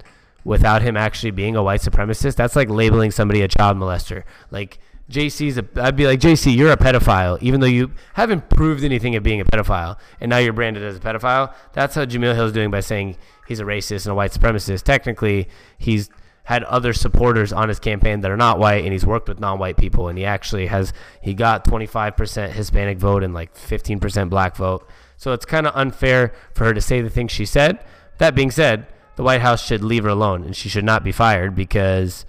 without 0.48 0.82
him 0.82 0.95
actually 0.95 1.32
being 1.32 1.58
a 1.58 1.62
white 1.62 1.82
supremacist, 1.82 2.36
that's 2.36 2.56
like 2.56 2.70
labeling 2.70 3.12
somebody 3.12 3.41
a 3.41 3.50
child 3.50 3.76
molester. 3.76 4.24
Like 4.50 4.80
JC's, 5.12 5.58
a, 5.58 5.66
I'd 5.76 5.98
be 5.98 6.08
like 6.08 6.22
JC, 6.22 6.56
you're 6.56 6.72
a 6.72 6.78
pedophile, 6.78 7.38
even 7.41 7.60
though 7.60 7.68
you 7.68 7.91
haven't 8.14 8.50
proved 8.50 8.86
anything 8.86 9.18
of 9.18 9.24
being 9.24 9.41
a 9.41 9.45
pedophile, 9.45 9.98
and 10.22 10.30
now 10.30 10.38
you're 10.38 10.54
branded 10.54 10.84
as 10.84 10.95
a 10.95 11.00
pedophile. 11.02 11.54
That's 11.74 11.95
how 11.95 12.06
Jemele 12.06 12.34
Hill's 12.34 12.54
doing 12.54 12.72
by 12.72 12.80
saying 12.80 13.18
he's 13.45 13.60
a 13.60 13.66
racist 13.66 14.06
and 14.06 14.14
a 14.14 14.16
white 14.16 14.32
supremacist. 14.32 14.84
Technically, 14.84 15.50
he's 15.78 16.10
had 16.45 16.64
other 16.64 16.93
supporters 16.93 17.52
on 17.52 17.68
his 17.68 17.78
campaign 17.78 18.22
that 18.22 18.32
are 18.32 18.38
not 18.38 18.58
white, 18.58 18.86
and 18.86 18.93
he's 18.93 19.06
worked 19.06 19.28
with 19.28 19.41
non-white 19.41 19.76
people, 19.76 20.08
and 20.08 20.18
he 20.18 20.24
actually 20.24 20.68
has 20.68 20.93
he 21.22 21.34
got 21.34 21.66
25% 21.66 22.52
Hispanic 22.52 22.98
vote 23.00 23.22
and 23.22 23.34
like 23.34 23.54
15% 23.54 24.30
black 24.30 24.56
vote. 24.56 24.88
So 25.18 25.34
it's 25.34 25.45
kind 25.45 25.68
of 25.68 25.76
unfair 25.76 26.32
for 26.54 26.64
her 26.64 26.74
to 26.74 26.80
say 26.80 27.02
the 27.02 27.10
things 27.10 27.34
she 27.34 27.45
said. 27.45 27.84
That 28.20 28.34
being 28.34 28.50
said, 28.50 28.88
the 29.18 29.24
White 29.24 29.41
House 29.41 29.65
should 29.65 29.84
leave 29.84 30.03
her 30.03 30.09
alone, 30.09 30.43
and 30.43 30.55
she 30.55 30.70
should 30.70 30.86
not 30.86 31.03
be 31.03 31.11
fired 31.11 31.55
because 31.55 32.26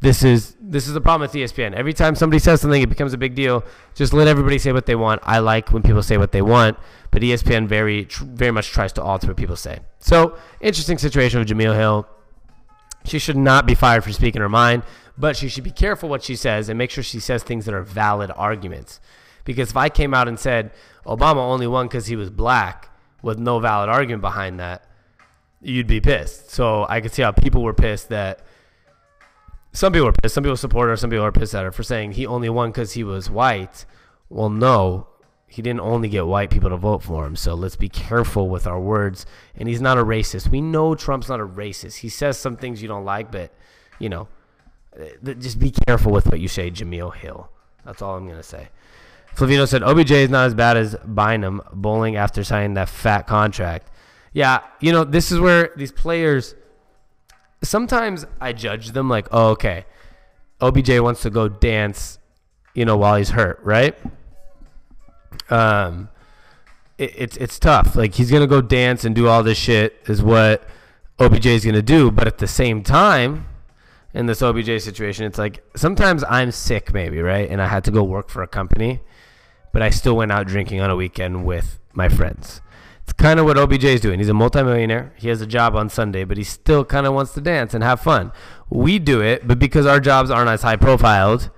this 0.00 0.22
is 0.22 0.56
this 0.60 0.86
is 0.88 0.92
the 0.92 1.00
problem 1.00 1.22
with 1.22 1.32
ESPN. 1.32 1.72
Every 1.72 1.94
time 1.94 2.16
somebody 2.16 2.40
says 2.40 2.60
something, 2.60 2.82
it 2.82 2.88
becomes 2.88 3.14
a 3.14 3.18
big 3.18 3.34
deal. 3.34 3.64
Just 3.94 4.12
let 4.12 4.26
everybody 4.26 4.58
say 4.58 4.72
what 4.72 4.86
they 4.86 4.96
want. 4.96 5.22
I 5.24 5.38
like 5.38 5.72
when 5.72 5.82
people 5.82 6.02
say 6.02 6.18
what 6.18 6.32
they 6.32 6.42
want, 6.42 6.76
but 7.12 7.22
ESPN 7.22 7.68
very 7.68 8.08
very 8.20 8.50
much 8.50 8.70
tries 8.70 8.92
to 8.94 9.02
alter 9.02 9.28
what 9.28 9.36
people 9.36 9.56
say. 9.56 9.78
So 10.00 10.36
interesting 10.60 10.98
situation 10.98 11.38
with 11.38 11.48
Jemele 11.48 11.76
Hill. 11.76 12.08
She 13.04 13.20
should 13.20 13.36
not 13.36 13.64
be 13.64 13.76
fired 13.76 14.02
for 14.02 14.12
speaking 14.12 14.42
her 14.42 14.48
mind, 14.48 14.82
but 15.16 15.36
she 15.36 15.48
should 15.48 15.62
be 15.62 15.70
careful 15.70 16.08
what 16.08 16.24
she 16.24 16.34
says 16.34 16.68
and 16.68 16.76
make 16.76 16.90
sure 16.90 17.04
she 17.04 17.20
says 17.20 17.44
things 17.44 17.64
that 17.66 17.74
are 17.74 17.82
valid 17.82 18.32
arguments. 18.34 18.98
Because 19.44 19.70
if 19.70 19.76
I 19.76 19.88
came 19.88 20.12
out 20.12 20.26
and 20.26 20.40
said 20.40 20.72
Obama 21.06 21.36
only 21.36 21.68
won 21.68 21.86
because 21.86 22.08
he 22.08 22.16
was 22.16 22.30
black 22.30 22.90
with 23.22 23.38
no 23.38 23.60
valid 23.60 23.88
argument 23.88 24.22
behind 24.22 24.58
that, 24.58 24.84
you'd 25.60 25.86
be 25.86 26.00
pissed. 26.00 26.50
So 26.50 26.86
I 26.88 27.00
could 27.00 27.12
see 27.12 27.22
how 27.22 27.32
people 27.32 27.62
were 27.62 27.74
pissed 27.74 28.08
that 28.10 28.40
some 29.72 29.92
people 29.92 30.06
were 30.06 30.12
pissed. 30.12 30.34
Some 30.34 30.44
people 30.44 30.56
support 30.56 30.88
her. 30.88 30.96
Some 30.96 31.10
people 31.10 31.24
are 31.24 31.32
pissed 31.32 31.54
at 31.54 31.64
her 31.64 31.72
for 31.72 31.82
saying 31.82 32.12
he 32.12 32.26
only 32.26 32.48
won 32.48 32.70
because 32.70 32.92
he 32.92 33.04
was 33.04 33.28
white. 33.28 33.84
Well, 34.28 34.48
no, 34.48 35.08
he 35.46 35.62
didn't 35.62 35.80
only 35.80 36.08
get 36.08 36.26
white 36.26 36.50
people 36.50 36.70
to 36.70 36.76
vote 36.76 37.02
for 37.02 37.26
him. 37.26 37.36
So 37.36 37.54
let's 37.54 37.76
be 37.76 37.88
careful 37.88 38.48
with 38.48 38.66
our 38.66 38.80
words. 38.80 39.26
And 39.54 39.68
he's 39.68 39.80
not 39.80 39.98
a 39.98 40.04
racist. 40.04 40.48
We 40.48 40.60
know 40.60 40.94
Trump's 40.94 41.28
not 41.28 41.40
a 41.40 41.46
racist. 41.46 41.96
He 41.96 42.08
says 42.08 42.38
some 42.38 42.56
things 42.56 42.82
you 42.82 42.88
don't 42.88 43.04
like, 43.04 43.30
but 43.30 43.52
you 43.98 44.08
know, 44.08 44.28
just 45.24 45.58
be 45.58 45.70
careful 45.70 46.12
with 46.12 46.26
what 46.26 46.40
you 46.40 46.48
say, 46.48 46.70
Jemele 46.70 47.14
Hill. 47.14 47.50
That's 47.84 48.02
all 48.02 48.16
I'm 48.16 48.26
gonna 48.26 48.42
say. 48.42 48.68
Flavino 49.34 49.68
said 49.68 49.82
OBJ 49.82 50.10
is 50.10 50.30
not 50.30 50.46
as 50.46 50.54
bad 50.54 50.76
as 50.76 50.96
Bynum 51.04 51.62
bowling 51.72 52.16
after 52.16 52.42
signing 52.42 52.74
that 52.74 52.88
fat 52.88 53.26
contract. 53.26 53.90
Yeah, 54.36 54.64
you 54.80 54.92
know, 54.92 55.04
this 55.04 55.32
is 55.32 55.40
where 55.40 55.70
these 55.76 55.90
players 55.90 56.54
sometimes 57.64 58.26
I 58.38 58.52
judge 58.52 58.90
them 58.90 59.08
like, 59.08 59.28
oh, 59.32 59.52
okay, 59.52 59.86
OBJ 60.60 61.00
wants 61.00 61.22
to 61.22 61.30
go 61.30 61.48
dance, 61.48 62.18
you 62.74 62.84
know, 62.84 62.98
while 62.98 63.16
he's 63.16 63.30
hurt, 63.30 63.58
right? 63.62 63.98
Um, 65.48 66.10
it, 66.98 67.14
it's 67.16 67.36
it's 67.38 67.58
tough. 67.58 67.96
Like 67.96 68.12
he's 68.12 68.30
gonna 68.30 68.46
go 68.46 68.60
dance 68.60 69.06
and 69.06 69.14
do 69.14 69.26
all 69.26 69.42
this 69.42 69.56
shit 69.56 70.02
is 70.04 70.22
what 70.22 70.68
OBJ 71.18 71.46
is 71.46 71.64
gonna 71.64 71.80
do, 71.80 72.10
but 72.10 72.26
at 72.26 72.36
the 72.36 72.46
same 72.46 72.82
time, 72.82 73.46
in 74.12 74.26
this 74.26 74.42
OBJ 74.42 74.82
situation, 74.82 75.24
it's 75.24 75.38
like 75.38 75.64
sometimes 75.76 76.22
I'm 76.28 76.50
sick, 76.50 76.92
maybe 76.92 77.22
right, 77.22 77.48
and 77.48 77.62
I 77.62 77.68
had 77.68 77.84
to 77.84 77.90
go 77.90 78.02
work 78.02 78.28
for 78.28 78.42
a 78.42 78.48
company, 78.48 79.00
but 79.72 79.80
I 79.80 79.88
still 79.88 80.14
went 80.14 80.30
out 80.30 80.46
drinking 80.46 80.82
on 80.82 80.90
a 80.90 80.96
weekend 80.96 81.46
with 81.46 81.80
my 81.94 82.10
friends. 82.10 82.60
It's 83.06 83.12
kind 83.12 83.38
of 83.38 83.46
what 83.46 83.56
OBJ 83.56 83.84
is 83.84 84.00
doing. 84.00 84.18
He's 84.18 84.28
a 84.28 84.34
multimillionaire. 84.34 85.12
He 85.16 85.28
has 85.28 85.40
a 85.40 85.46
job 85.46 85.76
on 85.76 85.88
Sunday, 85.88 86.24
but 86.24 86.36
he 86.36 86.42
still 86.42 86.84
kind 86.84 87.06
of 87.06 87.14
wants 87.14 87.34
to 87.34 87.40
dance 87.40 87.72
and 87.72 87.84
have 87.84 88.00
fun. 88.00 88.32
We 88.68 88.98
do 88.98 89.20
it, 89.20 89.46
but 89.46 89.60
because 89.60 89.86
our 89.86 90.00
jobs 90.00 90.28
aren't 90.28 90.50
as 90.50 90.62
high 90.62 90.74
profiled, 90.74 91.50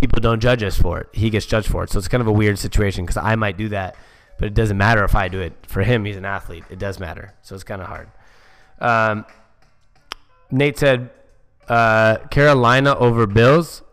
people 0.00 0.20
don't 0.20 0.40
judge 0.40 0.64
us 0.64 0.76
for 0.76 0.98
it. 0.98 1.08
He 1.12 1.30
gets 1.30 1.46
judged 1.46 1.68
for 1.68 1.84
it. 1.84 1.90
So 1.90 1.98
it's 2.00 2.08
kind 2.08 2.20
of 2.20 2.26
a 2.26 2.32
weird 2.32 2.58
situation 2.58 3.04
because 3.04 3.18
I 3.18 3.36
might 3.36 3.56
do 3.56 3.68
that, 3.68 3.94
but 4.36 4.46
it 4.46 4.54
doesn't 4.54 4.76
matter 4.76 5.04
if 5.04 5.14
I 5.14 5.28
do 5.28 5.40
it. 5.40 5.52
For 5.64 5.84
him, 5.84 6.04
he's 6.04 6.16
an 6.16 6.24
athlete. 6.24 6.64
It 6.70 6.80
does 6.80 6.98
matter. 6.98 7.34
So 7.42 7.54
it's 7.54 7.62
kind 7.62 7.80
of 7.80 7.86
hard. 7.86 8.08
Um, 8.80 9.26
Nate 10.50 10.76
said 10.76 11.10
uh, 11.68 12.16
Carolina 12.32 12.96
over 12.96 13.28
Bills. 13.28 13.84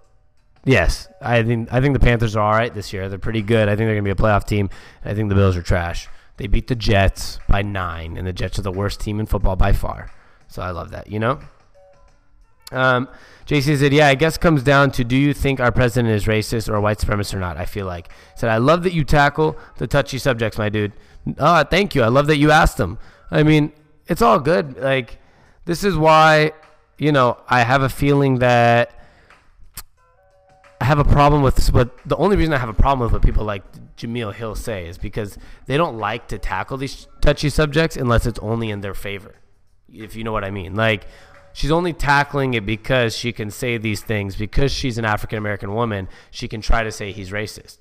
Yes, 0.66 1.08
I 1.22 1.44
think 1.44 1.72
I 1.72 1.80
think 1.80 1.94
the 1.94 2.00
Panthers 2.00 2.36
are 2.36 2.44
all 2.44 2.52
right 2.52 2.74
this 2.74 2.92
year. 2.92 3.08
They're 3.08 3.20
pretty 3.20 3.44
good. 3.44 3.70
I 3.70 3.76
think 3.76 3.88
they're 3.88 3.96
gonna 3.96 4.02
be 4.02 4.10
a 4.10 4.16
playoff 4.16 4.46
team. 4.46 4.70
I 5.06 5.14
think 5.14 5.30
the 5.30 5.36
Bills 5.36 5.56
are 5.56 5.62
trash. 5.62 6.10
They 6.38 6.48
beat 6.48 6.68
the 6.68 6.76
Jets 6.76 7.40
by 7.48 7.62
nine, 7.64 8.16
and 8.18 8.26
the 8.26 8.34
Jets 8.34 8.60
are 8.60 8.64
the 8.64 8.72
worst 8.72 9.00
team 9.00 9.20
in 9.20 9.26
football 9.26 9.56
by 9.56 9.74
far. 9.74 10.12
So 10.48 10.62
I 10.62 10.72
love 10.72 10.92
that, 10.92 11.12
you 11.12 11.20
know? 11.20 11.40
Um, 12.72 13.08
JC 13.46 13.78
said, 13.78 13.94
Yeah, 13.94 14.08
I 14.08 14.16
guess 14.16 14.38
comes 14.38 14.62
down 14.62 14.92
to 14.92 15.04
do 15.04 15.16
you 15.16 15.34
think 15.34 15.60
our 15.60 15.72
president 15.72 16.14
is 16.14 16.26
racist 16.26 16.70
or 16.70 16.76
a 16.76 16.82
white 16.82 17.00
supremacist 17.00 17.34
or 17.34 17.40
not? 17.40 17.58
I 17.58 17.66
feel 17.66 17.86
like. 17.86 18.10
Said, 18.36 18.50
I 18.50 18.58
love 18.58 18.84
that 18.84 18.94
you 18.94 19.04
tackle 19.04 19.58
the 19.78 19.88
touchy 19.88 20.18
subjects, 20.18 20.58
my 20.58 20.70
dude. 20.70 20.94
Oh, 21.38 21.64
thank 21.64 21.96
you. 21.96 22.04
I 22.04 22.08
love 22.08 22.28
that 22.28 22.38
you 22.38 22.52
asked 22.52 22.78
them. 22.78 23.00
I 23.32 23.44
mean, 23.44 23.72
it's 24.08 24.22
all 24.22 24.40
good. 24.40 24.78
Like, 24.78 25.20
this 25.66 25.84
is 25.84 25.98
why, 25.98 26.52
you 26.98 27.12
know, 27.12 27.38
I 27.48 27.62
have 27.62 27.82
a 27.82 27.90
feeling 27.90 28.40
that 28.40 28.92
I 30.80 30.86
have 30.86 31.00
a 31.00 31.06
problem 31.06 31.42
with 31.42 31.74
what 31.74 31.98
the 32.06 32.16
only 32.18 32.36
reason 32.36 32.54
I 32.54 32.58
have 32.58 32.70
a 32.70 32.74
problem 32.74 33.00
with 33.00 33.14
what 33.14 33.22
people 33.22 33.44
like 33.44 33.64
Jemele 33.98 34.34
Hill 34.34 34.56
say 34.56 34.88
is 34.88 34.98
because 34.98 35.38
they 35.66 35.76
don't 35.76 35.98
like 35.98 36.28
to 36.28 36.38
tackle 36.38 36.78
these 36.78 37.08
touchy 37.22 37.50
subjects 37.50 37.98
unless 37.98 38.26
it's 38.26 38.40
only 38.40 38.70
in 38.70 38.82
their 38.82 38.94
favor. 38.94 39.36
If 39.92 40.16
you 40.16 40.24
know 40.24 40.32
what 40.32 40.44
I 40.44 40.52
mean. 40.52 40.76
Like 40.76 41.08
she's 41.54 41.72
only 41.72 41.94
tackling 41.94 42.54
it 42.54 42.66
because 42.66 43.18
she 43.18 43.32
can 43.34 43.50
say 43.50 43.78
these 43.78 44.02
things 44.02 44.36
because 44.36 44.72
she's 44.72 44.98
an 44.98 45.06
African 45.06 45.38
American 45.38 45.74
woman, 45.74 46.08
she 46.30 46.48
can 46.48 46.62
try 46.62 46.84
to 46.84 46.92
say 46.92 47.12
he's 47.12 47.32
racist. 47.32 47.80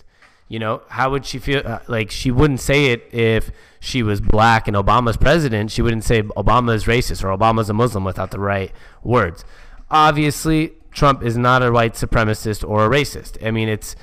You 0.49 0.61
know, 0.61 0.83
how 0.89 1.11
would 1.11 1.27
she 1.27 1.39
feel 1.39 1.61
uh, 1.65 1.81
like 1.89 2.11
she 2.11 2.31
wouldn't 2.31 2.61
say 2.61 2.93
it 2.93 3.13
if 3.13 3.51
she 3.81 4.03
was 4.03 4.21
black 4.21 4.69
and 4.69 4.77
Obama's 4.77 5.17
president, 5.17 5.73
she 5.73 5.83
wouldn't 5.83 6.05
say 6.05 6.23
Obama 6.23 6.75
is 6.75 6.85
racist 6.85 7.25
or 7.25 7.37
Obama's 7.37 7.69
a 7.69 7.75
Muslim 7.75 8.05
without 8.05 8.31
the 8.31 8.39
right 8.39 8.71
words. 9.03 9.45
Obviously, 9.91 10.73
Trump 10.93 11.23
is 11.23 11.37
not 11.37 11.63
a 11.63 11.71
white 11.73 11.95
supremacist 11.95 12.67
or 12.67 12.87
a 12.87 12.89
racist. 12.89 13.45
I 13.45 13.51
mean, 13.51 13.69
it's 13.69 13.97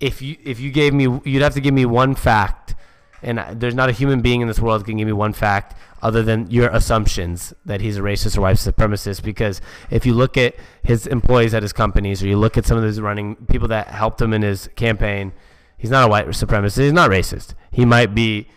if 0.00 0.22
you 0.22 0.36
if 0.44 0.60
you 0.60 0.70
gave 0.70 0.94
me 0.94 1.04
you'd 1.24 1.42
have 1.42 1.54
to 1.54 1.60
give 1.60 1.74
me 1.74 1.84
one 1.84 2.14
fact 2.14 2.74
and 3.22 3.38
there's 3.60 3.74
not 3.74 3.88
a 3.88 3.92
human 3.92 4.20
being 4.20 4.40
in 4.40 4.48
this 4.48 4.60
world 4.60 4.80
that 4.80 4.84
can 4.84 4.96
give 4.96 5.06
me 5.06 5.12
one 5.12 5.32
fact 5.32 5.74
other 6.02 6.22
than 6.22 6.48
your 6.50 6.68
assumptions 6.68 7.52
that 7.64 7.80
he's 7.80 7.96
a 7.96 8.00
racist 8.00 8.38
or 8.38 8.42
white 8.42 8.56
supremacist 8.56 9.22
because 9.22 9.60
if 9.90 10.06
you 10.06 10.14
look 10.14 10.36
at 10.36 10.54
his 10.84 11.06
employees 11.06 11.52
at 11.52 11.62
his 11.62 11.72
companies 11.72 12.22
or 12.22 12.28
you 12.28 12.36
look 12.36 12.56
at 12.56 12.64
some 12.64 12.78
of 12.78 12.84
his 12.84 13.00
running 13.00 13.34
people 13.46 13.66
that 13.66 13.88
helped 13.88 14.22
him 14.22 14.32
in 14.32 14.42
his 14.42 14.68
campaign 14.76 15.32
he's 15.78 15.90
not 15.90 16.04
a 16.04 16.08
white 16.08 16.26
supremacist. 16.26 16.82
He's 16.82 16.92
not 16.92 17.10
racist. 17.10 17.54
He 17.70 17.86
might 17.86 18.14
be 18.14 18.48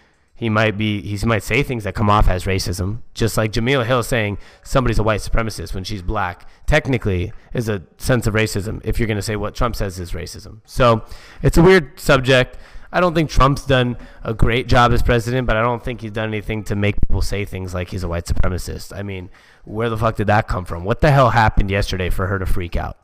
he 0.41 0.49
might 0.49 0.75
be 0.75 1.01
he 1.01 1.23
might 1.23 1.43
say 1.43 1.61
things 1.61 1.83
that 1.83 1.93
come 1.93 2.09
off 2.09 2.27
as 2.27 2.45
racism 2.45 3.03
just 3.13 3.37
like 3.37 3.51
Jemele 3.51 3.85
Hill 3.85 4.01
saying 4.01 4.39
somebody's 4.63 4.97
a 4.97 5.03
white 5.03 5.19
supremacist 5.19 5.75
when 5.75 5.83
she's 5.83 6.01
black 6.01 6.49
technically 6.65 7.31
is 7.53 7.69
a 7.69 7.83
sense 7.97 8.25
of 8.25 8.33
racism 8.33 8.81
if 8.83 8.99
you're 8.99 9.05
going 9.05 9.19
to 9.19 9.21
say 9.21 9.35
what 9.35 9.53
Trump 9.53 9.75
says 9.75 9.99
is 9.99 10.13
racism. 10.13 10.61
So 10.65 11.05
it's 11.43 11.57
a 11.57 11.61
weird 11.61 11.99
subject. 11.99 12.57
I 12.91 12.99
don't 12.99 13.13
think 13.13 13.29
Trump's 13.29 13.67
done 13.67 13.97
a 14.23 14.33
great 14.33 14.67
job 14.67 14.91
as 14.93 15.03
president 15.03 15.45
but 15.45 15.57
I 15.57 15.61
don't 15.61 15.83
think 15.83 16.01
he's 16.01 16.09
done 16.09 16.29
anything 16.29 16.63
to 16.65 16.75
make 16.75 16.95
people 17.07 17.21
say 17.21 17.45
things 17.45 17.75
like 17.75 17.89
he's 17.89 18.01
a 18.01 18.07
white 18.07 18.25
supremacist. 18.25 18.97
I 18.97 19.03
mean 19.03 19.29
where 19.63 19.91
the 19.91 19.97
fuck 19.97 20.15
did 20.15 20.25
that 20.25 20.47
come 20.47 20.65
from? 20.65 20.85
What 20.85 21.01
the 21.01 21.11
hell 21.11 21.29
happened 21.29 21.69
yesterday 21.69 22.09
for 22.09 22.25
her 22.25 22.39
to 22.39 22.47
freak 22.47 22.75
out? 22.75 22.97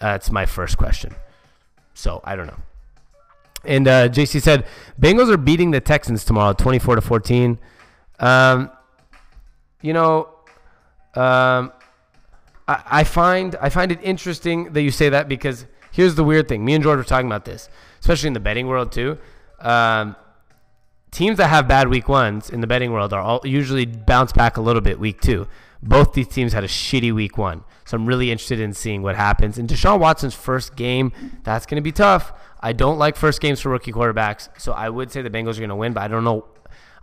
That's 0.00 0.32
my 0.32 0.46
first 0.46 0.78
question. 0.78 1.14
So 1.94 2.20
I 2.24 2.34
don't 2.34 2.48
know 2.48 2.58
and 3.64 3.86
uh, 3.86 4.08
JC 4.08 4.40
said 4.40 4.66
Bengals 5.00 5.30
are 5.32 5.36
beating 5.36 5.70
the 5.70 5.80
Texans 5.80 6.24
tomorrow, 6.24 6.52
twenty-four 6.52 6.96
to 6.96 7.00
fourteen. 7.00 7.58
Um, 8.18 8.70
you 9.80 9.92
know, 9.92 10.28
um, 11.14 11.72
I, 12.68 12.82
I 12.86 13.04
find 13.04 13.56
I 13.60 13.68
find 13.68 13.92
it 13.92 14.00
interesting 14.02 14.72
that 14.72 14.82
you 14.82 14.90
say 14.90 15.08
that 15.08 15.28
because 15.28 15.66
here's 15.90 16.14
the 16.14 16.24
weird 16.24 16.48
thing. 16.48 16.64
Me 16.64 16.74
and 16.74 16.82
George 16.82 16.98
were 16.98 17.04
talking 17.04 17.26
about 17.26 17.44
this, 17.44 17.68
especially 18.00 18.28
in 18.28 18.32
the 18.32 18.40
betting 18.40 18.66
world 18.66 18.92
too. 18.92 19.18
Um, 19.60 20.16
teams 21.10 21.36
that 21.36 21.48
have 21.48 21.68
bad 21.68 21.88
week 21.88 22.08
ones 22.08 22.50
in 22.50 22.60
the 22.60 22.66
betting 22.66 22.92
world 22.92 23.12
are 23.12 23.20
all 23.20 23.40
usually 23.44 23.86
bounce 23.86 24.32
back 24.32 24.56
a 24.56 24.60
little 24.60 24.82
bit 24.82 24.98
week 24.98 25.20
two. 25.20 25.46
Both 25.82 26.12
these 26.12 26.28
teams 26.28 26.52
had 26.52 26.62
a 26.62 26.68
shitty 26.68 27.12
week 27.12 27.36
one. 27.36 27.64
So 27.84 27.96
I'm 27.96 28.06
really 28.06 28.30
interested 28.30 28.60
in 28.60 28.72
seeing 28.72 29.02
what 29.02 29.16
happens. 29.16 29.58
In 29.58 29.66
Deshaun 29.66 29.98
Watson's 29.98 30.34
first 30.34 30.76
game, 30.76 31.12
that's 31.42 31.66
going 31.66 31.76
to 31.76 31.82
be 31.82 31.92
tough. 31.92 32.32
I 32.60 32.72
don't 32.72 32.98
like 32.98 33.16
first 33.16 33.40
games 33.40 33.60
for 33.60 33.70
rookie 33.70 33.92
quarterbacks, 33.92 34.48
so 34.56 34.72
I 34.72 34.88
would 34.88 35.10
say 35.10 35.20
the 35.20 35.30
Bengals 35.30 35.56
are 35.56 35.60
going 35.60 35.70
to 35.70 35.76
win, 35.76 35.92
but 35.92 36.02
I 36.02 36.08
don't 36.08 36.22
know. 36.22 36.46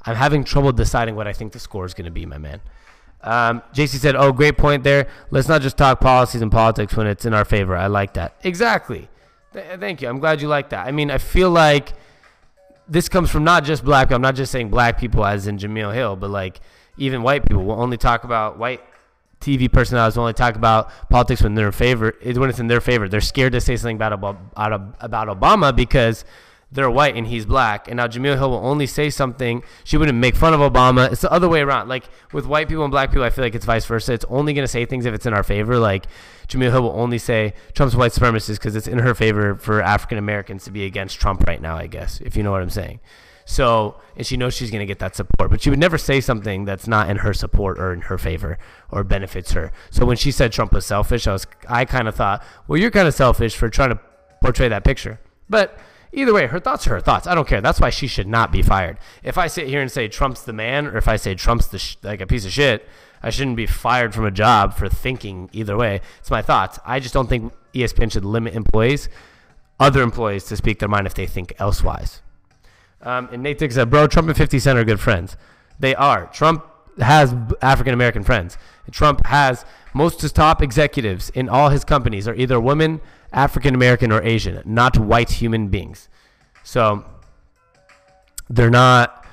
I'm 0.06 0.16
having 0.16 0.46
trouble 0.46 0.72
deciding 0.72 1.16
what 1.16 1.28
I 1.28 1.34
think 1.34 1.52
the 1.52 1.60
score 1.60 1.86
is 1.86 1.94
going 1.94 2.06
to 2.06 2.12
be, 2.12 2.26
my 2.26 2.38
man. 2.38 2.62
Um, 3.22 3.62
JC 3.74 3.98
said, 3.98 4.16
"Oh, 4.16 4.32
great 4.32 4.58
point 4.58 4.86
there. 4.86 5.08
Let's 5.30 5.50
not 5.50 5.62
just 5.62 5.78
talk 5.78 6.00
policies 6.00 6.42
and 6.42 6.50
politics 6.50 6.96
when 6.96 7.06
it's 7.06 7.26
in 7.26 7.34
our 7.34 7.44
favor. 7.44 7.76
I 7.76 7.88
like 7.88 8.14
that. 8.14 8.36
Exactly. 8.44 9.10
Th- 9.52 9.78
thank 9.78 10.02
you. 10.02 10.08
I'm 10.08 10.20
glad 10.20 10.42
you 10.42 10.48
like 10.48 10.70
that. 10.70 10.88
I 10.88 10.92
mean, 10.92 11.12
I 11.12 11.18
feel 11.18 11.50
like 11.50 11.92
this 12.88 13.10
comes 13.10 13.30
from 13.30 13.44
not 13.44 13.66
just 13.66 13.84
black. 13.84 14.08
people. 14.08 14.16
I'm 14.16 14.22
not 14.22 14.36
just 14.36 14.54
saying 14.54 14.70
black 14.70 14.98
people, 14.98 15.26
as 15.26 15.48
in 15.48 15.58
Jemele 15.58 15.94
Hill, 15.94 16.16
but 16.16 16.30
like 16.30 16.62
even 17.00 17.24
white 17.24 17.46
people 17.46 17.64
will 17.64 17.82
only 17.82 17.98
talk 17.98 18.24
about 18.24 18.58
white 18.58 18.82
TV 19.42 19.72
personalities 19.72 20.18
will 20.18 20.24
only 20.24 20.34
talk 20.34 20.56
about 20.56 20.92
politics 21.10 21.42
when 21.42 21.56
they're 21.56 21.68
in 21.68 21.72
favor. 21.72 22.14
When 22.22 22.50
it's 22.50 22.60
in 22.60 22.68
their 22.68 22.82
favor, 22.82 23.08
they're 23.08 23.22
scared 23.22 23.54
to 23.54 23.62
say 23.62 23.78
something 23.78 23.96
about 23.96 24.14
about, 24.14 24.96
about 25.00 25.28
Obama 25.28 25.76
because 25.76 26.26
they're 26.72 26.92
white 26.92 27.16
and 27.16 27.26
he's 27.26 27.46
black. 27.46 27.88
And 27.88 27.98
now 27.98 28.08
Jemele 28.08 28.38
Hill 28.38 28.52
will 28.52 28.66
only 28.66 28.86
say 28.86 29.10
something. 29.10 29.64
She 29.84 29.98
wouldn't 29.98 30.18
make 30.18 30.36
fun 30.36 30.54
of 30.54 30.60
Obama. 30.60 31.12
It's 31.12 31.22
the 31.22 31.32
other 31.32 31.50
way 31.50 31.62
around. 31.62 31.88
Like 31.88 32.04
with 32.32 32.46
white 32.46 32.68
people 32.68 32.84
and 32.84 32.92
black 32.92 33.10
people, 33.10 33.24
I 33.24 33.30
feel 33.30 33.44
like 33.44 33.56
it's 33.56 33.66
vice 33.66 33.86
versa. 33.86 34.14
It's 34.14 34.26
only 34.30 34.54
going 34.54 34.64
to 34.64 34.68
say 34.68 34.86
things 34.86 35.06
if 35.06 35.14
it's 35.14 35.26
in 35.26 35.34
our 35.34 35.44
favor. 35.44 35.80
Like 35.80 36.06
Jemele 36.48 36.72
Hill 36.72 36.84
will 36.84 37.00
only 37.00 37.18
say 37.18 37.54
Trump's 37.74 37.96
white 37.96 38.12
supremacist 38.12 38.56
because 38.56 38.76
it's 38.76 38.88
in 38.88 39.00
her 39.00 39.16
favor 39.16 39.56
for 39.56 39.82
African 39.82 40.18
Americans 40.18 40.66
to 40.66 40.72
be 40.72 40.86
against 40.86 41.20
Trump 41.20 41.44
right 41.48 41.62
now, 41.62 41.76
I 41.76 41.88
guess, 41.88 42.22
if 42.22 42.36
you 42.36 42.44
know 42.44 42.52
what 42.52 42.62
I'm 42.62 42.70
saying. 42.70 43.00
So, 43.50 44.00
and 44.16 44.28
she 44.28 44.38
knows 44.38 44.54
she's 44.54 44.70
going 44.70 44.82
to 44.82 44.86
get 44.86 45.00
that 45.00 45.16
support, 45.16 45.50
but 45.50 45.60
she 45.60 45.72
would 45.72 45.80
never 45.80 45.98
say 45.98 46.22
something 46.22 46.66
that's 46.66 46.88
not 46.88 47.10
in 47.10 47.18
her 47.18 47.34
support 47.34 47.80
or 47.80 47.92
in 47.92 48.02
her 48.02 48.20
favor 48.20 48.60
or 48.92 49.04
benefits 49.04 49.54
her. 49.54 49.72
So 49.90 50.06
when 50.06 50.18
she 50.18 50.30
said 50.30 50.52
Trump 50.52 50.72
was 50.72 50.86
selfish, 50.86 51.26
I 51.26 51.34
was, 51.34 51.48
I 51.68 51.84
kind 51.86 52.08
of 52.08 52.14
thought, 52.14 52.44
well, 52.68 52.78
you're 52.80 52.92
kind 52.92 53.08
of 53.08 53.16
selfish 53.16 53.56
for 53.56 53.68
trying 53.68 53.90
to 53.90 54.00
portray 54.40 54.68
that 54.68 54.84
picture. 54.84 55.20
But 55.50 55.80
Either 56.12 56.34
way, 56.34 56.48
her 56.48 56.60
thoughts 56.60 56.88
are 56.88 56.92
her 56.92 57.00
thoughts. 57.00 57.28
I 57.28 57.36
don't 57.36 57.48
care. 57.48 57.62
That's 57.62 57.80
why 57.80 57.92
she 57.92 58.08
should 58.08 58.28
not 58.28 58.52
be 58.52 58.64
fired. 58.64 58.98
If 59.22 59.38
I 59.38 59.46
sit 59.46 59.68
here 59.68 59.80
and 59.80 59.92
say 59.92 60.08
Trump's 60.08 60.42
the 60.42 60.54
man, 60.54 60.88
or 60.88 60.98
if 60.98 61.08
I 61.08 61.18
say 61.18 61.36
Trump's 61.36 61.68
the 61.68 61.78
sh- 61.78 61.98
like 62.02 62.20
a 62.20 62.26
piece 62.26 62.46
of 62.46 62.52
shit, 62.52 62.88
I 63.22 63.30
shouldn't 63.30 63.58
be 63.58 63.68
fired 63.68 64.16
from 64.16 64.26
a 64.26 64.32
job 64.32 64.74
for 64.74 64.90
thinking 64.90 65.52
either 65.54 65.78
way. 65.78 66.02
It's 66.18 66.32
my 66.32 66.42
thoughts. 66.42 66.80
I 66.84 67.00
just 67.00 67.14
don't 67.14 67.30
think 67.30 67.54
ESPN 67.76 68.12
should 68.12 68.26
limit 68.26 68.56
employees, 68.56 69.08
other 69.80 70.02
employees, 70.02 70.46
to 70.46 70.58
speak 70.58 70.80
their 70.80 70.90
mind 70.90 71.06
if 71.06 71.14
they 71.14 71.28
think 71.28 71.54
elsewise. 71.60 72.24
Um, 73.02 73.30
and 73.32 73.44
Nate 73.44 73.58
Dick 73.58 73.72
said, 73.72 73.90
"Bro, 73.90 74.08
Trump 74.08 74.28
and 74.28 74.38
50 74.38 74.60
Cent 74.60 74.78
are 74.78 74.84
good 74.84 75.00
friends. 75.00 75.38
They 75.80 75.96
are. 75.96 76.28
Trump 76.34 76.66
has 77.00 77.34
African 77.62 77.94
American 77.94 78.24
friends. 78.24 78.58
Trump 78.92 79.26
has 79.28 79.66
most 79.94 80.16
of 80.16 80.22
his 80.24 80.32
top 80.32 80.62
executives 80.62 81.30
in 81.30 81.48
all 81.48 81.70
his 81.70 81.84
companies 81.84 82.28
are 82.28 82.36
either 82.36 82.60
women." 82.60 83.02
African 83.32 83.76
American 83.76 84.12
or 84.12 84.22
Asian, 84.24 84.62
not 84.66 84.98
white 84.98 85.30
human 85.30 85.68
beings. 85.68 86.10
So 86.64 87.06
they're 88.50 88.70
not. 88.70 89.26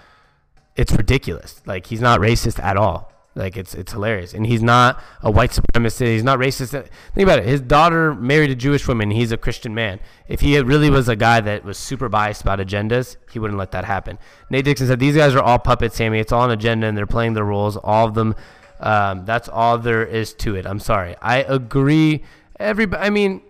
It's 0.74 0.92
ridiculous. 0.92 1.62
Like 1.64 1.86
he's 1.86 2.00
not 2.00 2.20
racist 2.20 2.62
at 2.62 2.76
all. 2.76 3.12
Like 3.36 3.56
it's 3.56 3.74
it's 3.74 3.92
hilarious, 3.92 4.32
and 4.32 4.46
he's 4.46 4.62
not 4.62 5.02
a 5.20 5.30
white 5.30 5.50
supremacist. 5.50 6.06
He's 6.06 6.24
not 6.24 6.38
racist. 6.38 6.70
Think 6.70 6.90
about 7.22 7.38
it. 7.38 7.44
His 7.44 7.60
daughter 7.60 8.14
married 8.14 8.50
a 8.50 8.54
Jewish 8.54 8.88
woman. 8.88 9.10
He's 9.10 9.30
a 9.30 9.36
Christian 9.36 9.74
man. 9.74 10.00
If 10.26 10.40
he 10.40 10.58
really 10.58 10.88
was 10.88 11.08
a 11.08 11.16
guy 11.16 11.40
that 11.40 11.62
was 11.62 11.76
super 11.76 12.08
biased 12.08 12.40
about 12.40 12.60
agendas, 12.60 13.16
he 13.30 13.38
wouldn't 13.38 13.58
let 13.58 13.72
that 13.72 13.84
happen. 13.84 14.18
Nate 14.48 14.64
Dixon 14.64 14.86
said 14.86 14.98
these 15.00 15.16
guys 15.16 15.34
are 15.34 15.42
all 15.42 15.58
puppets, 15.58 15.96
Sami. 15.96 16.18
It's 16.18 16.32
all 16.32 16.46
an 16.46 16.50
agenda, 16.50 16.86
and 16.86 16.96
they're 16.96 17.06
playing 17.06 17.34
their 17.34 17.44
roles. 17.44 17.76
All 17.76 18.06
of 18.08 18.14
them. 18.14 18.34
Um, 18.80 19.24
that's 19.26 19.48
all 19.48 19.78
there 19.78 20.04
is 20.04 20.32
to 20.34 20.56
it. 20.56 20.66
I'm 20.66 20.80
sorry. 20.80 21.14
I 21.20 21.38
agree. 21.42 22.24
Everybody. 22.58 23.02
I 23.02 23.10
mean, 23.10 23.42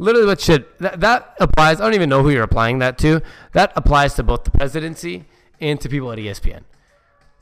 literally 0.00 0.26
what 0.26 0.40
should 0.40 0.66
that, 0.80 1.00
that 1.00 1.36
applies. 1.38 1.80
I 1.80 1.84
don't 1.84 1.94
even 1.94 2.08
know 2.08 2.22
who 2.22 2.30
you're 2.30 2.42
applying 2.42 2.80
that 2.80 2.98
to. 2.98 3.20
That 3.52 3.72
applies 3.76 4.14
to 4.14 4.24
both 4.24 4.44
the 4.44 4.50
presidency 4.50 5.26
and 5.60 5.80
to 5.80 5.88
people 5.88 6.10
at 6.10 6.18
ESPN. 6.18 6.62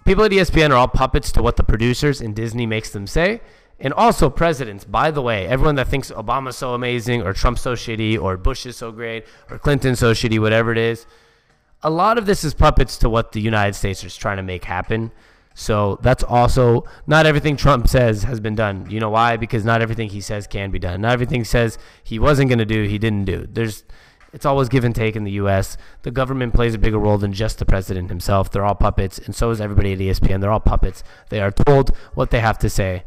People 0.08 0.24
at 0.24 0.30
ESPN 0.30 0.70
are 0.70 0.76
all 0.76 0.88
puppets 0.88 1.30
to 1.32 1.42
what 1.42 1.56
the 1.56 1.62
producers 1.62 2.22
in 2.22 2.32
Disney 2.32 2.64
makes 2.64 2.88
them 2.88 3.06
say. 3.06 3.42
And 3.78 3.92
also 3.92 4.30
presidents, 4.30 4.86
by 4.86 5.10
the 5.10 5.20
way, 5.20 5.46
everyone 5.46 5.74
that 5.74 5.88
thinks 5.88 6.10
Obama's 6.10 6.56
so 6.56 6.72
amazing 6.72 7.20
or 7.20 7.34
Trump's 7.34 7.60
so 7.60 7.74
shitty 7.74 8.18
or 8.18 8.38
Bush 8.38 8.64
is 8.64 8.78
so 8.78 8.90
great 8.90 9.26
or 9.50 9.58
Clinton's 9.58 9.98
so 9.98 10.12
shitty, 10.12 10.40
whatever 10.40 10.72
it 10.72 10.78
is, 10.78 11.04
a 11.82 11.90
lot 11.90 12.16
of 12.16 12.24
this 12.24 12.42
is 12.42 12.54
puppets 12.54 12.96
to 12.96 13.10
what 13.10 13.32
the 13.32 13.40
United 13.42 13.74
States 13.74 14.02
is 14.02 14.16
trying 14.16 14.38
to 14.38 14.42
make 14.42 14.64
happen. 14.64 15.12
So 15.52 15.98
that's 16.00 16.24
also 16.24 16.84
not 17.06 17.26
everything 17.26 17.58
Trump 17.58 17.86
says 17.86 18.22
has 18.22 18.40
been 18.40 18.54
done. 18.54 18.86
You 18.88 19.00
know 19.00 19.10
why? 19.10 19.36
Because 19.36 19.62
not 19.62 19.82
everything 19.82 20.08
he 20.08 20.22
says 20.22 20.46
can 20.46 20.70
be 20.70 20.78
done. 20.78 21.02
Not 21.02 21.12
everything 21.12 21.44
says 21.44 21.76
he 22.02 22.18
wasn't 22.18 22.48
going 22.48 22.60
to 22.60 22.64
do, 22.64 22.84
he 22.84 22.96
didn't 22.96 23.26
do. 23.26 23.46
There's 23.46 23.84
it's 24.32 24.44
always 24.44 24.68
give 24.68 24.84
and 24.84 24.94
take 24.94 25.16
in 25.16 25.24
the 25.24 25.32
U.S. 25.32 25.76
The 26.02 26.10
government 26.10 26.54
plays 26.54 26.74
a 26.74 26.78
bigger 26.78 26.98
role 26.98 27.18
than 27.18 27.32
just 27.32 27.58
the 27.58 27.64
president 27.64 28.08
himself. 28.08 28.50
They're 28.50 28.64
all 28.64 28.74
puppets, 28.74 29.18
and 29.18 29.34
so 29.34 29.50
is 29.50 29.60
everybody 29.60 29.92
at 29.92 29.98
ESPN. 29.98 30.40
They're 30.40 30.50
all 30.50 30.60
puppets. 30.60 31.02
They 31.30 31.40
are 31.40 31.50
told 31.50 31.96
what 32.14 32.30
they 32.30 32.40
have 32.40 32.58
to 32.58 32.68
say, 32.68 33.04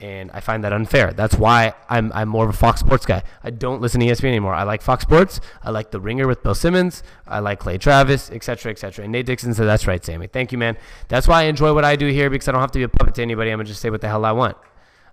and 0.00 0.30
I 0.32 0.40
find 0.40 0.62
that 0.64 0.72
unfair. 0.72 1.12
That's 1.12 1.34
why 1.34 1.74
I'm 1.88 2.12
I'm 2.12 2.28
more 2.28 2.44
of 2.44 2.50
a 2.50 2.56
Fox 2.56 2.80
Sports 2.80 3.06
guy. 3.06 3.22
I 3.42 3.50
don't 3.50 3.80
listen 3.80 4.00
to 4.00 4.06
ESPN 4.06 4.28
anymore. 4.28 4.54
I 4.54 4.62
like 4.62 4.82
Fox 4.82 5.02
Sports. 5.02 5.40
I 5.62 5.70
like 5.70 5.90
The 5.90 6.00
Ringer 6.00 6.28
with 6.28 6.42
Bill 6.42 6.54
Simmons. 6.54 7.02
I 7.26 7.40
like 7.40 7.58
Clay 7.58 7.78
Travis, 7.78 8.30
etc., 8.30 8.70
etc. 8.70 9.04
And 9.04 9.12
Nate 9.12 9.26
Dixon 9.26 9.54
said, 9.54 9.66
"That's 9.66 9.86
right, 9.86 10.04
Sami. 10.04 10.28
Thank 10.28 10.52
you, 10.52 10.58
man. 10.58 10.76
That's 11.08 11.26
why 11.26 11.42
I 11.42 11.44
enjoy 11.44 11.74
what 11.74 11.84
I 11.84 11.96
do 11.96 12.06
here 12.06 12.30
because 12.30 12.46
I 12.48 12.52
don't 12.52 12.60
have 12.60 12.72
to 12.72 12.78
be 12.78 12.84
a 12.84 12.88
puppet 12.88 13.16
to 13.16 13.22
anybody. 13.22 13.50
I'm 13.50 13.58
gonna 13.58 13.68
just 13.68 13.80
say 13.80 13.90
what 13.90 14.00
the 14.00 14.08
hell 14.08 14.24
I 14.24 14.32
want. 14.32 14.56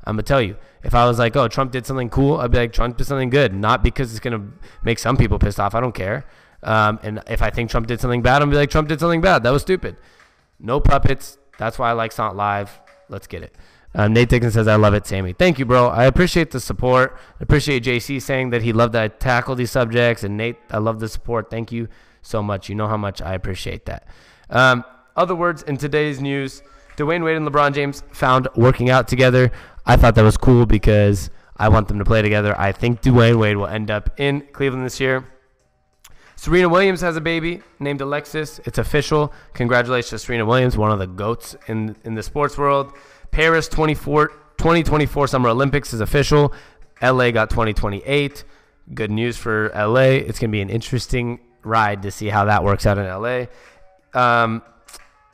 I'm 0.03 0.15
gonna 0.15 0.23
tell 0.23 0.41
you. 0.41 0.57
If 0.83 0.95
I 0.95 1.05
was 1.05 1.19
like, 1.19 1.35
oh, 1.35 1.47
Trump 1.47 1.71
did 1.71 1.85
something 1.85 2.09
cool, 2.09 2.37
I'd 2.37 2.51
be 2.51 2.57
like, 2.57 2.73
Trump 2.73 2.97
did 2.97 3.05
something 3.05 3.29
good, 3.29 3.53
not 3.53 3.83
because 3.83 4.11
it's 4.11 4.19
gonna 4.19 4.45
make 4.83 4.99
some 4.99 5.17
people 5.17 5.39
pissed 5.39 5.59
off. 5.59 5.75
I 5.75 5.81
don't 5.81 5.95
care. 5.95 6.25
Um, 6.63 6.99
and 7.03 7.21
if 7.27 7.41
I 7.41 7.49
think 7.49 7.69
Trump 7.69 7.87
did 7.87 7.99
something 7.99 8.21
bad, 8.21 8.41
I'm 8.41 8.49
be 8.49 8.55
like, 8.55 8.69
Trump 8.69 8.87
did 8.87 8.99
something 8.99 9.21
bad. 9.21 9.43
That 9.43 9.51
was 9.51 9.61
stupid. 9.61 9.97
No 10.59 10.79
puppets. 10.79 11.37
That's 11.57 11.77
why 11.77 11.89
I 11.89 11.93
like 11.93 12.11
SONT 12.11 12.35
Live. 12.35 12.79
Let's 13.09 13.27
get 13.27 13.43
it." 13.43 13.55
Um, 13.95 14.13
Nate 14.13 14.29
Dixon 14.29 14.51
says, 14.51 14.67
I 14.67 14.75
love 14.75 14.93
it, 14.93 15.07
Sami. 15.07 15.33
Thank 15.33 15.57
you, 15.57 15.65
bro. 15.65 15.87
I 15.87 16.05
appreciate 16.05 16.51
the 16.51 16.59
support. 16.59 17.17
I 17.39 17.43
appreciate 17.43 17.83
JC 17.83 18.21
saying 18.21 18.51
that 18.51 18.61
he 18.61 18.71
loved 18.71 18.93
that 18.93 19.03
I 19.03 19.07
tackle 19.07 19.55
these 19.55 19.71
subjects. 19.71 20.23
And 20.23 20.37
Nate, 20.37 20.57
I 20.69 20.77
love 20.77 20.99
the 20.99 21.09
support. 21.09 21.49
Thank 21.49 21.71
you 21.71 21.87
so 22.21 22.43
much. 22.43 22.69
You 22.69 22.75
know 22.75 22.87
how 22.87 22.97
much 22.97 23.21
I 23.21 23.33
appreciate 23.33 23.85
that. 23.87 24.07
Um, 24.49 24.83
other 25.15 25.35
words 25.35 25.63
in 25.63 25.77
today's 25.77 26.21
news 26.21 26.61
Dwyane 26.97 27.23
Wade 27.23 27.37
and 27.37 27.47
LeBron 27.47 27.73
James 27.73 28.03
found 28.11 28.47
working 28.55 28.89
out 28.89 29.07
together. 29.07 29.51
I 29.89 29.97
thought 29.97 30.13
that 30.13 30.23
was 30.23 30.37
cool 30.37 30.67
because 30.67 31.31
I 31.57 31.67
want 31.69 31.87
them 31.87 31.97
to 31.97 32.05
play 32.05 32.21
together. 32.21 32.53
I 32.59 32.71
think 32.71 33.01
Dwyane 33.01 33.39
Wade 33.39 33.57
will 33.57 33.65
end 33.65 33.89
up 33.89 34.19
in 34.19 34.41
Cleveland 34.53 34.85
this 34.85 34.99
year. 34.99 35.25
Serena 36.35 36.69
Williams 36.69 37.01
has 37.01 37.17
a 37.17 37.21
baby 37.21 37.63
named 37.79 37.99
Alexis. 37.99 38.59
It's 38.65 38.77
official. 38.77 39.33
Congratulations 39.53 40.09
to 40.11 40.19
Serena 40.19 40.45
Williams, 40.45 40.77
one 40.77 40.91
of 40.91 40.99
the 40.99 41.07
GOATs 41.07 41.55
in, 41.67 41.95
in 42.03 42.13
the 42.13 42.21
sports 42.21 42.55
world. 42.55 42.93
Paris 43.31 43.67
24, 43.67 44.27
2024 44.59 45.27
Summer 45.27 45.49
Olympics 45.49 45.91
is 45.91 46.01
official. 46.01 46.53
LA 47.01 47.31
got 47.31 47.49
2028. 47.49 48.43
Good 48.93 49.09
news 49.09 49.37
for 49.37 49.71
LA. 49.73 50.19
It's 50.21 50.37
going 50.37 50.51
to 50.51 50.55
be 50.55 50.61
an 50.61 50.69
interesting 50.69 51.39
ride 51.63 52.03
to 52.03 52.11
see 52.11 52.27
how 52.27 52.45
that 52.45 52.63
works 52.63 52.85
out 52.85 52.99
in 52.99 53.07
LA. 53.07 53.47
Um, 54.13 54.61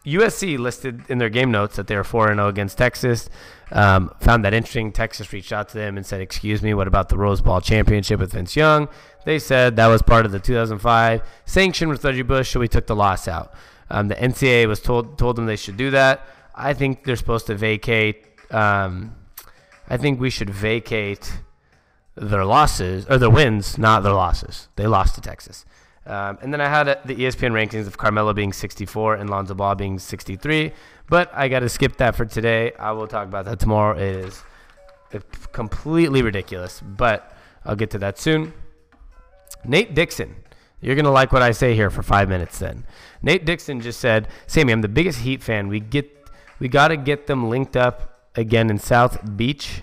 USC 0.05 0.57
listed 0.57 1.03
in 1.09 1.17
their 1.17 1.29
game 1.29 1.51
notes 1.51 1.75
that 1.75 1.87
they 1.87 1.97
were 1.97 2.05
4 2.05 2.27
0 2.27 2.47
against 2.47 2.77
Texas. 2.77 3.29
Um, 3.71 4.13
found 4.19 4.45
that 4.45 4.53
interesting. 4.53 4.91
Texas 4.91 5.33
reached 5.33 5.51
out 5.51 5.69
to 5.69 5.77
them 5.77 5.97
and 5.97 6.05
said, 6.05 6.21
Excuse 6.21 6.61
me, 6.61 6.73
what 6.73 6.87
about 6.87 7.09
the 7.09 7.17
Rose 7.17 7.41
Bowl 7.41 7.61
championship 7.61 8.19
with 8.19 8.33
Vince 8.33 8.55
Young? 8.55 8.87
They 9.25 9.39
said 9.39 9.75
that 9.75 9.87
was 9.87 10.01
part 10.01 10.25
of 10.25 10.31
the 10.31 10.39
2005 10.39 11.21
sanction 11.45 11.89
with 11.89 12.03
Reggie 12.03 12.21
Bush, 12.21 12.51
so 12.51 12.59
we 12.59 12.67
took 12.67 12.85
the 12.85 12.95
loss 12.95 13.27
out. 13.27 13.53
Um, 13.89 14.07
the 14.07 14.15
NCAA 14.15 14.67
was 14.67 14.79
told 14.79 15.17
told 15.17 15.35
them 15.35 15.45
they 15.45 15.55
should 15.55 15.77
do 15.77 15.91
that. 15.91 16.25
I 16.53 16.73
think 16.73 17.03
they're 17.03 17.15
supposed 17.15 17.47
to 17.47 17.55
vacate. 17.55 18.25
Um, 18.51 19.15
I 19.87 19.97
think 19.97 20.19
we 20.19 20.29
should 20.29 20.49
vacate 20.49 21.39
their 22.15 22.45
losses 22.45 23.05
or 23.09 23.17
their 23.17 23.29
wins, 23.29 23.77
not 23.77 24.03
their 24.03 24.13
losses. 24.13 24.69
They 24.75 24.87
lost 24.87 25.15
to 25.15 25.21
Texas. 25.21 25.65
Um, 26.07 26.37
and 26.41 26.53
then 26.53 26.61
I 26.61 26.69
had 26.69 26.85
the 27.05 27.15
ESPN 27.15 27.51
rankings 27.51 27.87
of 27.87 27.97
Carmelo 27.97 28.33
being 28.33 28.53
64 28.53 29.15
and 29.15 29.29
Lonzo 29.29 29.55
Ball 29.55 29.75
being 29.75 29.97
63. 29.97 30.71
But 31.09 31.31
I 31.33 31.47
got 31.47 31.59
to 31.59 31.69
skip 31.69 31.97
that 31.97 32.15
for 32.15 32.25
today. 32.25 32.73
I 32.79 32.91
will 32.91 33.07
talk 33.07 33.27
about 33.27 33.45
that 33.45 33.59
tomorrow. 33.59 33.97
It 33.97 34.25
is 34.25 34.43
completely 35.51 36.21
ridiculous, 36.21 36.81
but 36.81 37.35
I'll 37.63 37.75
get 37.75 37.89
to 37.91 37.97
that 37.99 38.19
soon. 38.19 38.53
Nate 39.63 39.95
Dixon. 39.95 40.35
You're 40.81 40.95
going 40.95 41.05
to 41.05 41.11
like 41.11 41.31
what 41.31 41.41
I 41.41 41.51
say 41.51 41.73
here 41.73 41.89
for 41.89 42.03
five 42.03 42.29
minutes 42.29 42.59
then. 42.59 42.85
Nate 43.21 43.45
Dixon 43.45 43.81
just 43.81 43.99
said, 43.99 44.27
Sami, 44.45 44.71
I'm 44.71 44.81
the 44.81 44.87
biggest 44.87 45.19
Heat 45.19 45.41
fan. 45.41 45.67
We 45.67 45.79
get 45.79 46.11
we 46.59 46.67
got 46.67 46.89
to 46.89 46.97
get 46.97 47.27
them 47.27 47.49
linked 47.49 47.75
up 47.75 48.29
again 48.35 48.69
in 48.69 48.77
South 48.77 49.35
Beach. 49.35 49.81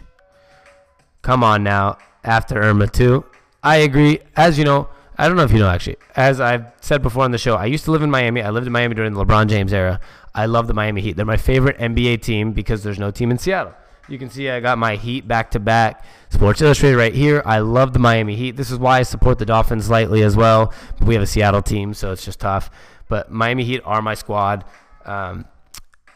Come 1.20 1.44
on 1.44 1.62
now, 1.62 1.98
after 2.24 2.60
Irma 2.60 2.86
2. 2.86 3.24
I 3.62 3.76
agree. 3.76 4.20
As 4.36 4.58
you 4.58 4.64
know, 4.64 4.88
I 5.18 5.28
don't 5.28 5.36
know 5.36 5.44
if 5.44 5.52
you 5.52 5.58
know 5.58 5.68
actually. 5.68 5.96
As 6.16 6.40
I've 6.40 6.72
said 6.80 7.02
before 7.02 7.24
on 7.24 7.30
the 7.30 7.38
show, 7.38 7.56
I 7.56 7.66
used 7.66 7.84
to 7.84 7.90
live 7.90 8.02
in 8.02 8.10
Miami. 8.10 8.42
I 8.42 8.50
lived 8.50 8.66
in 8.66 8.72
Miami 8.72 8.94
during 8.94 9.14
the 9.14 9.24
LeBron 9.24 9.48
James 9.48 9.72
era. 9.72 10.00
I 10.34 10.46
love 10.46 10.66
the 10.66 10.74
Miami 10.74 11.00
Heat. 11.02 11.16
They're 11.16 11.26
my 11.26 11.36
favorite 11.36 11.78
NBA 11.78 12.22
team 12.22 12.52
because 12.52 12.82
there's 12.82 12.98
no 12.98 13.10
team 13.10 13.30
in 13.30 13.38
Seattle. 13.38 13.74
You 14.08 14.18
can 14.18 14.30
see 14.30 14.48
I 14.50 14.60
got 14.60 14.78
my 14.78 14.96
Heat 14.96 15.28
back 15.28 15.50
to 15.52 15.60
back. 15.60 16.04
Sports 16.30 16.60
Illustrated 16.60 16.96
right 16.96 17.14
here. 17.14 17.42
I 17.44 17.58
love 17.58 17.92
the 17.92 17.98
Miami 17.98 18.34
Heat. 18.36 18.56
This 18.56 18.70
is 18.70 18.78
why 18.78 18.98
I 18.98 19.02
support 19.02 19.38
the 19.38 19.46
Dolphins 19.46 19.90
lightly 19.90 20.22
as 20.22 20.36
well. 20.36 20.72
But 20.98 21.06
we 21.06 21.14
have 21.14 21.22
a 21.22 21.26
Seattle 21.26 21.62
team, 21.62 21.94
so 21.94 22.12
it's 22.12 22.24
just 22.24 22.40
tough. 22.40 22.70
But 23.08 23.30
Miami 23.30 23.64
Heat 23.64 23.82
are 23.84 24.02
my 24.02 24.14
squad. 24.14 24.64
Um, 25.04 25.44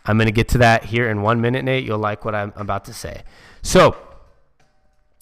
I'm 0.05 0.17
going 0.17 0.27
to 0.27 0.33
get 0.33 0.49
to 0.49 0.59
that 0.59 0.85
here 0.85 1.09
in 1.11 1.23
one 1.23 1.41
minute, 1.41 1.65
Nate. 1.65 1.85
You'll 1.85 1.99
like 1.99 2.25
what 2.25 2.35
I'm 2.35 2.53
about 2.57 2.85
to 2.87 2.95
say. 2.95 3.23
So, 3.63 3.97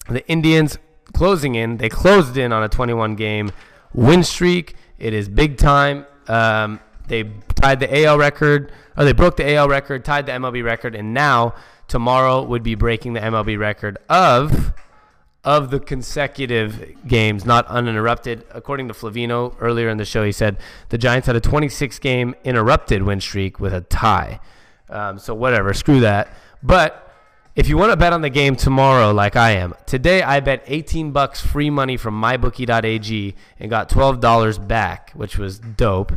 the 0.07 0.27
Indians 0.27 0.77
closing 1.15 1.55
in. 1.55 1.77
They 1.77 1.89
closed 1.89 2.37
in 2.37 2.51
on 2.51 2.63
a 2.63 2.69
21 2.69 3.15
game 3.15 3.51
win 3.93 4.23
streak. 4.23 4.75
It 4.99 5.13
is 5.13 5.27
big 5.27 5.57
time. 5.57 6.05
Um, 6.27 6.79
they 7.07 7.23
tied 7.55 7.79
the 7.79 8.05
AL 8.05 8.17
record, 8.17 8.71
or 8.97 9.05
they 9.05 9.13
broke 9.13 9.37
the 9.37 9.55
AL 9.55 9.69
record, 9.69 10.03
tied 10.05 10.25
the 10.25 10.33
MLB 10.33 10.63
record, 10.63 10.95
and 10.95 11.13
now 11.13 11.53
tomorrow 11.87 12.43
would 12.43 12.63
be 12.63 12.75
breaking 12.75 13.13
the 13.13 13.19
MLB 13.19 13.57
record 13.57 13.97
of 14.09 14.73
of 15.43 15.69
the 15.69 15.79
consecutive 15.79 16.95
games, 17.07 17.45
not 17.45 17.67
uninterrupted. 17.67 18.43
According 18.51 18.87
to 18.87 18.95
Flavino 18.95 19.55
earlier 19.59 19.89
in 19.89 19.97
the 19.97 20.05
show, 20.05 20.23
he 20.23 20.31
said 20.31 20.57
the 20.89 20.97
Giants 20.97 21.27
had 21.27 21.35
a 21.35 21.39
26 21.39 21.99
game 21.99 22.33
interrupted 22.43 23.03
win 23.03 23.21
streak 23.21 23.59
with 23.59 23.71
a 23.71 23.81
tie. 23.81 24.39
Um, 24.89 25.19
so 25.19 25.35
whatever, 25.35 25.71
screw 25.73 25.99
that. 25.99 26.29
But 26.63 27.04
if 27.55 27.69
you 27.69 27.77
want 27.77 27.91
to 27.91 27.97
bet 27.97 28.11
on 28.11 28.21
the 28.21 28.29
game 28.29 28.55
tomorrow, 28.57 29.11
like 29.11 29.37
I 29.37 29.51
am, 29.51 29.73
today 29.85 30.21
I 30.21 30.41
bet 30.41 30.63
18 30.67 31.11
bucks 31.11 31.39
free 31.39 31.69
money 31.69 31.95
from 31.95 32.21
mybookie.ag 32.21 33.35
and 33.59 33.69
got 33.69 33.89
$12 33.89 34.67
back, 34.67 35.11
which 35.13 35.37
was 35.37 35.59
dope. 35.59 36.11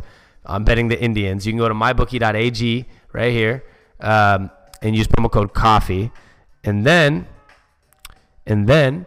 I'm 0.45 0.65
betting 0.65 0.89
the 0.89 0.99
Indians. 1.01 1.45
You 1.45 1.53
can 1.53 1.59
go 1.59 1.69
to 1.69 1.73
mybookie.ag 1.73 2.85
right 3.13 3.31
here 3.31 3.63
um, 4.01 4.51
and 4.81 4.95
use 4.95 5.07
promo 5.07 5.31
code 5.31 5.53
coffee, 5.53 6.11
and 6.63 6.85
then, 6.85 7.27
and 8.45 8.67
then 8.67 9.05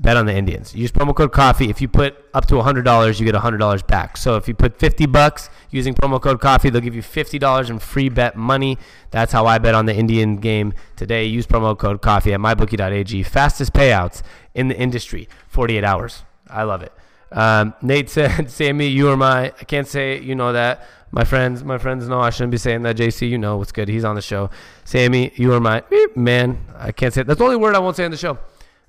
bet 0.00 0.16
on 0.16 0.26
the 0.26 0.34
Indians. 0.34 0.74
Use 0.74 0.90
promo 0.90 1.14
code 1.14 1.32
coffee. 1.32 1.68
If 1.68 1.80
you 1.80 1.88
put 1.88 2.16
up 2.32 2.46
to 2.46 2.54
$100, 2.54 3.20
you 3.20 3.26
get 3.26 3.34
$100 3.34 3.86
back. 3.86 4.16
So 4.16 4.36
if 4.36 4.48
you 4.48 4.54
put 4.54 4.78
50 4.78 5.06
bucks 5.06 5.50
using 5.70 5.94
promo 5.94 6.20
code 6.20 6.40
coffee, 6.40 6.70
they'll 6.70 6.80
give 6.80 6.94
you 6.94 7.02
$50 7.02 7.70
in 7.70 7.78
free 7.78 8.08
bet 8.08 8.34
money. 8.34 8.78
That's 9.10 9.32
how 9.32 9.46
I 9.46 9.58
bet 9.58 9.74
on 9.74 9.86
the 9.86 9.94
Indian 9.94 10.36
game 10.36 10.72
today. 10.96 11.26
Use 11.26 11.46
promo 11.46 11.76
code 11.76 12.00
coffee 12.00 12.32
at 12.32 12.40
mybookie.ag. 12.40 13.22
Fastest 13.24 13.72
payouts 13.72 14.22
in 14.54 14.68
the 14.68 14.76
industry, 14.76 15.28
48 15.48 15.84
hours. 15.84 16.22
I 16.48 16.62
love 16.62 16.82
it. 16.82 16.92
Um, 17.32 17.74
Nate 17.82 18.10
said, 18.10 18.50
Sami, 18.50 18.86
you 18.86 19.08
are 19.10 19.16
my, 19.16 19.46
I 19.46 19.64
can't 19.64 19.86
say 19.86 20.20
you 20.20 20.34
know 20.34 20.52
that. 20.52 20.86
My 21.12 21.24
friends, 21.24 21.64
my 21.64 21.76
friends 21.76 22.08
know 22.08 22.20
I 22.20 22.30
shouldn't 22.30 22.52
be 22.52 22.56
saying 22.56 22.82
that. 22.82 22.96
JC, 22.96 23.28
you 23.28 23.36
know 23.36 23.56
what's 23.56 23.72
good. 23.72 23.88
He's 23.88 24.04
on 24.04 24.14
the 24.14 24.22
show. 24.22 24.48
Sami, 24.84 25.32
you 25.34 25.52
are 25.52 25.60
my 25.60 25.82
man. 26.14 26.64
I 26.76 26.92
can't 26.92 27.12
say 27.12 27.22
it. 27.22 27.26
That's 27.26 27.38
the 27.38 27.44
only 27.44 27.56
word 27.56 27.74
I 27.74 27.80
won't 27.80 27.96
say 27.96 28.04
on 28.04 28.12
the 28.12 28.16
show. 28.16 28.38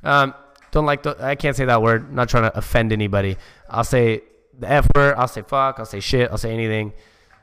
Um, 0.03 0.35
don't 0.71 0.85
like 0.85 1.03
the. 1.03 1.15
I 1.19 1.35
can't 1.35 1.55
say 1.55 1.65
that 1.65 1.81
word. 1.81 2.13
not 2.13 2.29
trying 2.29 2.43
to 2.43 2.57
offend 2.57 2.91
anybody. 2.91 3.37
I'll 3.69 3.83
say 3.83 4.23
the 4.57 4.69
f 4.69 4.87
word. 4.95 5.15
I'll 5.17 5.27
say 5.27 5.41
fuck. 5.41 5.79
I'll 5.79 5.85
say 5.85 5.99
shit. 5.99 6.31
I'll 6.31 6.37
say 6.37 6.53
anything. 6.53 6.93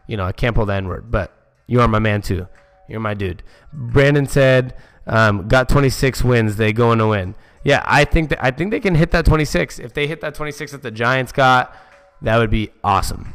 You 0.07 0.17
know, 0.17 0.25
I 0.25 0.33
can't 0.33 0.55
pull 0.55 0.67
the 0.67 0.75
n 0.75 0.89
word. 0.89 1.11
But 1.11 1.33
you 1.67 1.81
are 1.81 1.89
my 1.89 1.99
man 1.99 2.23
too. 2.23 2.49
You're 2.89 3.01
my 3.01 3.15
dude. 3.15 3.43
Brandon 3.73 4.27
said, 4.27 4.75
um, 5.07 5.47
got 5.47 5.69
26 5.69 6.25
wins. 6.25 6.57
They 6.57 6.73
going 6.73 6.99
to 6.99 7.09
win. 7.09 7.35
Yeah, 7.65 7.83
I 7.85 8.05
think 8.05 8.31
that 8.31 8.43
I 8.43 8.51
think 8.51 8.71
they 8.71 8.81
can 8.81 8.95
hit 8.95 9.11
that 9.11 9.27
26. 9.27 9.79
If 9.79 9.93
they 9.93 10.07
hit 10.07 10.21
that 10.23 10.35
26 10.35 10.73
that 10.73 10.83
the 10.83 10.91
Giants 10.91 11.33
got, 11.33 11.77
that 12.23 12.39
would 12.39 12.51
be 12.51 12.71
awesome. 12.83 13.35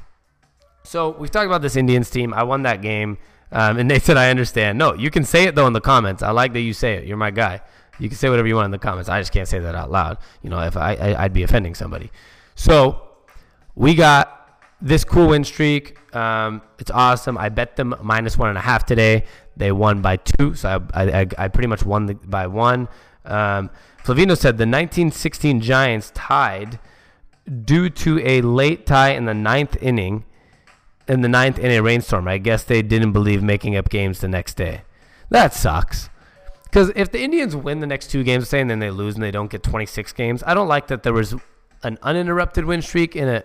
So 0.84 1.12
we've 1.12 1.32
talked 1.32 1.46
about 1.46 1.62
this 1.62 1.76
Indians 1.76 2.10
team. 2.10 2.34
I 2.34 2.44
won 2.44 2.64
that 2.64 2.82
game, 2.82 3.18
um, 3.52 3.78
and 3.78 3.90
they 3.90 4.00
said 4.00 4.18
I 4.18 4.30
understand. 4.30 4.78
No, 4.78 4.94
you 4.96 5.12
can 5.12 5.24
say 5.24 5.44
it 5.46 5.56
though 5.56 5.68
in 5.68 5.74
the 5.74 5.82
comments. 5.82 6.24
I 6.24 6.32
like 6.32 6.54
that 6.54 6.62
you 6.62 6.74
say 6.74 6.96
it. 6.96 7.06
You're 7.06 7.18
my 7.18 7.32
guy. 7.32 7.62
You 8.00 8.10
can 8.10 8.18
say 8.18 8.30
whatever 8.30 8.48
you 8.48 8.56
want 8.56 8.66
in 8.66 8.72
the 8.72 8.80
comments. 8.80 9.10
I 9.10 9.20
just 9.20 9.32
can't 9.32 9.48
say 9.48 9.60
that 9.60 9.76
out 9.76 9.92
loud. 9.92 10.18
You 10.42 10.50
know, 10.50 10.60
if 10.62 10.76
I, 10.76 10.94
I 10.94 11.24
would 11.24 11.34
be 11.34 11.44
offending 11.44 11.76
somebody. 11.76 12.12
So 12.56 13.02
we 13.76 13.96
got 13.96 14.62
this 14.82 15.04
cool 15.04 15.30
win 15.30 15.44
streak. 15.44 15.98
Um, 16.16 16.62
it's 16.80 16.92
awesome. 16.92 17.38
I 17.38 17.50
bet 17.50 17.76
them 17.76 17.96
minus 18.02 18.38
one 18.38 18.50
and 18.50 18.58
a 18.58 18.62
half 18.62 18.86
today. 18.86 19.26
They 19.56 19.72
won 19.72 20.02
by 20.02 20.18
two, 20.18 20.56
so 20.56 20.86
I 20.94 21.22
I, 21.22 21.28
I 21.38 21.48
pretty 21.48 21.68
much 21.68 21.84
won 21.84 22.08
the, 22.08 22.16
by 22.16 22.48
one. 22.48 22.88
Um, 23.26 23.70
Flavino 24.04 24.38
said 24.38 24.58
the 24.58 24.68
1916 24.68 25.62
Giants 25.62 26.12
tied 26.14 26.80
due 27.64 27.90
to 27.90 28.20
a 28.26 28.42
late 28.42 28.86
tie 28.86 29.12
in 29.12 29.26
the 29.26 29.34
ninth 29.34 29.78
inning. 29.82 30.26
In 31.08 31.22
the 31.22 31.30
ninth 31.30 31.60
inning 31.60 31.82
rainstorm, 31.82 32.28
I 32.28 32.38
guess 32.38 32.64
they 32.64 32.82
didn't 32.82 33.12
believe 33.12 33.44
making 33.44 33.76
up 33.76 33.90
games 33.90 34.20
the 34.20 34.28
next 34.28 34.56
day. 34.56 34.82
That 35.30 35.54
sucks. 35.54 36.10
Because 36.74 36.92
if 36.96 37.12
the 37.12 37.22
Indians 37.22 37.56
win 37.56 37.82
the 37.82 37.86
next 37.86 38.10
two 38.10 38.24
games, 38.24 38.50
say, 38.50 38.60
and 38.60 38.68
then 38.68 38.80
they 38.80 38.90
lose 38.90 39.14
and 39.14 39.22
they 39.22 39.30
don't 39.30 39.52
get 39.52 39.62
26 39.62 40.12
games, 40.14 40.42
I 40.44 40.56
don't 40.56 40.68
like 40.68 40.88
that 40.88 41.04
there 41.04 41.14
was 41.14 41.36
an 41.84 42.00
uninterrupted 42.02 42.66
win 42.66 42.82
streak 42.82 43.16
in 43.16 43.30
a 43.30 43.44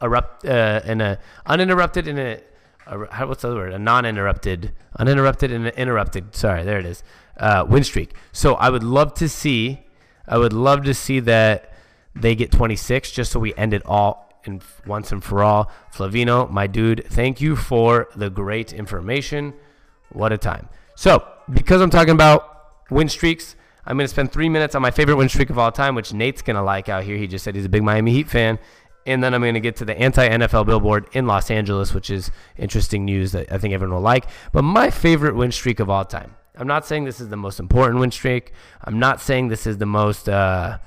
erupt 0.00 0.46
uh, 0.46 0.80
in 0.86 1.02
a 1.02 1.18
uninterrupted 1.44 2.08
in 2.08 2.18
a, 2.18 2.40
a 2.86 3.12
how, 3.12 3.26
what's 3.26 3.42
the 3.42 3.48
other 3.48 3.58
word? 3.58 3.74
A 3.74 3.78
non-interrupted, 3.78 4.72
uninterrupted 4.98 5.52
and 5.52 5.66
interrupted. 5.66 6.34
Sorry, 6.34 6.64
there 6.64 6.78
it 6.78 6.86
is. 6.86 7.02
Uh, 7.36 7.66
win 7.68 7.84
streak. 7.84 8.14
So 8.32 8.54
I 8.54 8.70
would 8.70 8.82
love 8.82 9.12
to 9.16 9.28
see, 9.28 9.84
I 10.26 10.38
would 10.38 10.54
love 10.54 10.84
to 10.84 10.94
see 10.94 11.20
that 11.20 11.74
they 12.14 12.34
get 12.34 12.50
26, 12.50 13.10
just 13.10 13.30
so 13.30 13.40
we 13.40 13.54
end 13.56 13.74
it 13.74 13.82
all 13.84 14.40
in 14.44 14.62
once 14.86 15.12
and 15.12 15.22
for 15.22 15.44
all. 15.44 15.70
Flavino, 15.92 16.50
my 16.50 16.66
dude, 16.66 17.04
thank 17.10 17.42
you 17.42 17.56
for 17.56 18.08
the 18.16 18.30
great 18.30 18.72
information. 18.72 19.52
What 20.14 20.32
a 20.32 20.38
time. 20.38 20.70
So 20.94 21.22
because 21.52 21.82
I'm 21.82 21.90
talking 21.90 22.14
about 22.14 22.49
win 22.90 23.08
streaks. 23.08 23.56
I'm 23.84 23.96
going 23.96 24.04
to 24.04 24.08
spend 24.08 24.32
three 24.32 24.48
minutes 24.48 24.74
on 24.74 24.82
my 24.82 24.90
favorite 24.90 25.16
win 25.16 25.28
streak 25.28 25.50
of 25.50 25.58
all 25.58 25.72
time, 25.72 25.94
which 25.94 26.12
Nate's 26.12 26.42
going 26.42 26.56
to 26.56 26.62
like 26.62 26.88
out 26.88 27.04
here. 27.04 27.16
He 27.16 27.26
just 27.26 27.44
said 27.44 27.54
he's 27.54 27.64
a 27.64 27.70
big 27.70 27.82
Miami 27.82 28.12
Heat 28.12 28.28
fan. 28.28 28.58
And 29.06 29.24
then 29.24 29.32
I'm 29.32 29.40
going 29.40 29.54
to 29.54 29.60
get 29.60 29.76
to 29.76 29.84
the 29.84 29.98
anti 29.98 30.28
NFL 30.28 30.66
billboard 30.66 31.06
in 31.12 31.26
Los 31.26 31.50
Angeles, 31.50 31.94
which 31.94 32.10
is 32.10 32.30
interesting 32.56 33.04
news 33.04 33.32
that 33.32 33.50
I 33.50 33.58
think 33.58 33.72
everyone 33.72 33.96
will 33.96 34.02
like. 34.02 34.26
But 34.52 34.62
my 34.62 34.90
favorite 34.90 35.34
win 35.34 35.52
streak 35.52 35.80
of 35.80 35.88
all 35.88 36.04
time. 36.04 36.36
I'm 36.56 36.66
not 36.66 36.86
saying 36.86 37.04
this 37.04 37.20
is 37.20 37.30
the 37.30 37.36
most 37.36 37.58
important 37.58 38.00
win 38.00 38.10
streak. 38.10 38.52
I'm 38.84 38.98
not 38.98 39.20
saying 39.20 39.48
this 39.48 39.66
is 39.66 39.78
the 39.78 39.86
most. 39.86 40.28
Uh, 40.28 40.78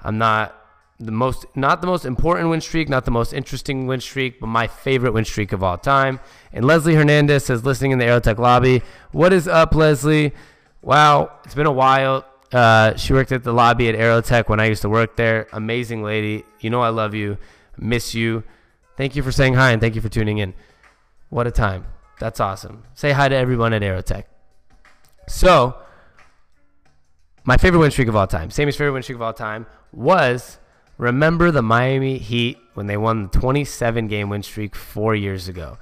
I'm 0.00 0.18
not 0.18 0.54
the 0.98 1.12
most, 1.12 1.44
not 1.54 1.80
the 1.80 1.86
most 1.86 2.04
important 2.04 2.48
win 2.48 2.60
streak, 2.60 2.88
not 2.88 3.04
the 3.04 3.10
most 3.10 3.32
interesting 3.32 3.86
win 3.86 4.00
streak, 4.00 4.40
but 4.40 4.46
my 4.46 4.66
favorite 4.66 5.12
win 5.12 5.24
streak 5.24 5.52
of 5.52 5.62
all 5.62 5.76
time. 5.76 6.20
And 6.52 6.64
Leslie 6.64 6.94
Hernandez 6.94 7.44
says, 7.44 7.64
listening 7.64 7.90
in 7.90 7.98
the 7.98 8.04
Aerotech 8.04 8.38
lobby, 8.38 8.82
what 9.12 9.32
is 9.32 9.46
up, 9.46 9.74
Leslie? 9.74 10.32
Wow, 10.82 11.32
it's 11.44 11.54
been 11.54 11.66
a 11.66 11.72
while. 11.72 12.24
Uh, 12.52 12.94
she 12.96 13.12
worked 13.12 13.32
at 13.32 13.42
the 13.42 13.52
lobby 13.52 13.88
at 13.88 13.94
Aerotech 13.94 14.48
when 14.48 14.60
I 14.60 14.66
used 14.66 14.82
to 14.82 14.88
work 14.88 15.16
there. 15.16 15.48
Amazing 15.52 16.02
lady. 16.02 16.44
You 16.60 16.70
know 16.70 16.80
I 16.80 16.90
love 16.90 17.14
you. 17.14 17.38
Miss 17.76 18.14
you. 18.14 18.44
Thank 18.96 19.16
you 19.16 19.22
for 19.22 19.32
saying 19.32 19.54
hi 19.54 19.72
and 19.72 19.80
thank 19.80 19.94
you 19.94 20.00
for 20.00 20.08
tuning 20.08 20.38
in. 20.38 20.54
What 21.28 21.46
a 21.46 21.50
time. 21.50 21.86
That's 22.18 22.40
awesome. 22.40 22.84
Say 22.94 23.12
hi 23.12 23.28
to 23.28 23.34
everyone 23.36 23.72
at 23.72 23.82
Aerotech. 23.82 24.24
So, 25.28 25.76
my 27.44 27.56
favorite 27.56 27.80
win 27.80 27.90
streak 27.90 28.08
of 28.08 28.16
all 28.16 28.26
time, 28.26 28.50
Sami's 28.50 28.76
favorite 28.76 28.92
win 28.92 29.02
streak 29.02 29.16
of 29.16 29.22
all 29.22 29.32
time 29.32 29.66
was 29.92 30.58
remember 30.98 31.50
the 31.50 31.62
Miami 31.62 32.18
Heat 32.18 32.58
when 32.74 32.86
they 32.86 32.96
won 32.96 33.24
the 33.24 33.38
27 33.38 34.08
game 34.08 34.30
win 34.30 34.42
streak 34.42 34.74
four 34.74 35.14
years 35.14 35.48
ago. 35.48 35.78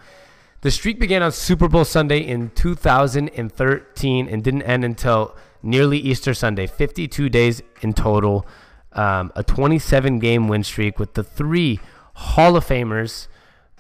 The 0.65 0.71
streak 0.71 0.99
began 0.99 1.23
on 1.23 1.31
Super 1.31 1.69
Bowl 1.69 1.85
Sunday 1.85 2.21
in 2.21 2.49
2013 2.55 4.29
and 4.29 4.43
didn't 4.43 4.63
end 4.63 4.83
until 4.83 5.37
nearly 5.63 5.99
Easter 5.99 6.33
Sunday. 6.33 6.67
52 6.67 7.29
days 7.29 7.61
in 7.83 7.93
total. 7.93 8.47
Um, 8.93 9.31
a 9.37 9.43
27 9.43 10.21
game 10.21 10.49
win 10.49 10.65
streak 10.65 10.99
with 10.99 11.13
the 11.13 11.23
three 11.23 11.81
Hall 12.15 12.57
of 12.57 12.65
Famers, 12.65 13.29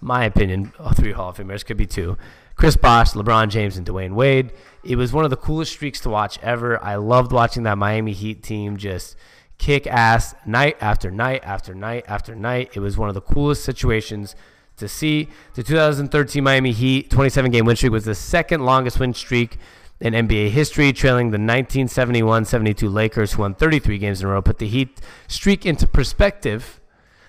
my 0.03 0.27
opinion, 0.27 0.75
three 0.95 1.13
Hall 1.13 1.31
of 1.31 1.39
Famers, 1.39 1.65
could 1.65 1.79
be 1.79 1.87
two. 1.87 2.19
Chris 2.55 2.77
Bosh, 2.77 3.13
LeBron 3.13 3.49
James, 3.49 3.79
and 3.79 3.87
Dwyane 3.87 4.13
Wade. 4.13 4.53
It 4.83 4.97
was 4.97 5.11
one 5.11 5.25
of 5.25 5.31
the 5.31 5.39
coolest 5.39 5.73
streaks 5.73 6.01
to 6.01 6.11
watch 6.11 6.39
ever. 6.43 6.85
I 6.85 6.97
loved 6.97 7.33
watching 7.33 7.63
that 7.63 7.79
Miami 7.79 8.13
Heat 8.13 8.43
team 8.43 8.77
just 8.77 9.17
kick 9.57 9.87
ass 9.87 10.35
night 10.45 10.77
after 10.83 11.11
night 11.11 11.45
after 11.45 11.75
night 11.75 12.05
after 12.07 12.35
night. 12.35 12.73
It 12.75 12.81
was 12.81 12.99
one 12.99 13.09
of 13.09 13.15
the 13.15 13.23
coolest 13.23 13.65
situations 13.65 14.37
to 14.77 14.89
see. 14.89 15.29
The 15.55 15.63
2013 15.63 16.43
Miami 16.43 16.73
Heat 16.73 17.11
27 17.11 17.51
game 17.51 17.65
win 17.65 17.77
streak 17.77 17.93
was 17.93 18.05
the 18.05 18.15
second 18.15 18.65
longest 18.65 18.99
win 18.99 19.15
streak 19.15 19.59
in 20.01 20.13
NBA 20.13 20.51
history, 20.51 20.93
trailing 20.93 21.27
the 21.27 21.39
1971 21.39 22.45
72 22.45 22.89
Lakers, 22.89 23.33
who 23.33 23.43
won 23.43 23.55
33 23.55 23.99
games 23.99 24.21
in 24.21 24.27
a 24.27 24.31
row. 24.31 24.43
Put 24.43 24.59
the 24.59 24.69
Heat 24.69 25.01
streak 25.29 25.65
into 25.65 25.87
perspective. 25.87 26.81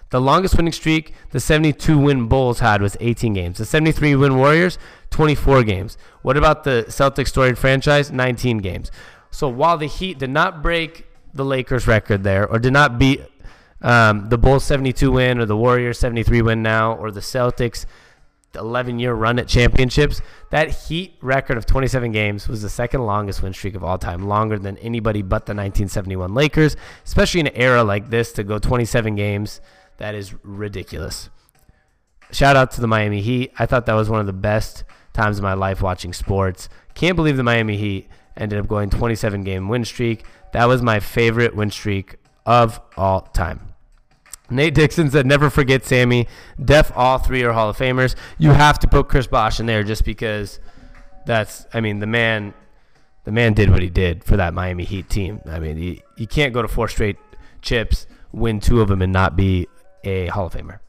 The 0.09 0.21
longest 0.21 0.55
winning 0.55 0.71
streak 0.71 1.13
the 1.31 1.39
72 1.39 1.97
win 1.97 2.27
Bulls 2.27 2.59
had 2.59 2.81
was 2.81 2.95
18 2.99 3.33
games. 3.33 3.57
The 3.57 3.65
73 3.65 4.15
win 4.15 4.37
Warriors, 4.37 4.77
24 5.09 5.63
games. 5.63 5.97
What 6.21 6.37
about 6.37 6.63
the 6.63 6.85
Celtics 6.87 7.29
storied 7.29 7.57
franchise? 7.57 8.11
19 8.11 8.59
games. 8.59 8.91
So 9.31 9.47
while 9.49 9.77
the 9.77 9.87
Heat 9.87 10.19
did 10.19 10.29
not 10.29 10.61
break 10.61 11.07
the 11.33 11.43
Lakers 11.43 11.85
record 11.87 12.23
there 12.23 12.47
or 12.47 12.59
did 12.59 12.73
not 12.73 12.97
beat 12.97 13.21
um, 13.85 14.29
the 14.29 14.37
Bulls 14.37 14.63
72 14.63 15.11
win 15.11 15.39
or 15.39 15.45
the 15.45 15.55
Warriors 15.55 15.99
73 15.99 16.41
win 16.41 16.63
now 16.63 16.93
or 16.95 17.11
the 17.11 17.19
Celtics 17.19 17.85
11 18.55 18.97
year 18.97 19.13
run 19.13 19.37
at 19.37 19.47
championships. 19.47 20.21
That 20.49 20.71
Heat 20.71 21.13
record 21.21 21.55
of 21.55 21.67
27 21.67 22.11
games 22.11 22.47
was 22.47 22.63
the 22.63 22.69
second 22.69 23.05
longest 23.05 23.43
win 23.43 23.53
streak 23.53 23.75
of 23.75 23.83
all 23.83 23.99
time, 23.99 24.27
longer 24.27 24.57
than 24.57 24.79
anybody 24.79 25.21
but 25.21 25.45
the 25.45 25.51
1971 25.51 26.33
Lakers, 26.33 26.75
especially 27.05 27.41
in 27.41 27.47
an 27.47 27.55
era 27.55 27.83
like 27.83 28.09
this 28.09 28.31
to 28.33 28.43
go 28.43 28.57
27 28.57 29.15
games. 29.15 29.61
That 29.97 30.15
is 30.15 30.33
ridiculous. 30.43 31.29
Shout 32.31 32.55
out 32.55 32.71
to 32.71 32.81
the 32.81 32.87
Miami 32.87 33.21
Heat. 33.21 33.53
I 33.59 33.67
thought 33.67 33.85
that 33.85 33.93
was 33.93 34.09
one 34.09 34.19
of 34.19 34.25
the 34.25 34.33
best 34.33 34.83
times 35.13 35.37
of 35.37 35.43
my 35.43 35.53
life 35.53 35.83
watching 35.83 36.11
sports. 36.11 36.69
Can't 36.95 37.15
believe 37.15 37.37
the 37.37 37.43
Miami 37.43 37.77
Heat 37.77 38.09
ended 38.35 38.57
up 38.57 38.67
going 38.67 38.89
27 38.89 39.43
game 39.43 39.69
win 39.69 39.85
streak. 39.85 40.25
That 40.53 40.65
was 40.65 40.81
my 40.81 40.99
favorite 40.99 41.55
win 41.55 41.69
streak 41.69 42.15
of 42.47 42.81
all 42.97 43.21
time. 43.21 43.74
Nate 44.49 44.75
Dixon 44.75 45.09
said, 45.09 45.25
never 45.25 45.49
forget 45.49 45.85
Sami. 45.85 46.27
Def, 46.63 46.91
all 46.95 47.17
three 47.17 47.43
are 47.43 47.53
Hall 47.53 47.69
of 47.69 47.77
Famers. 47.77 48.15
You 48.37 48.51
have 48.51 48.79
to 48.79 48.87
put 48.87 49.09
Chris 49.09 49.27
Bosh 49.27 49.59
in 49.59 49.65
there 49.65 49.83
just 49.83 50.05
because 50.05 50.59
that's, 51.25 51.65
I 51.73 51.81
mean, 51.81 51.99
the 51.99 52.07
man, 52.07 52.53
the 53.23 53.31
man 53.31 53.53
did 53.53 53.69
what 53.69 53.81
he 53.81 53.89
did 53.89 54.23
for 54.23 54.37
that 54.37 54.53
Miami 54.53 54.83
Heat 54.83 55.09
team. 55.09 55.41
I 55.47 55.59
mean, 55.59 55.77
you, 55.77 55.99
you 56.17 56.27
can't 56.27 56.53
go 56.53 56.61
to 56.61 56.67
four 56.67 56.87
straight 56.87 57.17
chips, 57.61 58.05
win 58.31 58.59
two 58.59 58.81
of 58.81 58.87
them, 58.87 59.01
and 59.01 59.11
not 59.11 59.35
be 59.35 59.67
a 60.03 60.27
Hall 60.27 60.45
of 60.45 60.53
Famer. 60.53 60.79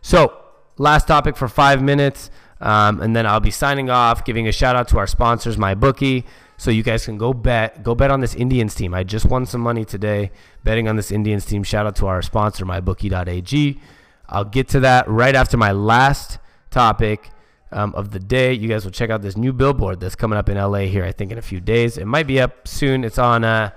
So, 0.00 0.36
last 0.76 1.06
topic 1.06 1.36
for 1.36 1.48
five 1.48 1.82
minutes, 1.82 2.30
um, 2.60 3.00
and 3.00 3.14
then 3.14 3.26
I'll 3.26 3.40
be 3.40 3.52
signing 3.52 3.90
off, 3.90 4.24
giving 4.24 4.48
a 4.48 4.52
shout 4.52 4.74
out 4.74 4.88
to 4.88 4.98
our 4.98 5.06
sponsors, 5.06 5.56
my 5.56 5.74
bookie, 5.74 6.24
so 6.58 6.72
you 6.72 6.82
guys 6.82 7.04
can 7.04 7.16
go 7.16 7.32
bet, 7.32 7.84
go 7.84 7.94
bet 7.94 8.10
on 8.10 8.20
this 8.20 8.34
Indians 8.34 8.74
team. 8.74 8.92
I 8.92 9.04
just 9.04 9.24
won 9.24 9.46
some 9.46 9.60
money 9.60 9.84
today 9.84 10.32
betting 10.64 10.88
on 10.88 10.96
this 10.96 11.12
Indians 11.12 11.46
team. 11.46 11.62
Shout 11.62 11.86
out 11.86 11.94
to 11.96 12.08
our 12.08 12.20
sponsor, 12.20 12.66
mybookie.ag. 12.66 13.80
I'll 14.28 14.44
get 14.44 14.68
to 14.70 14.80
that 14.80 15.08
right 15.08 15.36
after 15.36 15.56
my 15.56 15.70
last 15.70 16.38
topic 16.70 17.30
um, 17.70 17.94
of 17.94 18.10
the 18.10 18.18
day. 18.18 18.52
You 18.52 18.68
guys 18.68 18.84
will 18.84 18.90
check 18.90 19.08
out 19.08 19.22
this 19.22 19.36
new 19.36 19.52
billboard 19.52 20.00
that's 20.00 20.16
coming 20.16 20.36
up 20.36 20.48
in 20.48 20.56
LA 20.56 20.80
here. 20.80 21.04
I 21.04 21.12
think 21.12 21.30
in 21.30 21.38
a 21.38 21.42
few 21.42 21.60
days. 21.60 21.96
It 21.96 22.06
might 22.06 22.26
be 22.26 22.40
up 22.40 22.66
soon. 22.66 23.04
It's 23.04 23.18
on. 23.18 23.44
Uh, 23.44 23.70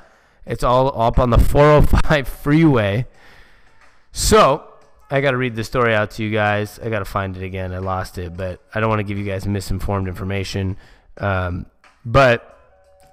it's 0.47 0.63
all 0.63 0.99
up 0.99 1.19
on 1.19 1.29
the 1.29 1.37
405 1.37 2.27
freeway. 2.41 3.05
So 4.11 4.67
I 5.11 5.21
got 5.21 5.31
to 5.31 5.37
read 5.37 5.55
the 5.55 5.63
story 5.63 5.93
out 5.93 6.09
to 6.11 6.23
you 6.23 6.31
guys. 6.31 6.79
I 6.79 6.89
got 6.89 6.99
to 6.99 7.05
find 7.05 7.37
it 7.37 7.43
again. 7.43 7.73
I 7.73 7.77
lost 7.77 8.17
it, 8.17 8.35
but 8.35 8.59
I 8.73 8.79
don't 8.79 8.89
want 8.89 8.99
to 8.99 9.03
give 9.03 9.19
you 9.19 9.23
guys 9.23 9.45
misinformed 9.45 10.07
information. 10.07 10.77
Um, 11.17 11.67
but 12.03 12.51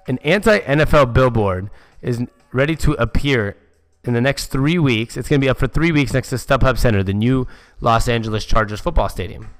an 0.09 0.17
anti 0.23 0.59
NFL 0.59 1.13
billboard 1.13 1.69
is 2.01 2.25
ready 2.51 2.75
to 2.77 2.93
appear 2.93 3.55
in 4.03 4.13
the 4.13 4.21
next 4.21 4.47
three 4.47 4.79
weeks. 4.79 5.15
It's 5.15 5.29
going 5.29 5.39
to 5.39 5.45
be 5.45 5.49
up 5.49 5.59
for 5.59 5.67
three 5.67 5.91
weeks 5.91 6.13
next 6.13 6.31
to 6.31 6.35
StubHub 6.35 6.79
Center, 6.79 7.03
the 7.03 7.13
new 7.13 7.47
Los 7.79 8.09
Angeles 8.09 8.43
Chargers 8.43 8.81
football 8.81 9.07
stadium. 9.07 9.51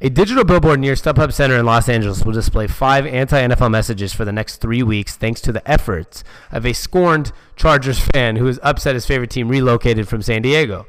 A 0.00 0.10
digital 0.10 0.44
billboard 0.44 0.80
near 0.80 0.94
StubHub 0.94 1.32
Center 1.32 1.56
in 1.56 1.64
Los 1.64 1.88
Angeles 1.88 2.24
will 2.24 2.32
display 2.32 2.66
five 2.66 3.06
anti 3.06 3.40
NFL 3.40 3.70
messages 3.70 4.12
for 4.12 4.24
the 4.24 4.32
next 4.32 4.56
three 4.56 4.82
weeks, 4.82 5.14
thanks 5.14 5.40
to 5.42 5.52
the 5.52 5.66
efforts 5.70 6.24
of 6.50 6.66
a 6.66 6.72
scorned 6.72 7.30
Chargers 7.54 8.00
fan 8.00 8.36
who 8.36 8.48
is 8.48 8.58
upset 8.62 8.94
his 8.94 9.06
favorite 9.06 9.30
team 9.30 9.48
relocated 9.48 10.08
from 10.08 10.20
San 10.20 10.42
Diego. 10.42 10.86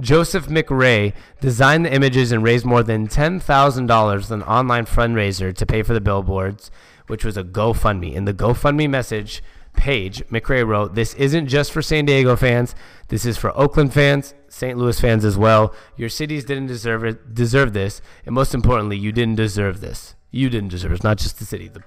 Joseph 0.00 0.46
McRae 0.46 1.12
designed 1.40 1.84
the 1.84 1.92
images 1.92 2.32
and 2.32 2.42
raised 2.42 2.64
more 2.64 2.82
than 2.82 3.08
$10,000 3.08 4.16
with 4.16 4.30
an 4.30 4.42
online 4.44 4.86
fundraiser 4.86 5.54
to 5.54 5.66
pay 5.66 5.82
for 5.82 5.92
the 5.92 6.00
billboards, 6.00 6.70
which 7.08 7.24
was 7.24 7.36
a 7.36 7.44
GoFundMe. 7.44 8.14
In 8.14 8.24
the 8.24 8.32
GoFundMe 8.32 8.88
message, 8.88 9.42
page, 9.74 10.24
McRae 10.28 10.66
wrote, 10.66 10.94
This 10.94 11.14
isn't 11.14 11.48
just 11.48 11.72
for 11.72 11.82
San 11.82 12.04
Diego 12.04 12.36
fans. 12.36 12.74
This 13.08 13.24
is 13.26 13.36
for 13.36 13.56
Oakland 13.58 13.92
fans, 13.92 14.34
St. 14.48 14.78
Louis 14.78 15.00
fans 15.00 15.24
as 15.24 15.36
well. 15.36 15.74
Your 15.96 16.08
cities 16.08 16.44
didn't 16.44 16.66
deserve 16.66 17.04
it, 17.04 17.34
deserve 17.34 17.72
this, 17.72 18.00
and 18.26 18.34
most 18.34 18.54
importantly, 18.54 18.96
you 18.96 19.12
didn't 19.12 19.36
deserve 19.36 19.80
this. 19.80 20.14
You 20.30 20.50
didn't 20.50 20.68
deserve 20.68 20.92
it, 20.92 21.04
not 21.04 21.18
just 21.18 21.38
the 21.38 21.44
city, 21.44 21.68
the 21.68 21.82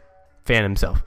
fan 0.46 0.64
himself. 0.64 1.04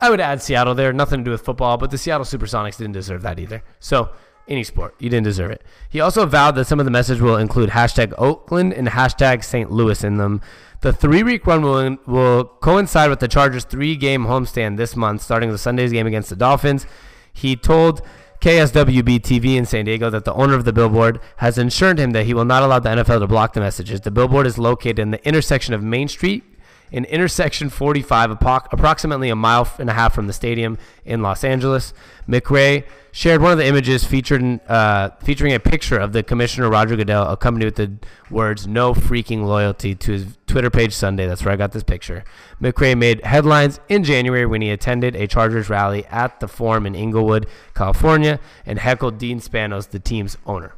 I 0.00 0.10
would 0.10 0.20
add 0.20 0.42
Seattle 0.42 0.74
there, 0.74 0.92
nothing 0.92 1.20
to 1.20 1.24
do 1.24 1.30
with 1.30 1.44
football, 1.44 1.76
but 1.76 1.90
the 1.90 1.98
Seattle 1.98 2.24
Supersonics 2.24 2.78
didn't 2.78 2.92
deserve 2.92 3.22
that 3.22 3.38
either. 3.38 3.62
So, 3.80 4.10
any 4.48 4.64
sport, 4.64 4.94
you 4.98 5.08
didn't 5.08 5.24
deserve 5.24 5.50
it. 5.50 5.62
He 5.88 6.00
also 6.00 6.26
vowed 6.26 6.56
that 6.56 6.66
some 6.66 6.80
of 6.80 6.84
the 6.84 6.90
message 6.90 7.20
will 7.20 7.36
include 7.36 7.70
hashtag 7.70 8.12
Oakland 8.18 8.72
and 8.72 8.88
hashtag 8.88 9.44
St. 9.44 9.70
Louis 9.70 10.02
in 10.02 10.16
them. 10.16 10.40
The 10.82 10.94
three 10.94 11.22
week 11.22 11.46
run 11.46 11.62
will, 11.62 11.98
will 12.06 12.44
coincide 12.44 13.10
with 13.10 13.20
the 13.20 13.28
Chargers' 13.28 13.64
three 13.64 13.96
game 13.96 14.24
homestand 14.24 14.78
this 14.78 14.96
month, 14.96 15.20
starting 15.20 15.50
with 15.50 15.60
Sunday's 15.60 15.92
game 15.92 16.06
against 16.06 16.30
the 16.30 16.36
Dolphins. 16.36 16.86
He 17.32 17.54
told 17.54 18.00
KSWB 18.40 19.20
TV 19.20 19.56
in 19.56 19.66
San 19.66 19.84
Diego 19.84 20.08
that 20.08 20.24
the 20.24 20.32
owner 20.32 20.54
of 20.54 20.64
the 20.64 20.72
billboard 20.72 21.20
has 21.36 21.58
assured 21.58 21.98
him 21.98 22.12
that 22.12 22.24
he 22.24 22.32
will 22.32 22.46
not 22.46 22.62
allow 22.62 22.78
the 22.78 22.88
NFL 22.88 23.20
to 23.20 23.26
block 23.26 23.52
the 23.52 23.60
messages. 23.60 24.00
The 24.00 24.10
billboard 24.10 24.46
is 24.46 24.56
located 24.56 24.98
in 24.98 25.10
the 25.10 25.26
intersection 25.28 25.74
of 25.74 25.82
Main 25.82 26.08
Street 26.08 26.44
in 26.92 27.04
intersection 27.06 27.70
45, 27.70 28.30
approximately 28.30 29.30
a 29.30 29.36
mile 29.36 29.68
and 29.78 29.88
a 29.88 29.92
half 29.92 30.14
from 30.14 30.26
the 30.26 30.32
stadium 30.32 30.78
in 31.04 31.22
Los 31.22 31.44
Angeles. 31.44 31.92
McRae 32.28 32.84
shared 33.12 33.42
one 33.42 33.52
of 33.52 33.58
the 33.58 33.66
images 33.66 34.04
featured 34.04 34.40
in, 34.40 34.60
uh, 34.68 35.10
featuring 35.22 35.52
a 35.52 35.60
picture 35.60 35.98
of 35.98 36.12
the 36.12 36.22
commissioner 36.22 36.68
Roger 36.68 36.96
Goodell, 36.96 37.28
accompanied 37.28 37.66
with 37.66 37.76
the 37.76 37.92
words 38.30 38.66
"No 38.66 38.94
freaking 38.94 39.44
loyalty" 39.44 39.94
to 39.94 40.12
his 40.12 40.26
Twitter 40.46 40.70
page 40.70 40.92
Sunday. 40.92 41.26
That's 41.26 41.44
where 41.44 41.52
I 41.52 41.56
got 41.56 41.72
this 41.72 41.82
picture. 41.82 42.24
McRae 42.60 42.96
made 42.96 43.24
headlines 43.24 43.80
in 43.88 44.04
January 44.04 44.46
when 44.46 44.62
he 44.62 44.70
attended 44.70 45.16
a 45.16 45.26
Chargers 45.26 45.68
rally 45.68 46.06
at 46.06 46.40
the 46.40 46.48
Forum 46.48 46.86
in 46.86 46.94
Inglewood, 46.94 47.46
California, 47.74 48.38
and 48.64 48.78
heckled 48.78 49.18
Dean 49.18 49.40
Spanos, 49.40 49.90
the 49.90 50.00
team's 50.00 50.36
owner. 50.46 50.74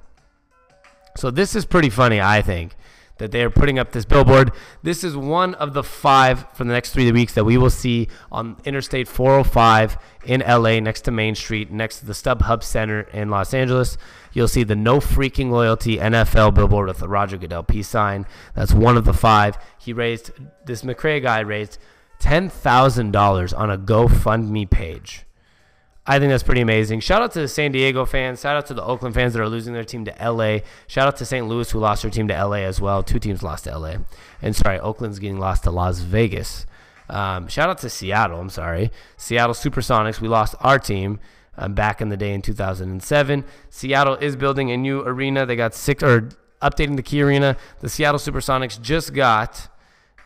So 1.17 1.31
this 1.31 1.55
is 1.55 1.67
pretty 1.67 1.91
funny, 1.91 2.21
I 2.21 2.41
think 2.41 2.75
that 3.23 3.31
they 3.31 3.45
are 3.45 3.51
putting 3.51 3.79
up 3.79 3.93
this 3.93 4.05
billboard. 4.05 4.51
This 4.83 5.05
is 5.05 5.17
one 5.17 5.55
of 5.55 5.75
the 5.75 5.85
five 5.85 6.45
for 6.55 6.65
the 6.65 6.73
next 6.73 6.91
three 6.91 7.13
weeks 7.13 7.35
that 7.35 7.45
we 7.45 7.57
will 7.57 7.71
see 7.71 8.09
on 8.33 8.57
Interstate 8.65 9.07
405 9.07 9.97
in 10.25 10.41
LA 10.41 10.81
next 10.81 11.03
to 11.03 11.13
Main 11.13 11.37
Street, 11.37 11.71
next 11.71 12.01
to 12.01 12.07
the 12.07 12.15
StubHub 12.15 12.65
Center 12.65 13.03
in 13.13 13.31
Los 13.31 13.55
Angeles. 13.55 13.97
You'll 14.33 14.49
see 14.49 14.65
the 14.65 14.75
No 14.75 14.99
Freaking 14.99 15.51
Loyalty 15.51 15.99
NFL 15.99 16.55
billboard 16.55 16.89
with 16.89 16.99
the 16.99 17.09
Roger 17.09 17.37
Goodell 17.37 17.63
peace 17.63 17.87
sign. 17.87 18.27
That's 18.57 18.75
one 18.75 18.97
of 18.97 19.05
the 19.05 19.15
five. 19.15 19.57
He 19.79 19.93
raised, 19.93 20.33
this 20.67 20.83
McRae 20.83 21.23
guy 21.23 21.39
raised 21.41 21.79
$10,000 22.19 23.57
on 23.57 23.71
a 23.71 23.79
GoFundMe 23.79 24.69
page. 24.69 25.27
I 26.05 26.19
think 26.19 26.31
that's 26.31 26.43
pretty 26.43 26.61
amazing. 26.61 26.99
Shout 26.99 27.23
out 27.23 27.31
to 27.33 27.41
the 27.41 27.49
San 27.49 27.71
Diego 27.71 28.05
fans. 28.05 28.41
Shout 28.41 28.57
out 28.57 28.67
to 28.67 28.75
the 28.75 28.83
Oakland 28.83 29.15
fans 29.15 29.35
that 29.35 29.41
are 29.41 29.49
losing 29.49 29.73
their 29.73 29.85
team 29.85 30.05
to 30.07 30.15
LA. 30.21 30.59
Shout 30.89 31.07
out 31.07 31.17
to 31.19 31.25
St. 31.25 31.47
Louis 31.47 31.71
who 31.71 31.79
lost 31.79 32.03
their 32.03 32.11
team 32.11 32.27
to 32.27 32.35
LA 32.45 32.57
as 32.57 32.81
well. 32.81 33.05
Two 33.05 33.21
teams 33.21 33.43
lost 33.43 33.65
to 33.65 33.79
LA. 33.79 33.95
And 34.41 34.57
sorry, 34.57 34.81
Oakland's 34.81 35.21
getting 35.21 35.39
lost 35.39 35.63
to 35.63 35.71
Las 35.71 36.01
Vegas. 36.01 36.67
Um, 37.09 37.47
shout 37.47 37.69
out 37.69 37.79
to 37.79 37.91
Seattle. 37.91 38.41
I'm 38.41 38.51
sorry. 38.51 38.91
Seattle 39.17 39.55
Supersonics. 39.55 40.21
We 40.21 40.27
lost 40.27 40.57
our 40.61 40.79
team 40.79 41.21
um, 41.57 41.75
back 41.75 42.01
in 42.01 42.09
the 42.09 42.17
day 42.17 42.35
in 42.35 42.43
2007. 42.43 43.45
Seattle 43.71 44.17
is 44.17 44.35
building 44.35 44.73
a 44.73 44.77
new 44.77 45.03
arena. 45.03 45.47
They 45.47 45.55
got 45.55 45.73
six 45.73 46.03
or 46.03 46.31
updating 46.61 46.97
the 46.97 47.03
Key 47.03 47.23
Arena. 47.23 47.57
The 47.81 47.89
Seattle 47.89 48.19
Supersonics 48.19 48.81
just 48.81 49.15
got 49.15 49.69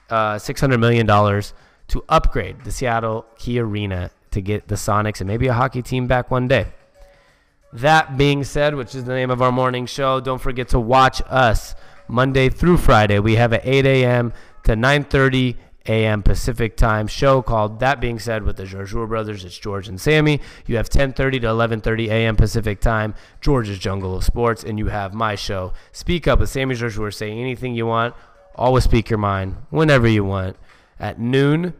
uh, 0.08 0.36
$600 0.36 0.78
million 0.78 1.06
to 1.06 2.04
upgrade 2.08 2.64
the 2.64 2.70
Seattle 2.70 3.26
Key 3.38 3.58
Arena 3.58 4.10
to 4.36 4.42
get 4.42 4.68
the 4.68 4.74
Sonics 4.74 5.20
and 5.20 5.28
maybe 5.28 5.46
a 5.46 5.54
hockey 5.54 5.82
team 5.82 6.06
back 6.06 6.30
one 6.30 6.46
day. 6.46 6.66
That 7.72 8.16
being 8.16 8.44
said, 8.44 8.74
which 8.74 8.94
is 8.94 9.04
the 9.04 9.14
name 9.14 9.30
of 9.30 9.40
our 9.42 9.50
morning 9.50 9.86
show, 9.86 10.20
don't 10.20 10.40
forget 10.40 10.68
to 10.68 10.78
watch 10.78 11.22
us 11.26 11.74
Monday 12.06 12.48
through 12.50 12.76
Friday. 12.76 13.18
We 13.18 13.36
have 13.36 13.52
an 13.52 13.60
8 13.64 13.86
a.m. 13.86 14.32
to 14.64 14.72
9:30 14.72 15.56
a.m. 15.86 16.22
Pacific 16.22 16.76
time 16.76 17.06
show 17.06 17.40
called 17.42 17.80
That 17.80 17.98
Being 18.00 18.18
Said 18.18 18.42
with 18.42 18.56
the 18.56 18.64
Jarjour 18.64 19.08
brothers. 19.08 19.44
It's 19.44 19.58
George 19.58 19.88
and 19.88 20.00
Sami. 20.00 20.40
You 20.66 20.76
have 20.76 20.90
10:30 20.90 21.40
to 21.40 21.46
11:30 21.48 22.08
a.m. 22.08 22.36
Pacific 22.36 22.80
time, 22.80 23.14
George's 23.40 23.78
Jungle 23.78 24.14
of 24.14 24.24
Sports, 24.24 24.62
and 24.64 24.78
you 24.78 24.86
have 24.88 25.14
my 25.14 25.34
show, 25.34 25.72
Speak 25.92 26.28
Up 26.28 26.40
with 26.40 26.50
Sami 26.50 26.74
Jarjour. 26.74 27.12
Say 27.12 27.30
anything 27.30 27.74
you 27.74 27.86
want. 27.86 28.14
Always 28.54 28.84
speak 28.84 29.10
your 29.10 29.18
mind 29.18 29.56
whenever 29.70 30.06
you 30.06 30.24
want 30.24 30.56
at 31.00 31.18
noon 31.18 31.74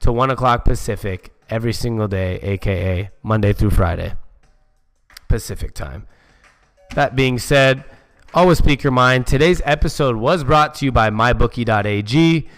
to 0.00 0.12
1 0.12 0.30
o'clock 0.30 0.64
Pacific 0.64 1.32
every 1.50 1.72
single 1.72 2.08
day, 2.08 2.38
aka 2.40 3.10
Monday 3.22 3.52
through 3.52 3.70
Friday, 3.70 4.14
Pacific 5.28 5.74
time. 5.74 6.06
That 6.94 7.16
being 7.16 7.38
said, 7.38 7.84
always 8.34 8.58
speak 8.58 8.82
your 8.82 8.92
mind. 8.92 9.26
Today's 9.26 9.60
episode 9.64 10.16
was 10.16 10.44
brought 10.44 10.74
to 10.76 10.84
you 10.84 10.92
by 10.92 11.10
mybookie.ag. 11.10 12.48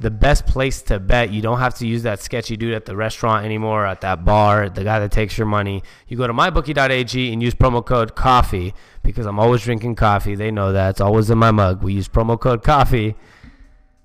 The 0.00 0.10
best 0.10 0.46
place 0.46 0.80
to 0.82 1.00
bet. 1.00 1.30
You 1.30 1.42
don't 1.42 1.58
have 1.58 1.74
to 1.78 1.86
use 1.86 2.04
that 2.04 2.20
sketchy 2.20 2.56
dude 2.56 2.72
at 2.72 2.84
the 2.84 2.94
restaurant 2.94 3.44
anymore, 3.44 3.84
at 3.84 4.00
that 4.02 4.24
bar, 4.24 4.68
the 4.68 4.84
guy 4.84 5.00
that 5.00 5.10
takes 5.10 5.36
your 5.36 5.48
money. 5.48 5.82
You 6.06 6.16
go 6.16 6.26
to 6.26 6.32
mybookie.ag 6.32 7.32
and 7.32 7.42
use 7.42 7.54
promo 7.54 7.84
code 7.84 8.14
coffee 8.14 8.74
because 9.02 9.26
I'm 9.26 9.40
always 9.40 9.62
drinking 9.62 9.96
coffee. 9.96 10.36
They 10.36 10.52
know 10.52 10.72
that. 10.72 10.90
It's 10.90 11.00
always 11.00 11.30
in 11.30 11.38
my 11.38 11.50
mug. 11.50 11.82
We 11.82 11.94
use 11.94 12.08
promo 12.08 12.38
code 12.38 12.62
coffee 12.62 13.16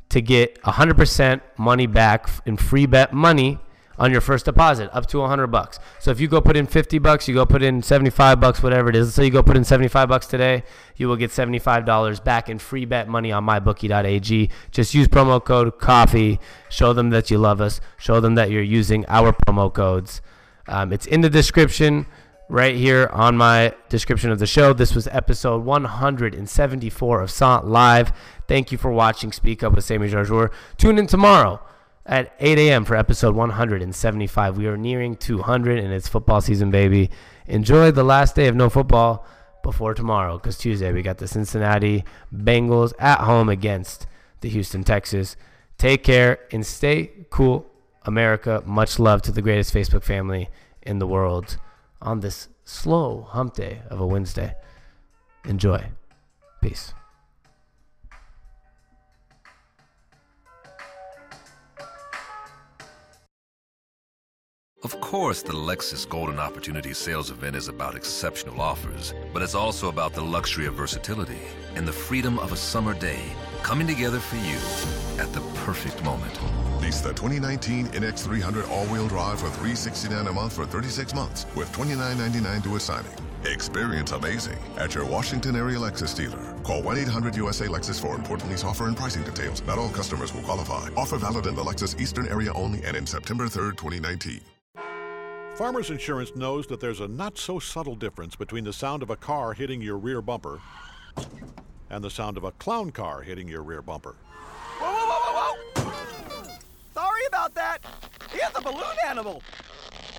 to 0.10 0.22
get 0.22 0.62
100% 0.64 1.42
money 1.58 1.88
back 1.88 2.30
in 2.46 2.58
free 2.58 2.86
bet 2.86 3.14
money 3.14 3.60
on 3.98 4.12
your 4.12 4.22
first 4.22 4.46
deposit 4.46 4.90
up 4.94 5.06
to 5.08 5.20
100 5.20 5.48
bucks. 5.48 5.80
So 6.00 6.12
if 6.12 6.20
you 6.20 6.28
go 6.28 6.42
put 6.42 6.58
in 6.58 6.66
50 6.66 7.00
bucks, 7.00 7.28
you 7.28 7.34
go 7.34 7.46
put 7.46 7.62
in 7.62 7.82
75 7.82 8.40
bucks, 8.40 8.64
whatever 8.64 8.90
it 8.90 8.96
is. 8.96 9.14
So 9.14 9.22
you 9.22 9.30
go 9.30 9.44
put 9.44 9.58
in 9.58 9.64
75 9.64 10.10
bucks 10.10 10.28
today, 10.28 10.64
you 10.96 11.08
will 11.08 11.16
get 11.16 11.32
$75 11.32 12.24
back 12.24 12.50
in 12.50 12.60
free 12.60 12.86
bet 12.86 13.08
money 13.08 13.32
on 13.32 13.46
mybookie.ag. 13.46 14.50
Just 14.72 14.94
use 14.94 15.08
promo 15.08 15.44
code 15.44 15.80
coffee. 15.80 16.40
Show 16.70 16.94
them 16.94 17.10
that 17.12 17.30
you 17.30 17.38
love 17.38 17.62
us. 17.62 17.82
Show 17.98 18.20
them 18.20 18.36
that 18.36 18.50
you're 18.50 18.64
using 18.64 19.06
our 19.08 19.34
promo 19.34 19.74
codes. 19.74 20.22
Um, 20.68 20.94
it's 20.94 21.06
in 21.06 21.22
the 21.22 21.30
description 21.30 22.06
right 22.50 22.76
here 22.76 23.10
on 23.12 23.36
my 23.38 23.74
description 23.90 24.32
of 24.32 24.40
the 24.40 24.48
show. 24.48 24.74
This 24.74 24.96
was 24.96 25.08
episode 25.08 25.66
174 25.66 27.22
of 27.22 27.32
SONT 27.32 27.68
Live. 27.68 28.12
Thank 28.48 28.72
you 28.72 28.78
for 28.78 28.92
watching 28.92 29.32
Speak 29.32 29.64
Up 29.64 29.74
with 29.74 29.84
Sami 29.84 30.10
Jarjour. 30.10 30.52
Tune 30.78 30.98
in 30.98 31.08
tomorrow 31.08 31.62
at 32.06 32.34
8 32.40 32.58
a.m. 32.58 32.86
for 32.86 32.96
episode 32.96 33.36
175. 33.36 34.58
We 34.58 34.68
are 34.68 34.78
nearing 34.78 35.16
200 35.16 35.80
and 35.80 35.94
it's 35.94 36.08
football 36.08 36.42
season, 36.42 36.72
baby. 36.72 37.10
Enjoy 37.48 37.92
the 37.92 38.04
last 38.04 38.36
day 38.36 38.48
of 38.48 38.56
no 38.56 38.70
football 38.70 39.26
before 39.64 39.94
tomorrow 39.94 40.38
because 40.38 40.58
Tuesday 40.58 40.92
we 40.92 41.02
got 41.02 41.18
the 41.18 41.28
Cincinnati 41.28 42.04
Bengals 42.34 42.94
at 43.00 43.20
home 43.20 43.50
against 43.50 44.08
the 44.42 44.50
Houston 44.50 44.84
Texans. 44.84 45.38
Take 45.78 46.04
care 46.04 46.40
and 46.52 46.66
stay 46.66 47.12
cool, 47.30 47.66
America. 48.04 48.62
Much 48.66 49.00
love 49.00 49.22
to 49.24 49.32
the 49.32 49.42
greatest 49.42 49.74
Facebook 49.74 50.04
family 50.04 50.50
in 50.82 51.00
the 51.00 51.08
world 51.08 51.58
on 52.02 52.20
this 52.20 52.50
slow 52.66 53.28
hump 53.30 53.56
day 53.56 53.82
of 53.90 54.00
a 54.00 54.06
Wednesday. 54.06 54.56
Enjoy. 55.46 55.90
Peace. 56.62 56.94
Of 64.84 65.00
course, 65.00 65.42
the 65.42 65.54
Lexus 65.54 66.08
Golden 66.10 66.40
Opportunity 66.40 66.94
Sales 66.94 67.32
Event 67.32 67.56
is 67.56 67.70
about 67.70 67.96
exceptional 67.96 68.60
offers, 68.60 69.14
but 69.32 69.42
it's 69.42 69.56
also 69.56 69.88
about 69.88 70.14
the 70.14 70.22
luxury 70.22 70.66
of 70.66 70.74
versatility 70.74 71.40
and 71.76 71.88
the 71.88 71.94
freedom 71.94 72.38
of 72.38 72.52
a 72.52 72.58
summer 72.58 72.94
day 72.94 73.22
coming 73.62 73.88
together 73.88 74.20
for 74.20 74.36
you 74.36 74.60
at 75.24 75.32
the 75.32 75.40
perfect 75.64 76.04
moment. 76.04 76.38
Lease 76.82 77.00
the 77.00 77.14
2019 77.14 77.88
NX300 77.94 78.70
all-wheel 78.70 79.08
drive 79.08 79.40
for 79.40 79.48
369 79.52 80.28
a 80.28 80.34
month 80.34 80.52
for 80.52 80.66
36 80.66 81.16
months 81.16 81.46
with 81.56 81.72
$29.99 81.72 82.64
to 82.66 82.76
a 82.76 82.80
signing. 82.82 83.14
Experience 83.46 84.12
amazing 84.12 84.60
at 84.78 84.94
your 84.94 85.06
Washington 85.06 85.56
area 85.56 85.78
Lexus 85.78 86.14
dealer. 86.14 86.62
Call 86.64 86.84
1-800-USA-LEXUS 86.84 88.02
for 88.02 88.16
important 88.16 88.50
lease 88.50 88.66
offer 88.66 88.88
and 88.90 88.98
pricing 88.98 89.24
details. 89.24 89.62
Not 89.66 89.78
all 89.78 89.90
customers 89.92 90.34
will 90.34 90.44
qualify. 90.44 90.90
Offer 90.98 91.20
valid 91.20 91.48
in 91.48 91.56
the 91.56 91.64
Lexus 91.64 91.98
Eastern 92.02 92.28
area 92.28 92.52
only 92.52 92.84
and 92.84 92.98
in 92.98 93.08
September 93.08 93.46
3rd, 93.46 93.78
2019. 93.78 94.42
Farmers 95.56 95.92
Insurance 95.92 96.36
knows 96.36 96.66
that 96.66 96.80
there's 96.80 97.00
a 97.00 97.08
not 97.08 97.38
so 97.38 97.60
subtle 97.60 97.94
difference 97.96 98.36
between 98.36 98.64
the 98.64 98.74
sound 98.74 99.04
of 99.04 99.12
a 99.12 99.16
car 99.16 99.54
hitting 99.54 99.84
your 99.84 100.00
rear 100.00 100.20
bumper 100.20 100.60
and 101.92 102.04
the 102.04 102.10
sound 102.10 102.38
of 102.38 102.44
a 102.44 102.52
clown 102.54 102.90
car 102.90 103.22
hitting 103.22 103.48
your 103.48 103.62
rear 103.62 103.84
bumper. 103.84 104.16
Whoa, 104.80 104.92
whoa, 104.92 105.06
whoa, 105.06 105.54
whoa, 105.54 105.92
whoa! 105.92 106.58
Sorry 106.96 107.22
about 107.28 107.54
that. 107.54 107.86
He 108.32 108.40
has 108.40 108.52
a 108.56 108.62
balloon 108.62 108.96
animal. 109.08 109.44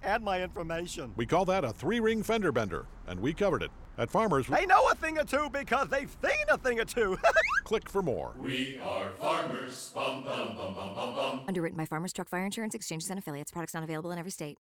Add 0.05 0.23
my 0.23 0.41
information. 0.41 1.13
We 1.17 1.27
call 1.27 1.45
that 1.47 1.65
a 1.65 1.73
three 1.73 1.99
ring 1.99 2.23
fender 2.23 2.53
bender, 2.53 2.87
and 3.09 3.19
we 3.19 3.35
covered 3.35 3.65
it. 3.65 3.73
At 3.99 4.11
Farmers, 4.11 4.47
they 4.47 4.67
know 4.67 4.89
a 4.89 4.95
thing 4.95 5.19
or 5.19 5.25
two 5.25 5.49
because 5.51 5.89
they've 5.89 6.15
seen 6.23 6.45
a 6.49 6.59
thing 6.59 6.79
or 6.79 6.85
two. 6.85 7.19
click 7.65 7.89
for 7.89 8.03
more. 8.03 8.35
We 8.39 8.79
are 8.85 9.11
farmers. 9.19 9.91
Bum, 9.95 10.23
bum, 10.23 10.57
bum, 10.57 10.75
bum, 10.75 10.95
bum, 10.95 11.15
bum. 11.15 11.41
Underwritten 11.49 11.77
by 11.77 11.87
Farmers 11.87 12.13
Truck 12.13 12.29
Fire 12.29 12.45
Insurance 12.45 12.75
Exchanges 12.75 13.09
and 13.11 13.19
Affiliates. 13.19 13.51
Products 13.51 13.75
not 13.75 13.83
available 13.83 14.13
in 14.13 14.19
every 14.19 14.31
state. 14.31 14.53